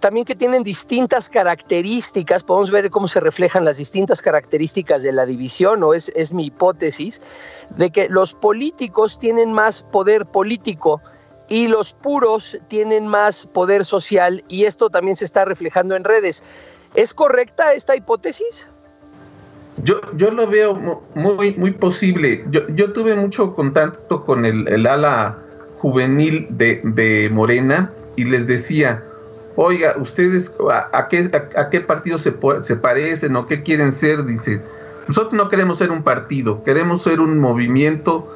También 0.00 0.26
que 0.26 0.34
tienen 0.34 0.64
distintas 0.64 1.28
características, 1.28 2.42
podemos 2.42 2.70
ver 2.72 2.90
cómo 2.90 3.06
se 3.06 3.20
reflejan 3.20 3.64
las 3.64 3.78
distintas 3.78 4.20
características 4.20 5.02
de 5.04 5.12
la 5.12 5.26
división, 5.26 5.82
o 5.84 5.94
es, 5.94 6.10
es 6.16 6.32
mi 6.32 6.46
hipótesis, 6.46 7.22
de 7.76 7.90
que 7.90 8.08
los 8.08 8.34
políticos 8.34 9.18
tienen 9.18 9.52
más 9.52 9.84
poder 9.84 10.26
político 10.26 11.00
y 11.48 11.68
los 11.68 11.92
puros 11.92 12.58
tienen 12.68 13.06
más 13.06 13.46
poder 13.46 13.84
social 13.84 14.42
y 14.48 14.64
esto 14.64 14.90
también 14.90 15.16
se 15.16 15.24
está 15.24 15.44
reflejando 15.44 15.94
en 15.94 16.04
redes. 16.04 16.42
¿Es 16.94 17.14
correcta 17.14 17.72
esta 17.74 17.94
hipótesis? 17.94 18.66
Yo, 19.82 20.00
yo 20.16 20.30
lo 20.30 20.46
veo 20.46 21.02
muy, 21.14 21.54
muy 21.54 21.70
posible. 21.72 22.44
Yo, 22.50 22.66
yo 22.68 22.92
tuve 22.92 23.14
mucho 23.14 23.54
contacto 23.54 24.24
con 24.24 24.44
el, 24.44 24.86
ala 24.86 25.38
juvenil 25.78 26.46
de, 26.50 27.28
Morena 27.32 27.90
y 28.16 28.24
les 28.24 28.46
decía, 28.46 29.02
oiga, 29.56 29.94
ustedes 29.98 30.52
a, 30.70 31.08
qué, 31.08 31.30
a, 31.56 31.70
qué 31.70 31.80
partido 31.80 32.18
se, 32.18 32.34
se 32.62 32.76
parecen 32.76 33.36
o 33.36 33.46
qué 33.46 33.62
quieren 33.62 33.92
ser, 33.92 34.24
dice. 34.24 34.60
Nosotros 35.08 35.34
no 35.34 35.48
queremos 35.48 35.78
ser 35.78 35.90
un 35.90 36.02
partido, 36.02 36.64
queremos 36.64 37.02
ser 37.02 37.20
un 37.20 37.38
movimiento 37.38 38.28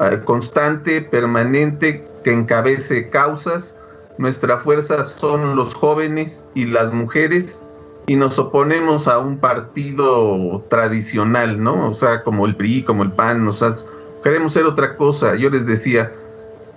eh, 0.00 0.20
constante, 0.24 1.02
permanente, 1.02 2.04
que 2.22 2.32
encabece 2.32 3.08
causas. 3.08 3.76
Nuestra 4.18 4.58
fuerza 4.58 5.04
son 5.04 5.56
los 5.56 5.74
jóvenes 5.74 6.46
y 6.54 6.66
las 6.66 6.92
mujeres 6.92 7.62
y 8.08 8.16
nos 8.16 8.38
oponemos 8.38 9.06
a 9.06 9.18
un 9.18 9.38
partido 9.38 10.64
tradicional, 10.70 11.62
¿no? 11.62 11.88
O 11.88 11.94
sea, 11.94 12.22
como 12.24 12.46
el 12.46 12.56
PRI, 12.56 12.82
como 12.82 13.02
el 13.02 13.12
PAN, 13.12 13.46
o 13.46 13.52
sea, 13.52 13.76
queremos 14.24 14.54
ser 14.54 14.64
otra 14.64 14.96
cosa. 14.96 15.34
Yo 15.36 15.50
les 15.50 15.66
decía, 15.66 16.10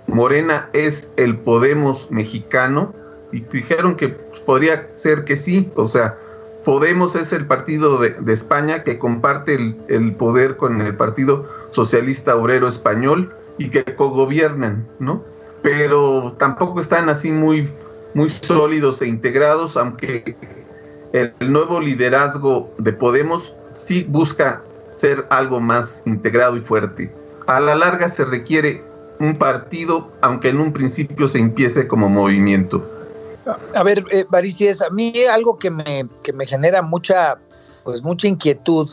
Morena 0.06 0.68
es 0.72 1.10
el 1.16 1.36
Podemos 1.36 2.10
mexicano 2.10 2.94
y 3.32 3.40
dijeron 3.40 3.96
que 3.96 4.08
podría 4.46 4.88
ser 4.96 5.24
que 5.24 5.36
sí, 5.36 5.70
o 5.76 5.88
sea, 5.88 6.16
Podemos 6.64 7.16
es 7.16 7.32
el 7.32 7.46
partido 7.46 7.98
de, 7.98 8.14
España 8.32 8.84
que 8.84 8.96
comparte 8.96 9.54
el, 9.54 9.76
el, 9.88 10.14
poder 10.14 10.56
con 10.56 10.80
el 10.80 10.94
Partido 10.94 11.48
Socialista 11.72 12.36
Obrero 12.36 12.68
Español 12.68 13.32
y 13.58 13.68
que 13.68 13.84
cogobiernan, 13.96 14.86
¿no? 15.00 15.24
pero 15.62 16.34
tampoco 16.38 16.80
están 16.80 17.08
así 17.08 17.32
muy, 17.32 17.70
muy 18.14 18.28
sólidos 18.30 19.00
e 19.00 19.06
integrados, 19.06 19.76
aunque 19.76 20.36
el 21.12 21.32
nuevo 21.40 21.80
liderazgo 21.80 22.74
de 22.78 22.92
Podemos 22.92 23.54
sí 23.72 24.04
busca 24.08 24.60
ser 24.92 25.24
algo 25.30 25.60
más 25.60 26.02
integrado 26.04 26.56
y 26.56 26.60
fuerte. 26.60 27.10
A 27.46 27.60
la 27.60 27.74
larga 27.74 28.08
se 28.08 28.24
requiere 28.24 28.82
un 29.22 29.36
partido, 29.36 30.10
aunque 30.20 30.48
en 30.48 30.60
un 30.60 30.72
principio 30.72 31.28
se 31.28 31.38
empiece 31.38 31.86
como 31.86 32.08
movimiento. 32.08 32.84
A 33.74 33.82
ver, 33.82 34.04
eh, 34.10 34.24
a 34.30 34.90
mí 34.90 35.12
algo 35.30 35.58
que 35.58 35.70
me, 35.70 36.06
que 36.22 36.32
me 36.32 36.46
genera 36.46 36.82
mucha, 36.82 37.38
pues 37.84 38.02
mucha 38.02 38.28
inquietud 38.28 38.90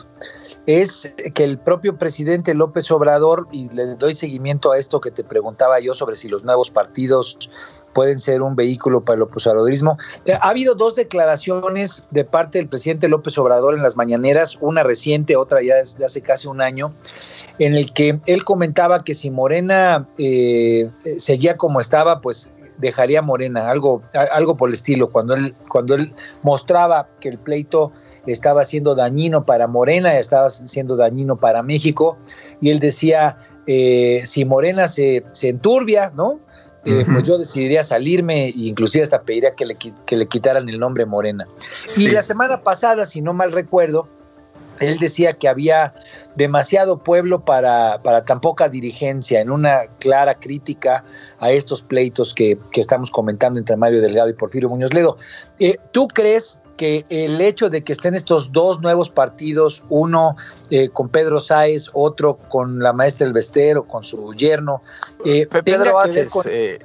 es 0.66 1.14
que 1.34 1.44
el 1.44 1.58
propio 1.58 1.96
presidente 1.96 2.54
López 2.54 2.90
Obrador, 2.90 3.48
y 3.50 3.68
le 3.74 3.94
doy 3.96 4.14
seguimiento 4.14 4.72
a 4.72 4.78
esto 4.78 5.00
que 5.00 5.10
te 5.10 5.24
preguntaba 5.24 5.80
yo 5.80 5.94
sobre 5.94 6.16
si 6.16 6.28
los 6.28 6.44
nuevos 6.44 6.70
partidos 6.70 7.50
pueden 7.92 8.18
ser 8.18 8.42
un 8.42 8.56
vehículo 8.56 9.00
para 9.00 9.16
el 9.16 9.22
opositorismo. 9.22 9.98
Eh, 10.24 10.32
ha 10.32 10.48
habido 10.48 10.74
dos 10.74 10.96
declaraciones 10.96 12.04
de 12.10 12.24
parte 12.24 12.58
del 12.58 12.68
presidente 12.68 13.08
López 13.08 13.36
Obrador 13.38 13.74
en 13.74 13.82
las 13.82 13.96
mañaneras, 13.96 14.58
una 14.60 14.82
reciente, 14.82 15.36
otra 15.36 15.62
ya 15.62 15.74
de 15.76 16.04
hace 16.04 16.20
casi 16.20 16.48
un 16.48 16.60
año, 16.60 16.92
en 17.58 17.74
el 17.74 17.92
que 17.92 18.20
él 18.26 18.44
comentaba 18.44 19.00
que 19.00 19.14
si 19.14 19.30
Morena 19.30 20.08
eh, 20.18 20.90
seguía 21.18 21.56
como 21.56 21.80
estaba, 21.80 22.20
pues 22.20 22.50
dejaría 22.78 23.22
Morena, 23.22 23.70
algo, 23.70 24.02
algo 24.32 24.56
por 24.56 24.70
el 24.70 24.74
estilo, 24.74 25.10
cuando 25.10 25.34
él, 25.34 25.54
cuando 25.68 25.94
él 25.94 26.12
mostraba 26.42 27.08
que 27.20 27.28
el 27.28 27.38
pleito 27.38 27.92
estaba 28.26 28.64
siendo 28.64 28.94
dañino 28.94 29.44
para 29.44 29.66
Morena, 29.66 30.18
estaba 30.18 30.48
siendo 30.50 30.96
dañino 30.96 31.36
para 31.36 31.62
México, 31.62 32.16
y 32.60 32.70
él 32.70 32.80
decía, 32.80 33.36
eh, 33.66 34.22
si 34.24 34.44
Morena 34.44 34.88
se, 34.88 35.24
se 35.32 35.48
enturbia, 35.48 36.12
¿no? 36.16 36.40
Eh, 36.84 37.04
pues 37.10 37.24
yo 37.24 37.36
decidiría 37.36 37.84
salirme 37.84 38.46
e 38.46 38.52
inclusive 38.56 39.04
hasta 39.04 39.20
pediría 39.20 39.54
que 39.54 39.66
le, 39.66 39.76
que 39.76 40.16
le 40.16 40.26
quitaran 40.26 40.68
el 40.68 40.78
nombre 40.78 41.04
Morena. 41.04 41.46
Y 41.96 42.10
la 42.10 42.22
semana 42.22 42.62
pasada, 42.62 43.04
si 43.04 43.20
no 43.20 43.34
mal 43.34 43.52
recuerdo, 43.52 44.08
él 44.80 44.98
decía 44.98 45.34
que 45.34 45.48
había 45.48 45.94
demasiado 46.36 46.98
pueblo 46.98 47.44
para, 47.44 48.00
para 48.02 48.24
tan 48.24 48.40
poca 48.40 48.68
dirigencia, 48.68 49.40
en 49.40 49.50
una 49.50 49.86
clara 49.98 50.34
crítica 50.34 51.04
a 51.38 51.50
estos 51.50 51.82
pleitos 51.82 52.34
que, 52.34 52.58
estamos 52.74 53.10
comentando 53.10 53.58
entre 53.58 53.76
Mario 53.76 54.00
Delgado 54.00 54.30
y 54.30 54.32
Porfirio 54.32 54.70
Muñoz 54.70 54.94
Ledo. 54.94 55.16
Eh, 55.58 55.76
¿Tú 55.92 56.08
crees 56.08 56.60
que 56.80 57.04
el 57.10 57.42
hecho 57.42 57.68
de 57.68 57.84
que 57.84 57.92
estén 57.92 58.14
estos 58.14 58.52
dos 58.52 58.80
nuevos 58.80 59.10
partidos, 59.10 59.84
uno 59.90 60.34
eh, 60.70 60.88
con 60.88 61.10
Pedro 61.10 61.38
Sáez, 61.38 61.90
otro 61.92 62.38
con 62.48 62.78
la 62.78 62.94
maestra 62.94 63.26
El 63.26 63.34
Vestero, 63.34 63.82
con 63.82 64.02
su 64.02 64.32
yerno, 64.32 64.80
eh, 65.26 65.46
Pedro 65.46 66.00
Aces, 66.00 66.32
eh, 66.46 66.78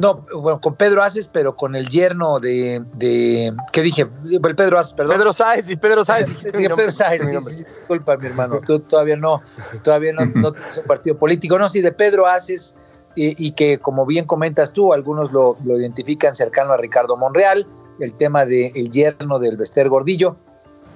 no, 0.00 0.26
bueno, 0.34 0.60
con 0.60 0.74
Pedro 0.74 1.04
Aces, 1.04 1.28
pero 1.28 1.54
con 1.54 1.76
el 1.76 1.88
yerno 1.88 2.40
de, 2.40 2.82
de 2.94 3.54
¿qué 3.70 3.82
dije? 3.82 4.08
El 4.28 4.40
Pedro 4.56 4.76
Aces, 4.76 4.92
perdón. 4.92 5.18
Pedro 5.18 5.32
Sáez 5.32 5.70
y 5.70 5.76
Pedro 5.76 6.04
Sáez. 6.04 6.26
Sí, 6.36 6.50
Pedro 6.50 6.90
Sáez, 6.90 7.22
sí, 7.46 7.64
disculpa, 7.64 8.16
mi 8.16 8.26
hermano, 8.26 8.58
tú 8.66 8.80
todavía 8.80 9.14
no, 9.14 9.40
todavía 9.84 10.14
no, 10.14 10.24
no 10.34 10.50
tienes 10.50 10.78
un 10.78 10.84
partido 10.84 11.16
político, 11.16 11.56
no, 11.60 11.68
sí, 11.68 11.80
de 11.80 11.92
Pedro 11.92 12.26
Aces, 12.26 12.74
y, 13.14 13.52
que 13.52 13.78
como 13.78 14.04
bien 14.04 14.24
comentas 14.24 14.72
tú, 14.72 14.92
algunos 14.92 15.30
lo, 15.30 15.56
lo 15.62 15.78
identifican 15.78 16.34
cercano 16.34 16.72
a 16.72 16.76
Ricardo 16.76 17.16
Monreal, 17.16 17.68
el 18.04 18.14
tema 18.14 18.44
del 18.44 18.72
el 18.74 18.90
yerno 18.90 19.38
del 19.38 19.56
Bester 19.56 19.88
Gordillo. 19.88 20.36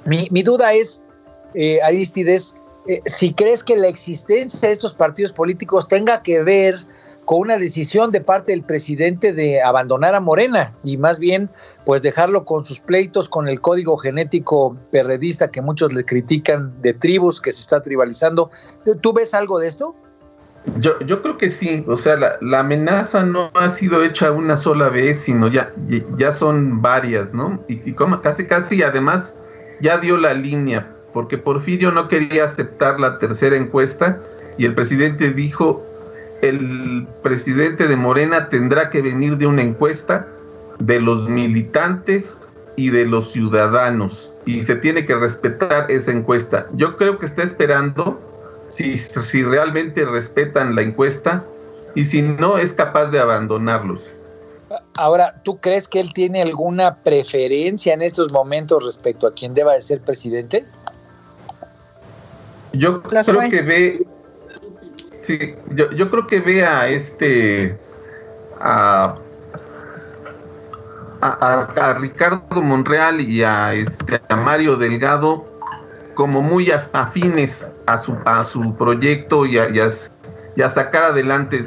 Mi, 0.05 0.43
duda 0.43 0.73
es, 0.73 1.03
eh, 1.55 1.81
Aristides, 1.83 2.55
eh, 2.87 3.01
si 3.07 3.35
crees 3.35 3.65
que 3.65 3.77
la 3.77 3.89
existencia 3.89 4.69
de 4.69 4.73
estos 4.73 4.95
partidos 4.95 5.33
políticos 5.33 5.89
tenga 5.89 6.23
que 6.23 6.43
ver 6.43 6.79
con 7.25 7.41
una 7.41 7.59
decisión 7.59 8.13
de 8.13 8.21
parte 8.21 8.53
del 8.53 8.63
presidente 8.63 9.33
de 9.33 9.61
abandonar 9.61 10.15
a 10.15 10.21
Morena 10.21 10.73
y 10.85 10.97
más 10.97 11.19
bien 11.19 11.51
pues 11.85 12.03
dejarlo 12.03 12.45
con 12.45 12.65
sus 12.65 12.79
pleitos 12.79 13.29
con 13.29 13.49
el 13.49 13.61
código 13.61 13.97
genético 13.97 14.77
perredista 14.93 15.51
que 15.51 15.61
muchos 15.61 15.93
le 15.93 16.05
critican 16.05 16.81
de 16.83 16.95
tribus 16.95 17.41
que 17.41 17.51
se 17.51 17.63
está 17.63 17.83
tribalizando. 17.83 18.51
¿Tú 19.01 19.13
ves 19.13 19.35
algo 19.35 19.59
de 19.59 19.67
esto? 19.67 19.97
Yo, 20.81 20.99
yo 21.01 21.23
creo 21.23 21.39
que 21.39 21.49
sí, 21.49 21.85
o 21.87 21.97
sea, 21.97 22.17
la, 22.41 22.61
amenaza 22.61 23.25
no 23.25 23.51
ha 23.55 23.71
sido 23.71 24.03
hecha 24.03 24.33
una 24.33 24.57
sola 24.57 24.89
vez, 24.89 25.21
sino 25.21 25.49
ya, 25.49 25.73
ya 26.19 26.33
son 26.33 26.83
varias, 26.83 27.33
¿no? 27.33 27.63
Y, 27.69 27.93
como, 27.93 28.21
casi, 28.21 28.47
casi, 28.47 28.83
además, 28.83 29.35
ya 29.81 29.99
dio 29.99 30.19
la 30.19 30.35
línea, 30.35 30.93
porque 31.13 31.39
Porfirio 31.39 31.93
no 31.93 32.09
quería 32.09 32.45
aceptar 32.45 32.99
la 33.01 33.19
tercera 33.19 33.57
encuesta 33.57 34.19
y 34.59 34.65
el 34.65 34.75
presidente 34.75 35.31
dijo, 35.31 35.87
el 36.43 37.07
presidente 37.23 37.87
de 37.87 37.97
Morena 37.97 38.49
tendrá 38.49 38.91
que 38.91 39.03
venir 39.03 39.39
de 39.39 39.47
una 39.47 39.63
encuesta 39.63 40.27
de 40.79 41.01
los 41.01 41.29
militantes 41.29 42.53
y 42.75 42.91
de 42.91 43.07
los 43.07 43.33
ciudadanos, 43.33 44.31
y 44.45 44.63
se 44.63 44.77
tiene 44.77 45.07
que 45.07 45.15
respetar 45.15 45.91
esa 45.91 46.13
encuesta. 46.13 46.67
Yo 46.75 46.97
creo 46.97 47.19
que 47.19 47.27
está 47.27 47.43
esperando 47.43 48.21
si, 48.69 48.99
si 48.99 49.43
realmente 49.43 50.05
respetan 50.05 50.75
la 50.75 50.83
encuesta 50.83 51.45
y 51.95 52.05
si 52.05 52.23
no 52.23 52.59
es 52.59 52.73
capaz 52.73 53.07
de 53.07 53.21
abandonarlos. 53.21 54.01
Ahora, 54.97 55.41
¿tú 55.45 55.59
crees 55.59 55.87
que 55.87 56.01
él 56.01 56.13
tiene 56.13 56.43
alguna 56.43 56.97
preferencia 56.97 57.95
en 57.95 58.03
estos 58.03 58.33
momentos 58.33 58.85
respecto 58.85 59.27
a 59.27 59.33
quién 59.33 59.55
deba 59.55 59.75
de 59.75 59.81
ser 59.81 60.01
presidente? 60.01 60.65
Yo 62.73 63.03
creo 63.03 63.49
que 63.49 63.63
ve, 63.63 64.07
sí, 65.23 65.55
yo, 65.71 65.91
yo, 65.93 66.11
creo 66.11 66.27
que 66.27 66.41
ve 66.41 66.67
a 66.67 66.89
este, 66.89 67.79
a, 68.61 69.17
a, 71.21 71.95
Ricardo 71.99 72.61
Monreal 72.61 73.21
y 73.21 73.43
a, 73.43 73.73
este, 73.73 74.21
a 74.29 74.37
Mario 74.37 74.77
Delgado 74.77 75.56
como 76.17 76.41
muy 76.41 76.73
afines 76.95 77.71
a 77.87 77.99
su, 77.99 78.17
a 78.25 78.43
su 78.45 78.75
proyecto 78.75 79.47
y 79.47 79.59
a, 79.59 80.69
sacar 80.69 81.05
adelante 81.05 81.65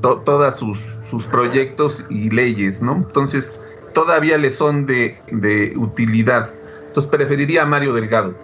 todos 0.00 0.56
sus, 0.56 0.78
sus, 1.10 1.26
proyectos 1.26 2.02
y 2.08 2.30
leyes, 2.30 2.80
¿no? 2.80 2.94
Entonces, 2.94 3.52
todavía 3.92 4.38
le 4.38 4.50
son 4.50 4.86
de, 4.86 5.18
de 5.30 5.74
utilidad. 5.76 6.50
Entonces, 6.86 7.10
preferiría 7.10 7.62
a 7.62 7.66
Mario 7.66 7.92
Delgado. 7.92 8.34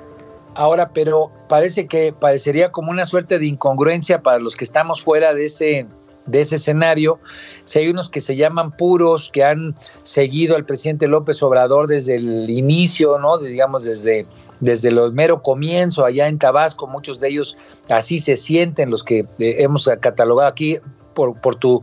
Ahora, 0.56 0.90
pero 0.92 1.30
parece 1.48 1.86
que 1.86 2.12
parecería 2.12 2.72
como 2.72 2.90
una 2.90 3.06
suerte 3.06 3.38
de 3.38 3.46
incongruencia 3.46 4.20
para 4.20 4.40
los 4.40 4.56
que 4.56 4.64
estamos 4.64 5.02
fuera 5.02 5.34
de 5.34 5.44
ese 5.44 5.86
de 6.28 6.40
ese 6.40 6.56
escenario. 6.56 7.18
Si 7.64 7.78
hay 7.78 7.88
unos 7.88 8.10
que 8.10 8.20
se 8.20 8.36
llaman 8.36 8.72
puros, 8.72 9.30
que 9.32 9.44
han 9.44 9.74
seguido 10.02 10.56
al 10.56 10.64
presidente 10.64 11.06
López 11.06 11.42
Obrador 11.42 11.86
desde 11.86 12.16
el 12.16 12.48
inicio, 12.48 13.18
¿no? 13.18 13.38
digamos, 13.38 13.84
desde 13.84 14.26
desde 14.60 14.88
el 14.88 15.12
mero 15.12 15.42
comienzo 15.42 16.04
allá 16.04 16.28
en 16.28 16.38
Tabasco, 16.38 16.86
muchos 16.86 17.20
de 17.20 17.28
ellos 17.28 17.56
así 17.88 18.18
se 18.18 18.36
sienten, 18.36 18.90
los 18.90 19.04
que 19.04 19.20
eh, 19.20 19.56
hemos 19.58 19.88
catalogado 20.00 20.48
aquí 20.48 20.78
por, 21.14 21.40
por 21.40 21.56
tu, 21.56 21.80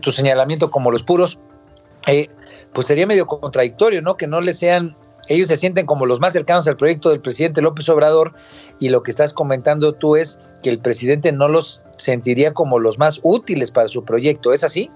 tu 0.00 0.12
señalamiento 0.12 0.70
como 0.70 0.90
los 0.90 1.02
puros, 1.02 1.38
eh, 2.06 2.28
pues 2.72 2.86
sería 2.86 3.06
medio 3.06 3.26
contradictorio, 3.26 4.02
¿no? 4.02 4.16
Que 4.16 4.26
no 4.26 4.40
le 4.40 4.54
sean, 4.54 4.96
ellos 5.28 5.48
se 5.48 5.56
sienten 5.56 5.86
como 5.86 6.06
los 6.06 6.20
más 6.20 6.32
cercanos 6.32 6.66
al 6.66 6.76
proyecto 6.76 7.10
del 7.10 7.20
presidente 7.20 7.60
López 7.60 7.88
Obrador 7.88 8.32
y 8.80 8.88
lo 8.88 9.02
que 9.02 9.12
estás 9.12 9.32
comentando 9.32 9.92
tú 9.92 10.16
es 10.16 10.40
que 10.62 10.70
el 10.70 10.78
presidente 10.78 11.30
no 11.30 11.48
los 11.48 11.82
sentiría 11.96 12.52
como 12.52 12.78
los 12.78 12.98
más 12.98 13.20
útiles 13.22 13.70
para 13.70 13.88
su 13.88 14.04
proyecto, 14.04 14.52
¿es 14.52 14.64
así? 14.64 14.90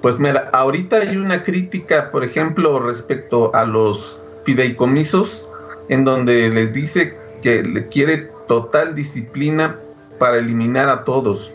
Pues 0.00 0.18
mira, 0.18 0.50
ahorita 0.52 0.96
hay 0.96 1.16
una 1.16 1.44
crítica, 1.44 2.10
por 2.10 2.24
ejemplo, 2.24 2.80
respecto 2.80 3.54
a 3.54 3.64
los 3.64 4.18
fideicomisos 4.44 5.46
en 5.88 6.04
donde 6.04 6.48
les 6.48 6.72
dice 6.72 7.14
que 7.42 7.62
le 7.62 7.86
quiere 7.86 8.28
total 8.48 8.94
disciplina 8.94 9.76
para 10.18 10.38
eliminar 10.38 10.88
a 10.88 11.04
todos, 11.04 11.52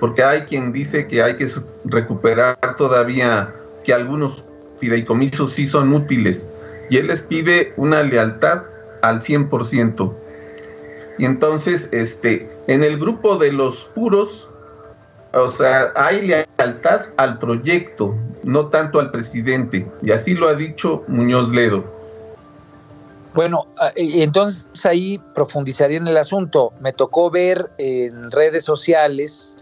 porque 0.00 0.22
hay 0.22 0.40
quien 0.42 0.72
dice 0.72 1.06
que 1.06 1.22
hay 1.22 1.36
que 1.36 1.48
recuperar 1.84 2.58
todavía 2.76 3.52
que 3.84 3.92
algunos 3.92 4.42
fideicomisos 4.80 5.52
sí 5.52 5.66
son 5.66 5.92
útiles, 5.92 6.48
y 6.90 6.96
él 6.96 7.08
les 7.08 7.22
pide 7.22 7.72
una 7.76 8.02
lealtad 8.02 8.62
al 9.02 9.20
100%. 9.20 10.12
Y 11.18 11.24
entonces, 11.24 11.88
este, 11.92 12.50
en 12.66 12.82
el 12.82 12.98
grupo 12.98 13.36
de 13.36 13.52
los 13.52 13.84
puros, 13.94 14.48
o 15.32 15.48
sea, 15.48 15.92
hay 15.96 16.22
lealtad 16.26 17.06
al 17.16 17.38
proyecto, 17.38 18.14
no 18.42 18.66
tanto 18.68 19.00
al 19.00 19.10
presidente, 19.10 19.86
y 20.02 20.10
así 20.12 20.34
lo 20.34 20.48
ha 20.48 20.54
dicho 20.54 21.04
Muñoz 21.08 21.48
Ledo. 21.50 21.84
Bueno, 23.34 23.66
ah, 23.78 23.90
entonces 23.96 24.66
ahí 24.86 25.20
profundizaría 25.34 25.98
en 25.98 26.08
el 26.08 26.16
asunto. 26.16 26.72
Me 26.80 26.94
tocó 26.94 27.30
ver 27.30 27.70
en 27.76 28.30
redes 28.30 28.64
sociales 28.64 29.56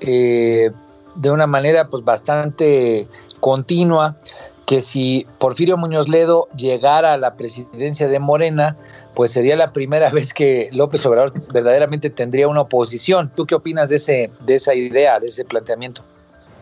eh, 0.00 0.70
de 1.14 1.30
una 1.30 1.46
manera 1.46 1.88
pues 1.88 2.02
bastante 2.04 3.06
continua 3.40 4.16
que 4.64 4.80
si 4.80 5.26
Porfirio 5.38 5.76
Muñoz 5.76 6.08
Ledo 6.08 6.48
llegara 6.56 7.14
a 7.14 7.16
la 7.18 7.34
presidencia 7.34 8.08
de 8.08 8.18
Morena, 8.18 8.76
pues 9.18 9.32
sería 9.32 9.56
la 9.56 9.72
primera 9.72 10.10
vez 10.12 10.32
que 10.32 10.68
López 10.70 11.04
Obrador 11.04 11.32
verdaderamente 11.52 12.08
tendría 12.08 12.46
una 12.46 12.60
oposición. 12.60 13.32
¿Tú 13.34 13.46
qué 13.46 13.56
opinas 13.56 13.88
de 13.88 13.96
ese 13.96 14.30
de 14.46 14.54
esa 14.54 14.76
idea, 14.76 15.18
de 15.18 15.26
ese 15.26 15.44
planteamiento 15.44 16.02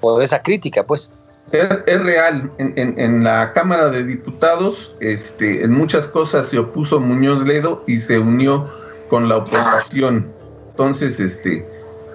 o 0.01 0.19
de 0.19 0.25
esa 0.25 0.41
crítica, 0.41 0.83
pues? 0.83 1.13
Es, 1.53 1.69
real, 2.03 2.51
en, 2.57 3.23
la 3.23 3.53
Cámara 3.53 3.91
de 3.91 4.05
Diputados, 4.05 4.95
este, 5.01 5.65
en 5.65 5.73
muchas 5.73 6.09
cosas 6.09 6.49
se 6.49 6.59
opuso 6.59 6.99
Muñoz 6.99 7.47
Ledo 7.47 7.85
y 7.87 7.99
se 7.99 8.19
unió 8.19 8.65
con 9.11 9.29
la 9.29 9.37
oposición. 9.37 10.27
Entonces, 10.71 11.21
este, 11.21 11.65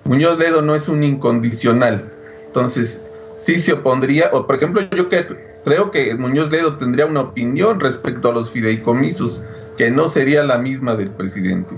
Muñoz 0.06 0.40
Ledo 0.40 0.64
no 0.64 0.74
es 0.74 0.88
un 0.88 1.04
incondicional. 1.04 2.12
Entonces, 2.48 3.00
sí 3.38 3.60
se 3.60 3.74
opondría, 3.74 4.32
o 4.34 4.48
por 4.48 4.56
ejemplo, 4.56 4.82
yo 4.90 5.08
creo 5.08 5.92
que 5.92 6.16
Muñoz 6.16 6.50
Ledo 6.50 6.78
tendría 6.78 7.06
una 7.06 7.22
opinión 7.22 7.80
respecto 7.80 8.30
a 8.30 8.34
los 8.34 8.50
fideicomisos, 8.50 9.40
que 9.78 9.92
no 9.92 10.10
sería 10.10 10.44
la 10.44 10.58
misma 10.58 10.96
del 10.96 11.10
presidente. 11.10 11.76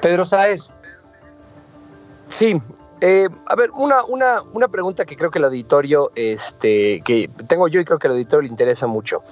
Pedro 0.00 0.24
Sáez. 0.24 0.72
Sí, 2.28 2.60
eh, 3.00 3.28
a 3.46 3.54
ver, 3.54 3.70
una, 3.72 4.04
una, 4.04 4.42
una, 4.52 4.68
pregunta 4.68 5.04
que 5.04 5.16
creo 5.16 5.30
que 5.30 5.38
el 5.38 5.44
auditorio, 5.44 6.10
este, 6.14 7.00
que 7.04 7.30
tengo 7.46 7.68
yo 7.68 7.80
y 7.80 7.84
creo 7.84 7.98
que 7.98 8.08
al 8.08 8.14
auditorio 8.14 8.42
le 8.42 8.48
interesa 8.48 8.86
mucho. 8.86 9.22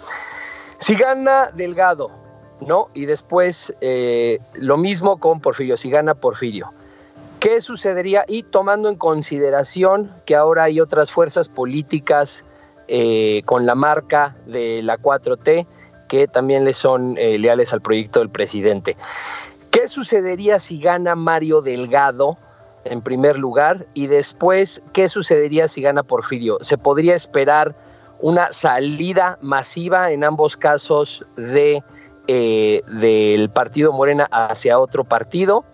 Si 0.78 0.94
gana 0.94 1.50
Delgado, 1.54 2.10
¿no? 2.60 2.88
Y 2.94 3.06
después 3.06 3.74
eh, 3.80 4.38
lo 4.54 4.76
mismo 4.76 5.18
con 5.18 5.40
Porfirio, 5.40 5.76
si 5.76 5.90
gana 5.90 6.14
Porfirio. 6.14 6.70
¿Qué 7.40 7.60
sucedería? 7.60 8.24
Y 8.28 8.44
tomando 8.44 8.88
en 8.88 8.96
consideración 8.96 10.10
que 10.24 10.36
ahora 10.36 10.64
hay 10.64 10.80
otras 10.80 11.10
fuerzas 11.10 11.48
políticas 11.48 12.44
eh, 12.88 13.42
con 13.44 13.66
la 13.66 13.74
marca 13.74 14.36
de 14.46 14.82
la 14.82 14.98
4T 14.98 15.66
que 16.08 16.28
también 16.28 16.64
le 16.64 16.72
son 16.72 17.14
leales 17.14 17.72
al 17.72 17.80
proyecto 17.80 18.20
del 18.20 18.30
presidente. 18.30 18.96
¿Qué 19.70 19.88
sucedería 19.88 20.58
si 20.58 20.80
gana 20.80 21.14
Mario 21.14 21.62
Delgado? 21.62 22.38
en 22.84 23.02
primer 23.02 23.36
lugar 23.36 23.84
y 23.94 24.06
después 24.06 24.80
qué 24.92 25.08
sucedería 25.08 25.66
si 25.66 25.82
gana 25.82 26.04
Porfirio. 26.04 26.58
¿Se 26.60 26.78
podría 26.78 27.16
esperar 27.16 27.74
una 28.20 28.52
salida 28.52 29.38
masiva 29.40 30.12
en 30.12 30.22
ambos 30.22 30.56
casos 30.56 31.26
de 31.36 31.82
eh, 32.28 32.82
del 32.88 33.50
partido 33.50 33.92
Morena 33.92 34.26
hacia 34.32 34.80
otro 34.80 35.04
partido. 35.04 35.64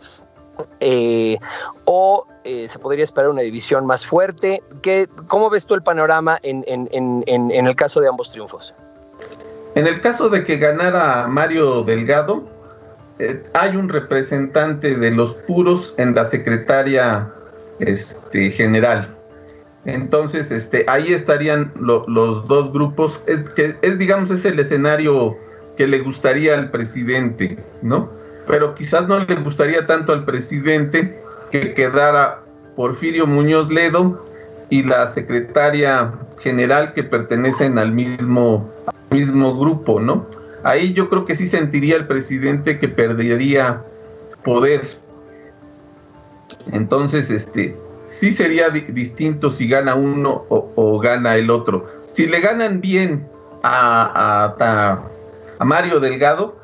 Eh, 0.80 1.38
o 1.86 2.26
eh, 2.44 2.68
se 2.68 2.78
podría 2.78 3.04
esperar 3.04 3.30
una 3.30 3.40
división 3.40 3.86
más 3.86 4.04
fuerte. 4.04 4.62
¿Qué, 4.82 5.08
¿Cómo 5.28 5.48
ves 5.48 5.64
tú 5.64 5.72
el 5.74 5.82
panorama 5.82 6.38
en, 6.42 6.62
en, 6.66 7.66
el 7.66 7.74
caso 7.74 8.00
de 8.00 8.08
ambos 8.08 8.30
triunfos? 8.30 8.74
En 9.74 9.86
el 9.86 10.00
caso 10.00 10.28
de 10.28 10.44
que 10.44 10.58
ganara 10.58 11.26
Mario 11.28 11.82
Delgado, 11.82 12.44
hay 13.54 13.76
un 13.76 13.88
representante 13.88 14.96
de 14.96 15.10
los 15.10 15.32
puros 15.32 15.94
en 15.96 16.14
la 16.14 16.24
secretaria 16.24 17.30
este, 17.78 18.50
general. 18.50 19.16
Entonces, 19.84 20.52
este, 20.52 20.84
ahí 20.88 21.12
estarían 21.12 21.72
los 21.76 22.06
dos 22.06 22.72
grupos. 22.72 23.20
Es 23.26 23.40
que 23.50 23.76
es, 23.82 23.98
digamos, 23.98 24.30
es 24.30 24.44
el 24.44 24.58
escenario 24.58 25.36
que 25.76 25.86
le 25.86 25.98
gustaría 26.00 26.54
al 26.54 26.70
presidente, 26.70 27.58
¿no? 27.82 28.10
Pero 28.46 28.74
quizás 28.74 29.08
no 29.08 29.18
le 29.20 29.34
gustaría 29.36 29.86
tanto 29.86 30.12
al 30.12 30.24
presidente 30.24 31.18
que 31.50 31.74
quedara 31.74 32.40
Porfirio 32.76 33.26
Muñoz 33.26 33.70
Ledo 33.70 34.24
y 34.70 34.82
la 34.82 35.06
secretaria 35.06 36.12
general 36.40 36.92
que 36.92 37.04
pertenecen 37.04 37.78
al 37.78 37.92
mismo, 37.92 38.68
mismo 39.12 39.58
grupo, 39.58 40.00
¿no? 40.00 40.26
Ahí 40.64 40.92
yo 40.92 41.08
creo 41.08 41.24
que 41.24 41.34
sí 41.34 41.46
sentiría 41.46 41.96
el 41.96 42.06
presidente 42.06 42.78
que 42.78 42.88
perdería 42.88 43.82
poder. 44.44 44.98
Entonces, 46.70 47.30
este, 47.30 47.76
sí 48.08 48.32
sería 48.32 48.68
distinto 48.70 49.50
si 49.50 49.68
gana 49.68 49.94
uno 49.94 50.44
o, 50.48 50.98
gana 51.00 51.34
el 51.36 51.50
otro. 51.50 51.86
Si 52.02 52.26
le 52.26 52.40
ganan 52.40 52.80
bien 52.80 53.26
a, 53.62 54.54
a, 55.58 55.64
Mario 55.64 56.00
Delgado, 56.00 56.56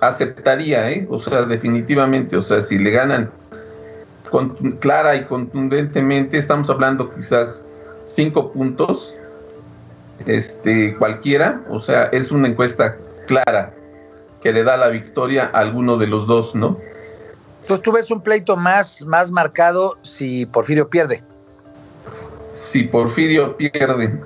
aceptaría, 0.00 0.90
¿eh? 0.90 1.06
O 1.10 1.18
sea, 1.20 1.42
definitivamente, 1.42 2.36
o 2.36 2.42
sea, 2.42 2.60
si 2.60 2.78
le 2.78 2.90
ganan 2.90 3.30
clara 4.78 5.16
y 5.16 5.24
contundentemente, 5.24 6.38
estamos 6.38 6.70
hablando 6.70 7.12
quizás 7.12 7.64
cinco 8.08 8.52
puntos, 8.52 9.14
este, 10.26 10.96
cualquiera, 10.96 11.62
o 11.70 11.80
sea, 11.80 12.04
es 12.04 12.30
una 12.30 12.48
encuesta 12.48 12.96
clara 13.26 13.72
que 14.42 14.52
le 14.52 14.64
da 14.64 14.76
la 14.76 14.88
victoria 14.88 15.50
a 15.52 15.58
alguno 15.58 15.96
de 15.96 16.06
los 16.06 16.26
dos, 16.26 16.54
¿no? 16.54 16.78
Entonces 17.60 17.82
tú 17.82 17.92
ves 17.92 18.10
un 18.10 18.22
pleito 18.22 18.56
más, 18.56 19.04
más 19.04 19.30
marcado 19.30 19.98
si 20.02 20.46
Porfirio 20.46 20.88
pierde. 20.88 21.22
Si 22.52 22.84
Porfirio 22.84 23.56
pierde. 23.56 24.18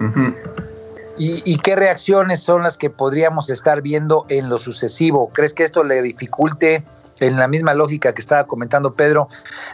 ¿Y, 1.17 1.59
qué 1.59 1.77
reacciones 1.77 2.43
son 2.43 2.63
las 2.63 2.77
que 2.77 2.91
podríamos 2.91 3.49
estar 3.51 3.83
viendo 3.83 4.25
en 4.29 4.49
lo 4.49 4.59
sucesivo? 4.59 5.31
¿Crees 5.33 5.53
que 5.55 5.63
esto 5.63 5.85
le 5.85 6.03
dificulte, 6.03 6.83
en 7.21 7.37
la 7.37 7.49
misma 7.49 7.75
lógica 7.75 8.13
que 8.13 8.21
estaba 8.21 8.45
comentando 8.47 8.95
Pedro, 8.95 9.29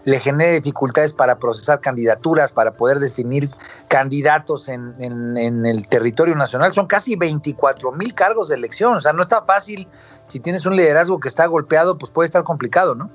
le 0.04 0.18
genere 0.18 0.60
dificultades 0.60 1.12
para 1.12 1.38
procesar 1.38 1.80
candidaturas, 1.80 2.52
para 2.52 2.72
poder 2.72 2.98
definir 2.98 3.50
candidatos 3.88 4.68
en, 4.68 4.94
el 5.00 5.88
territorio 5.88 6.34
nacional? 6.36 6.72
Son 6.72 6.86
casi 6.86 7.16
24 7.16 7.92
mil 7.92 8.14
cargos 8.14 8.48
de 8.48 8.56
elección, 8.56 8.96
o 8.96 9.00
sea, 9.00 9.12
no 9.12 9.22
está 9.22 9.42
fácil. 9.42 9.88
Si 10.28 10.40
tienes 10.40 10.66
un 10.66 10.76
liderazgo 10.76 11.18
que 11.18 11.28
está 11.28 11.46
golpeado, 11.46 11.98
pues 11.98 12.10
puede 12.10 12.26
estar 12.26 12.44
complicado, 12.44 12.94
¿no? 12.94 13.10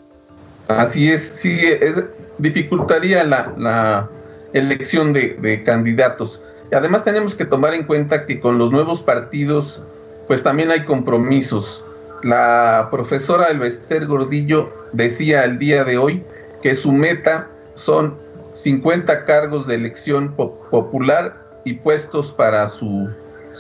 Así 0.67 1.11
es, 1.11 1.21
sí, 1.21 1.59
es, 1.63 1.97
dificultaría 2.39 3.23
la, 3.23 4.09
elección 4.53 5.13
de, 5.13 5.63
candidatos. 5.65 6.41
Y 6.71 6.75
además 6.75 7.03
tenemos 7.03 7.35
que 7.35 7.45
tomar 7.45 7.73
en 7.73 7.83
cuenta 7.83 8.25
que 8.25 8.39
con 8.39 8.57
los 8.57 8.71
nuevos 8.71 9.01
partidos, 9.01 9.81
pues 10.27 10.41
también 10.41 10.71
hay 10.71 10.85
compromisos. 10.85 11.84
La 12.25 12.87
profesora 12.89 13.49
Elvester 13.49 14.07
Gordillo 14.07 14.73
decía 14.93 15.43
el 15.43 15.59
día 15.59 15.83
de 15.83 15.99
hoy 15.99 16.23
que 16.63 16.73
su 16.73 16.91
meta 16.91 17.47
son 17.75 18.17
50 18.55 19.25
cargos 19.25 19.67
de 19.67 19.75
elección 19.75 20.33
popular 20.35 21.37
y 21.65 21.73
puestos 21.73 22.31
para 22.31 22.67
sus 22.67 23.11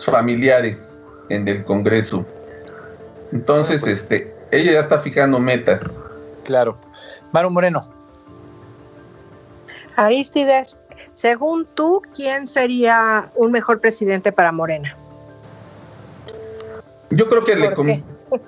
familiares 0.03 0.99
en 1.29 1.47
el 1.47 1.63
Congreso. 1.63 2.25
Entonces, 3.31 3.85
este, 3.85 4.33
ella 4.49 4.71
ya 4.71 4.79
está 4.79 4.99
fijando 4.99 5.37
metas. 5.37 5.99
Claro. 6.43 6.75
Maru 7.33 7.51
Moreno. 7.51 7.87
Aristides, 9.95 10.79
según 11.13 11.67
tú, 11.75 12.01
¿quién 12.15 12.47
sería 12.47 13.29
un 13.35 13.51
mejor 13.51 13.79
presidente 13.79 14.31
para 14.31 14.51
Morena? 14.51 14.97
Yo 17.11 17.29
creo 17.29 17.45
que 17.45 17.55
le, 17.55 18.03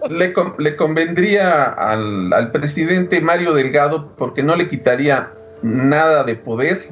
le, 0.09 0.75
convendría 0.75 1.63
al, 1.63 2.33
al, 2.33 2.51
presidente 2.51 3.21
Mario 3.21 3.53
Delgado 3.53 4.11
porque 4.17 4.43
no 4.43 4.55
le 4.55 4.69
quitaría 4.69 5.31
nada 5.61 6.23
de 6.23 6.35
poder 6.35 6.89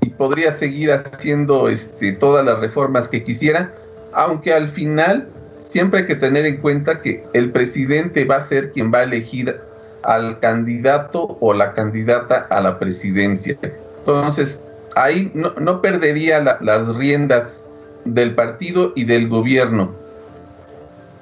y 0.00 0.10
podría 0.10 0.52
seguir 0.52 0.92
haciendo 0.92 1.68
este, 1.68 2.12
todas 2.12 2.44
las 2.44 2.58
reformas 2.58 3.08
que 3.08 3.22
quisiera, 3.22 3.72
aunque 4.12 4.52
al 4.52 4.68
final 4.68 5.28
siempre 5.58 6.00
hay 6.00 6.06
que 6.06 6.16
tener 6.16 6.46
en 6.46 6.58
cuenta 6.58 7.00
que 7.00 7.24
el 7.34 7.50
presidente 7.50 8.24
va 8.24 8.36
a 8.36 8.40
ser 8.40 8.72
quien 8.72 8.92
va 8.92 8.98
a 8.98 9.02
elegir 9.04 9.56
al 10.02 10.38
candidato 10.40 11.36
o 11.40 11.52
la 11.52 11.74
candidata 11.74 12.46
a 12.50 12.60
la 12.60 12.78
presidencia. 12.78 13.56
Entonces, 13.98 14.60
ahí 14.96 15.30
no, 15.34 15.82
perdería 15.82 16.58
las 16.60 16.94
riendas 16.94 17.62
del 18.04 18.34
partido 18.34 18.92
y 18.94 19.04
del 19.04 19.28
gobierno. 19.28 19.92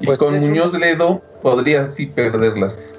Y 0.00 0.06
pues 0.06 0.18
con 0.18 0.38
Muñoz 0.38 0.74
Ledo 0.74 1.22
podría 1.42 1.90
sí 1.90 2.06
perderlas. 2.06 2.94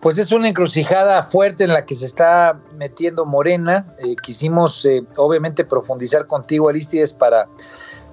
Pues 0.00 0.18
es 0.18 0.30
una 0.30 0.48
encrucijada 0.48 1.22
fuerte 1.22 1.64
en 1.64 1.72
la 1.72 1.84
que 1.84 1.96
se 1.96 2.06
está 2.06 2.58
metiendo 2.76 3.26
Morena. 3.26 3.86
Eh, 3.98 4.14
quisimos, 4.22 4.84
eh, 4.84 5.02
obviamente, 5.16 5.64
profundizar 5.64 6.26
contigo, 6.26 6.68
Aristides, 6.68 7.14
para 7.14 7.48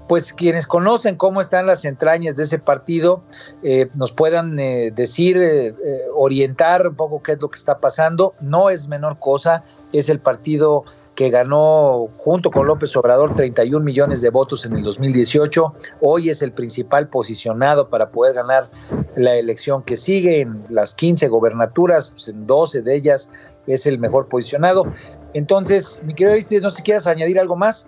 pues 0.07 0.33
quienes 0.33 0.67
conocen 0.67 1.15
cómo 1.15 1.41
están 1.41 1.65
las 1.65 1.85
entrañas 1.85 2.35
de 2.35 2.43
ese 2.43 2.59
partido 2.59 3.23
eh, 3.63 3.87
nos 3.95 4.11
puedan 4.11 4.57
eh, 4.59 4.91
decir, 4.95 5.37
eh, 5.37 5.73
orientar 6.13 6.87
un 6.87 6.95
poco 6.95 7.23
qué 7.23 7.33
es 7.33 7.41
lo 7.41 7.49
que 7.49 7.57
está 7.57 7.79
pasando. 7.79 8.33
No 8.39 8.69
es 8.69 8.87
menor 8.87 9.17
cosa, 9.19 9.63
es 9.93 10.09
el 10.09 10.19
partido 10.19 10.85
que 11.15 11.29
ganó 11.29 12.09
junto 12.17 12.51
con 12.51 12.67
López 12.67 12.95
Obrador 12.97 13.35
31 13.35 13.83
millones 13.83 14.21
de 14.21 14.29
votos 14.29 14.65
en 14.65 14.75
el 14.75 14.83
2018. 14.83 15.73
Hoy 16.01 16.29
es 16.29 16.41
el 16.41 16.51
principal 16.51 17.07
posicionado 17.07 17.89
para 17.89 18.09
poder 18.09 18.35
ganar 18.35 18.69
la 19.15 19.35
elección 19.35 19.81
que 19.83 19.95
sigue 19.95 20.41
en 20.41 20.61
las 20.69 20.93
15 20.93 21.27
gobernaturas, 21.29 22.09
pues 22.09 22.27
en 22.27 22.45
12 22.45 22.81
de 22.81 22.95
ellas 22.95 23.31
es 23.65 23.87
el 23.87 23.97
mejor 23.97 24.27
posicionado. 24.27 24.85
Entonces, 25.33 26.01
mi 26.05 26.13
querido 26.13 26.33
Aristides, 26.33 26.61
no 26.61 26.69
sé 26.69 26.77
si 26.77 26.83
quieras 26.83 27.07
añadir 27.07 27.39
algo 27.39 27.55
más. 27.55 27.87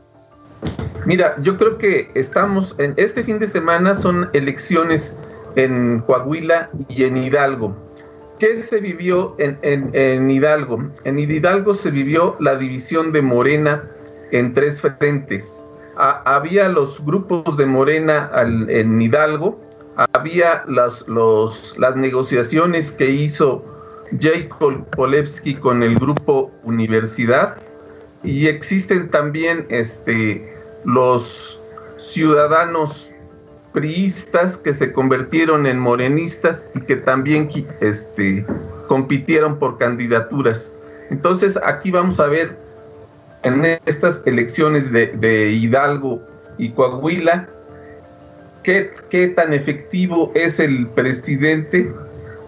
Mira, 1.06 1.36
yo 1.42 1.58
creo 1.58 1.78
que 1.78 2.10
estamos 2.16 2.76
en 2.80 2.94
este 2.98 3.24
fin 3.24 3.40
de 3.40 3.48
semana 3.48 3.96
son 3.96 4.30
elecciones 4.34 5.14
en 5.56 6.00
Coahuila 6.02 6.70
y 6.90 7.04
en 7.04 7.18
Hidalgo. 7.18 7.87
¿Qué 8.40 8.62
se 8.62 8.80
vivió 8.80 9.36
en, 9.40 10.30
Hidalgo? 10.30 10.92
En 11.06 11.18
Hidalgo 11.18 11.74
se 11.74 11.90
vivió 11.90 12.36
la 12.40 12.56
división 12.56 13.12
de 13.12 13.22
Morena 13.22 13.84
en 14.32 14.54
tres 14.54 14.82
frentes. 14.82 15.64
había 15.96 16.70
los 16.70 17.04
grupos 17.04 17.58
de 17.58 17.66
Morena 17.66 18.30
en 18.68 19.02
Hidalgo, 19.02 19.60
había 20.14 20.64
las, 20.68 21.06
las 21.78 21.96
negociaciones 21.96 22.92
que 22.92 23.10
hizo 23.10 23.66
Jacob 24.20 24.86
Polewski 24.96 25.56
con 25.56 25.82
el 25.82 25.96
grupo 25.96 26.52
Universidad 26.64 27.58
y 28.24 28.48
existen 28.48 29.10
también 29.10 29.66
este, 29.70 30.54
los 30.86 31.60
ciudadanos 31.98 33.10
priistas 33.78 34.58
que 34.58 34.74
se 34.74 34.92
convirtieron 34.92 35.68
en 35.68 35.78
morenistas 35.78 36.66
y 36.74 36.82
que 36.82 36.96
también 36.96 37.48
este, 37.80 38.44
compitieron 38.88 39.60
por 39.60 39.78
candidaturas. 39.78 40.72
Entonces 41.12 41.60
aquí 41.64 41.92
vamos 41.92 42.20
a 42.20 42.26
ver 42.26 42.58
en 43.44 43.64
estas 43.86 44.24
elecciones 44.26 44.92
de, 44.92 45.52
Hidalgo 45.52 46.20
y 46.58 46.72
Coahuila 46.72 47.48
qué, 48.64 48.90
qué 49.12 49.28
tan 49.28 49.54
efectivo 49.54 50.32
es 50.34 50.60
el 50.60 50.88
presidente 50.88 51.88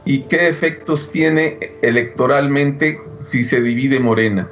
y 0.06 0.24
qué 0.24 0.48
efectos 0.48 1.12
tiene 1.12 1.60
electoralmente 1.84 3.00
si 3.24 3.44
se 3.44 3.62
divide 3.62 4.00
Morena 4.00 4.50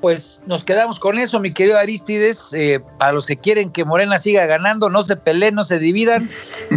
pues 0.00 0.42
nos 0.46 0.64
quedamos 0.64 0.98
con 0.98 1.18
eso, 1.18 1.40
mi 1.40 1.52
querido 1.52 1.78
Aristides. 1.78 2.52
Eh, 2.54 2.80
para 2.98 3.12
los 3.12 3.26
que 3.26 3.36
quieren 3.36 3.70
que 3.70 3.84
Morena 3.84 4.18
siga 4.18 4.46
ganando, 4.46 4.90
no 4.90 5.02
se 5.02 5.16
peleen, 5.16 5.54
no 5.54 5.64
se 5.64 5.78
dividan. 5.78 6.28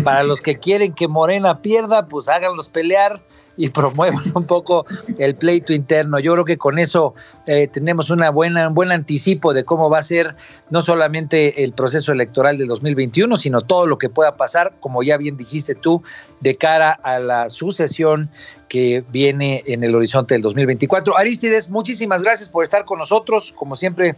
Para 0.03 0.23
los 0.23 0.41
que 0.41 0.57
quieren 0.57 0.93
que 0.93 1.07
Morena 1.07 1.61
pierda, 1.61 2.07
pues 2.07 2.27
háganlos 2.27 2.69
pelear 2.69 3.21
y 3.57 3.69
promuevan 3.69 4.31
un 4.33 4.45
poco 4.45 4.85
el 5.17 5.35
pleito 5.35 5.73
interno. 5.73 6.19
Yo 6.19 6.33
creo 6.33 6.45
que 6.45 6.57
con 6.57 6.79
eso 6.79 7.13
eh, 7.45 7.67
tenemos 7.67 8.09
una 8.09 8.29
buena, 8.29 8.67
un 8.67 8.73
buen 8.73 8.91
anticipo 8.91 9.53
de 9.53 9.63
cómo 9.63 9.89
va 9.89 9.99
a 9.99 10.03
ser 10.03 10.35
no 10.69 10.81
solamente 10.81 11.63
el 11.63 11.73
proceso 11.73 12.11
electoral 12.11 12.57
del 12.57 12.67
2021, 12.67 13.37
sino 13.37 13.61
todo 13.61 13.87
lo 13.87 13.97
que 13.97 14.09
pueda 14.09 14.35
pasar, 14.35 14.73
como 14.79 15.03
ya 15.03 15.17
bien 15.17 15.37
dijiste 15.37 15.75
tú, 15.75 16.01
de 16.39 16.55
cara 16.55 16.91
a 16.91 17.19
la 17.19 17.49
sucesión 17.49 18.29
que 18.71 19.03
viene 19.11 19.63
en 19.65 19.83
el 19.83 19.93
horizonte 19.93 20.33
del 20.33 20.41
2024. 20.43 21.17
Aristides, 21.17 21.69
muchísimas 21.69 22.23
gracias 22.23 22.47
por 22.47 22.63
estar 22.63 22.85
con 22.85 22.99
nosotros. 22.99 23.51
Como 23.51 23.75
siempre, 23.75 24.15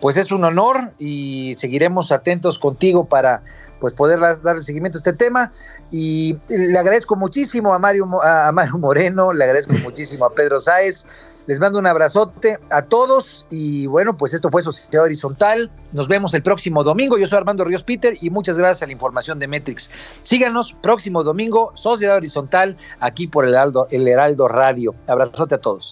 pues 0.00 0.16
es 0.16 0.32
un 0.32 0.42
honor 0.42 0.92
y 0.98 1.54
seguiremos 1.58 2.10
atentos 2.10 2.58
contigo 2.58 3.04
para 3.04 3.42
pues 3.78 3.92
poder 3.92 4.18
dar 4.18 4.62
seguimiento 4.62 4.96
a 4.96 5.00
este 5.00 5.12
tema. 5.12 5.52
Y 5.90 6.38
le 6.48 6.78
agradezco 6.78 7.14
muchísimo 7.14 7.74
a 7.74 7.78
Mario, 7.78 8.08
a 8.22 8.50
Mario 8.52 8.78
Moreno, 8.78 9.34
le 9.34 9.44
agradezco 9.44 9.74
muchísimo 9.84 10.24
a 10.24 10.32
Pedro 10.32 10.60
Sáez. 10.60 11.04
Les 11.50 11.58
mando 11.58 11.80
un 11.80 11.86
abrazote 11.88 12.60
a 12.70 12.82
todos 12.82 13.44
y 13.50 13.86
bueno, 13.86 14.16
pues 14.16 14.34
esto 14.34 14.50
fue 14.50 14.62
Sociedad 14.62 15.04
Horizontal. 15.04 15.68
Nos 15.90 16.06
vemos 16.06 16.32
el 16.34 16.44
próximo 16.44 16.84
domingo. 16.84 17.18
Yo 17.18 17.26
soy 17.26 17.38
Armando 17.38 17.64
Ríos 17.64 17.82
Peter 17.82 18.16
y 18.20 18.30
muchas 18.30 18.56
gracias 18.56 18.84
a 18.84 18.86
la 18.86 18.92
información 18.92 19.40
de 19.40 19.48
Metrix. 19.48 19.90
Síganos 20.22 20.72
próximo 20.80 21.24
domingo, 21.24 21.72
Sociedad 21.74 22.18
Horizontal, 22.18 22.76
aquí 23.00 23.26
por 23.26 23.46
el 23.46 23.54
Heraldo, 23.54 23.88
el 23.90 24.06
Heraldo 24.06 24.46
Radio. 24.46 24.94
Abrazote 25.08 25.56
a 25.56 25.58
todos. 25.58 25.90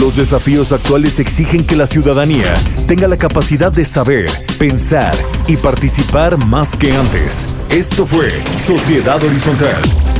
Los 0.00 0.16
desafíos 0.16 0.72
actuales 0.72 1.20
exigen 1.20 1.66
que 1.66 1.76
la 1.76 1.86
ciudadanía 1.86 2.54
tenga 2.88 3.06
la 3.06 3.18
capacidad 3.18 3.70
de 3.70 3.84
saber, 3.84 4.30
pensar 4.58 5.14
y 5.46 5.58
participar 5.58 6.42
más 6.46 6.74
que 6.74 6.96
antes. 6.96 7.46
Esto 7.68 8.06
fue 8.06 8.42
Sociedad 8.56 9.22
Horizontal, 9.22 9.82